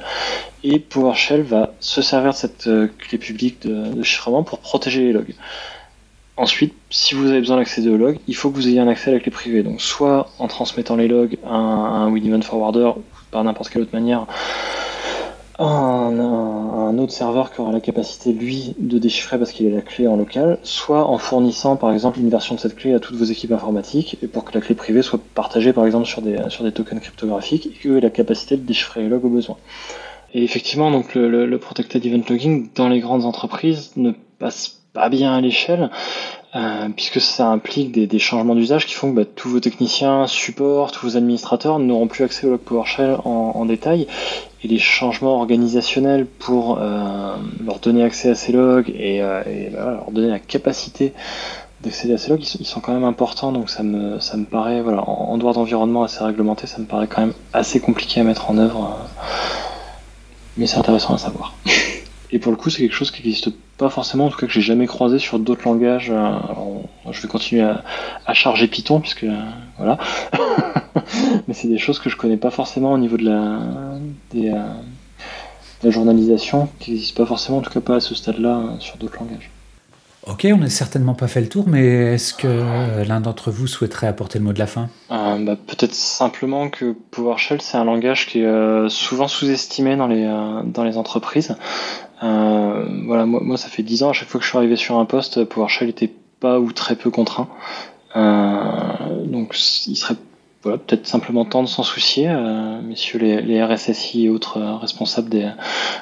et 0.64 0.80
PowerShell 0.80 1.42
va 1.42 1.74
se 1.78 2.02
servir 2.02 2.32
de 2.32 2.36
cette 2.36 2.66
euh, 2.66 2.88
clé 2.98 3.18
publique 3.18 3.66
de, 3.66 4.02
chiffrement 4.02 4.42
pour 4.42 4.58
protéger 4.58 5.04
les 5.04 5.12
logs. 5.12 5.34
Ensuite, 6.38 6.72
si 6.88 7.16
vous 7.16 7.26
avez 7.26 7.40
besoin 7.40 7.56
d'accéder 7.56 7.88
aux 7.90 7.96
logs, 7.96 8.18
il 8.28 8.36
faut 8.36 8.48
que 8.50 8.54
vous 8.54 8.68
ayez 8.68 8.78
un 8.78 8.86
accès 8.86 9.10
à 9.10 9.14
la 9.14 9.18
clé 9.18 9.32
privée. 9.32 9.64
Donc 9.64 9.80
soit 9.80 10.30
en 10.38 10.46
transmettant 10.46 10.94
les 10.94 11.08
logs 11.08 11.36
à 11.44 11.52
un, 11.52 12.06
un 12.06 12.10
WinEvent 12.12 12.42
Forwarder 12.42 12.92
ou 12.96 13.02
par 13.32 13.42
n'importe 13.42 13.70
quelle 13.70 13.82
autre 13.82 13.92
manière, 13.92 14.24
un, 15.58 15.64
un, 16.16 16.98
autre 16.98 17.12
serveur 17.12 17.52
qui 17.52 17.60
aura 17.60 17.72
la 17.72 17.80
capacité, 17.80 18.32
lui, 18.32 18.76
de 18.78 18.98
déchiffrer 18.98 19.36
parce 19.36 19.50
qu'il 19.50 19.66
a 19.66 19.74
la 19.74 19.82
clé 19.82 20.06
en 20.06 20.16
local, 20.16 20.60
soit 20.62 21.04
en 21.08 21.18
fournissant, 21.18 21.74
par 21.74 21.92
exemple, 21.92 22.20
une 22.20 22.30
version 22.30 22.54
de 22.54 22.60
cette 22.60 22.76
clé 22.76 22.94
à 22.94 23.00
toutes 23.00 23.16
vos 23.16 23.24
équipes 23.24 23.50
informatiques, 23.50 24.16
et 24.22 24.28
pour 24.28 24.44
que 24.44 24.54
la 24.54 24.60
clé 24.60 24.76
privée 24.76 25.02
soit 25.02 25.18
partagée, 25.34 25.72
par 25.72 25.84
exemple, 25.84 26.06
sur 26.06 26.22
des, 26.22 26.38
sur 26.48 26.62
des 26.62 26.70
tokens 26.70 27.00
cryptographiques, 27.00 27.66
et 27.66 27.70
qu'eux 27.70 27.98
aient 27.98 28.00
la 28.00 28.10
capacité 28.10 28.56
de 28.56 28.62
déchiffrer 28.62 29.02
les 29.02 29.08
logs 29.08 29.24
au 29.24 29.30
besoin. 29.30 29.56
Et 30.32 30.44
effectivement, 30.44 30.92
donc 30.92 31.16
le, 31.16 31.46
le 31.46 31.58
Protected 31.58 32.06
Event 32.06 32.22
Logging 32.28 32.68
dans 32.76 32.88
les 32.88 33.00
grandes 33.00 33.24
entreprises 33.24 33.90
ne 33.96 34.12
passe 34.38 34.77
bien 35.08 35.34
à 35.34 35.40
l'échelle, 35.40 35.90
euh, 36.56 36.88
puisque 36.96 37.20
ça 37.20 37.48
implique 37.48 37.92
des, 37.92 38.18
changements 38.18 38.54
d'usage 38.54 38.86
qui 38.86 38.94
font 38.94 39.10
que 39.10 39.16
bah, 39.16 39.24
tous 39.24 39.48
vos 39.50 39.60
techniciens, 39.60 40.26
support, 40.26 40.92
tous 40.92 41.06
vos 41.06 41.16
administrateurs 41.16 41.78
n'auront 41.78 42.08
plus 42.08 42.24
accès 42.24 42.46
au 42.46 42.50
log 42.50 42.60
PowerShell 42.60 43.18
en, 43.24 43.64
détail, 43.66 44.06
et 44.64 44.68
les 44.68 44.78
changements 44.78 45.36
organisationnels 45.36 46.26
pour 46.26 46.78
euh, 46.80 47.36
leur 47.64 47.78
donner 47.80 48.02
accès 48.02 48.30
à 48.30 48.34
ces 48.34 48.52
logs 48.52 48.88
et, 48.88 49.22
euh, 49.22 49.42
leur 49.72 50.10
donner 50.10 50.28
la 50.28 50.38
capacité 50.38 51.12
d'accéder 51.82 52.14
à 52.14 52.18
ces 52.18 52.30
logs, 52.30 52.42
ils 52.58 52.66
sont, 52.66 52.80
quand 52.80 52.92
même 52.92 53.04
importants, 53.04 53.52
donc 53.52 53.70
ça 53.70 53.84
me, 53.84 54.18
ça 54.18 54.36
me 54.36 54.44
paraît, 54.44 54.80
voilà, 54.80 55.08
en, 55.08 55.32
en 55.32 55.38
droit 55.38 55.52
d'environnement 55.52 56.02
assez 56.02 56.24
réglementé, 56.24 56.66
ça 56.66 56.78
me 56.78 56.86
paraît 56.86 57.06
quand 57.06 57.20
même 57.20 57.34
assez 57.52 57.78
compliqué 57.78 58.20
à 58.20 58.24
mettre 58.24 58.50
en 58.50 58.58
œuvre, 58.58 58.98
mais 60.56 60.66
c'est 60.66 60.78
intéressant 60.78 61.14
à 61.14 61.18
savoir. 61.18 61.54
Et 62.30 62.38
pour 62.38 62.52
le 62.52 62.58
coup, 62.58 62.68
c'est 62.70 62.82
quelque 62.82 62.94
chose 62.94 63.10
qui 63.10 63.22
n'existe 63.22 63.50
pas 63.78 63.88
forcément, 63.88 64.26
en 64.26 64.28
tout 64.28 64.36
cas 64.36 64.46
que 64.46 64.52
j'ai 64.52 64.60
jamais 64.60 64.86
croisé 64.86 65.18
sur 65.18 65.38
d'autres 65.38 65.62
langages. 65.64 66.10
Euh, 66.10 66.32
je 67.10 67.22
vais 67.22 67.28
continuer 67.28 67.62
à, 67.62 68.34
charger 68.34 68.66
Python, 68.66 69.00
puisque 69.00 69.24
euh, 69.24 69.40
voilà. 69.78 69.98
Mais 71.48 71.54
c'est 71.54 71.68
des 71.68 71.78
choses 71.78 72.00
que 72.00 72.10
je 72.10 72.16
connais 72.16 72.36
pas 72.36 72.50
forcément 72.50 72.92
au 72.92 72.98
niveau 72.98 73.16
de 73.16 73.24
la, 73.24 73.60
des, 74.32 74.50
euh, 74.50 74.58
la 75.84 75.90
journalisation, 75.90 76.68
qui 76.80 76.90
n'existent 76.90 77.22
pas 77.22 77.26
forcément, 77.26 77.58
en 77.58 77.60
tout 77.62 77.70
cas 77.70 77.80
pas 77.80 77.96
à 77.96 78.00
ce 78.00 78.14
stade-là, 78.14 78.74
sur 78.80 78.96
d'autres 78.96 79.18
langages. 79.20 79.50
Ok, 80.26 80.46
on 80.52 80.58
n'a 80.58 80.68
certainement 80.68 81.14
pas 81.14 81.28
fait 81.28 81.40
le 81.40 81.48
tour, 81.48 81.66
mais 81.68 82.14
est-ce 82.14 82.34
que 82.34 83.06
l'un 83.06 83.20
d'entre 83.20 83.50
vous 83.50 83.66
souhaiterait 83.66 84.08
apporter 84.08 84.38
le 84.38 84.44
mot 84.44 84.52
de 84.52 84.58
la 84.58 84.66
fin? 84.66 84.90
Bah, 85.08 85.56
Peut-être 85.66 85.94
simplement 85.94 86.68
que 86.68 86.94
PowerShell, 87.12 87.62
c'est 87.62 87.78
un 87.78 87.84
langage 87.84 88.26
qui 88.26 88.40
est 88.40 88.88
souvent 88.90 89.26
sous-estimé 89.26 89.96
dans 89.96 90.08
les, 90.08 90.26
dans 90.66 90.84
les 90.84 90.98
entreprises. 90.98 91.56
Euh, 92.22 92.84
voilà, 93.06 93.26
moi, 93.26 93.40
moi, 93.42 93.56
ça 93.56 93.68
fait 93.68 93.82
10 93.82 94.02
ans, 94.02 94.10
à 94.10 94.12
chaque 94.12 94.28
fois 94.28 94.38
que 94.38 94.44
je 94.44 94.50
suis 94.50 94.58
arrivé 94.58 94.76
sur 94.76 94.98
un 94.98 95.04
poste, 95.04 95.44
PowerShell 95.44 95.88
était 95.88 96.12
pas 96.40 96.58
ou 96.58 96.72
très 96.72 96.96
peu 96.96 97.10
contraint. 97.10 97.48
Euh, 98.16 99.24
donc 99.26 99.54
il 99.86 99.96
serait 99.96 100.14
voilà, 100.62 100.78
peut-être 100.78 101.06
simplement 101.06 101.44
temps 101.44 101.62
de 101.62 101.68
s'en 101.68 101.82
soucier, 101.82 102.28
euh, 102.28 102.80
messieurs 102.80 103.18
les, 103.18 103.62
RSSI 103.62 104.24
et 104.24 104.28
autres 104.30 104.60
responsables 104.60 105.28
de 105.28 105.44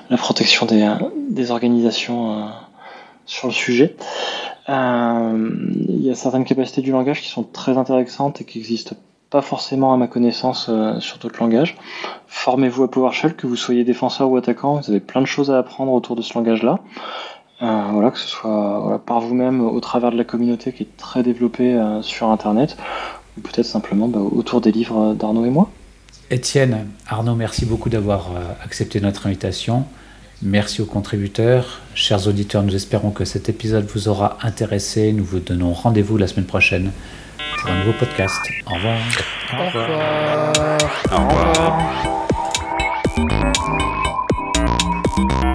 la 0.08 0.16
protection 0.16 0.66
des, 0.66 0.88
des 1.30 1.50
organisations 1.50 2.48
sur 3.26 3.48
le 3.48 3.52
sujet. 3.52 3.96
Il 4.68 6.02
y 6.02 6.10
a 6.10 6.14
certaines 6.14 6.44
capacités 6.44 6.80
du 6.80 6.92
langage 6.92 7.20
qui 7.20 7.28
sont 7.28 7.42
très 7.42 7.76
intéressantes 7.76 8.40
et 8.40 8.44
qui 8.44 8.58
existent 8.58 8.96
pas 9.30 9.42
forcément 9.42 9.92
à 9.92 9.96
ma 9.96 10.06
connaissance 10.06 10.66
euh, 10.68 11.00
sur 11.00 11.18
d'autres 11.18 11.40
langages. 11.40 11.76
Formez-vous 12.28 12.84
à 12.84 12.90
PowerShell, 12.90 13.34
que 13.34 13.46
vous 13.46 13.56
soyez 13.56 13.84
défenseur 13.84 14.30
ou 14.30 14.36
attaquant, 14.36 14.80
vous 14.80 14.90
avez 14.90 15.00
plein 15.00 15.20
de 15.20 15.26
choses 15.26 15.50
à 15.50 15.58
apprendre 15.58 15.92
autour 15.92 16.16
de 16.16 16.22
ce 16.22 16.34
langage-là. 16.34 16.78
Euh, 17.62 17.82
voilà, 17.92 18.10
que 18.10 18.18
ce 18.18 18.28
soit 18.28 19.00
par 19.06 19.20
vous-même 19.20 19.62
au 19.62 19.80
travers 19.80 20.12
de 20.12 20.16
la 20.16 20.24
communauté 20.24 20.72
qui 20.72 20.82
est 20.82 20.96
très 20.96 21.22
développée 21.22 21.74
euh, 21.74 22.02
sur 22.02 22.28
Internet, 22.30 22.76
ou 23.36 23.40
peut-être 23.40 23.66
simplement 23.66 24.08
bah, 24.08 24.20
autour 24.20 24.60
des 24.60 24.72
livres 24.72 25.14
d'Arnaud 25.14 25.44
et 25.44 25.50
moi. 25.50 25.70
Étienne, 26.30 26.86
Arnaud, 27.08 27.34
merci 27.34 27.66
beaucoup 27.66 27.88
d'avoir 27.88 28.30
accepté 28.64 29.00
notre 29.00 29.28
invitation. 29.28 29.84
Merci 30.42 30.82
aux 30.82 30.86
contributeurs. 30.86 31.80
Chers 31.94 32.26
auditeurs, 32.26 32.62
nous 32.62 32.74
espérons 32.74 33.10
que 33.10 33.24
cet 33.24 33.48
épisode 33.48 33.86
vous 33.86 34.08
aura 34.08 34.36
intéressé. 34.42 35.12
Nous 35.12 35.24
vous 35.24 35.38
donnons 35.38 35.72
rendez-vous 35.72 36.18
la 36.18 36.26
semaine 36.26 36.46
prochaine 36.46 36.90
pour 37.60 37.70
un 37.70 37.78
nouveau 37.80 37.92
podcast. 37.92 38.40
Au 38.66 38.74
revoir. 38.74 38.96
Au 39.52 39.66
revoir. 39.66 39.88
Au 39.90 39.96
revoir. 40.52 40.78
Au 41.12 41.16
revoir. 45.16 45.45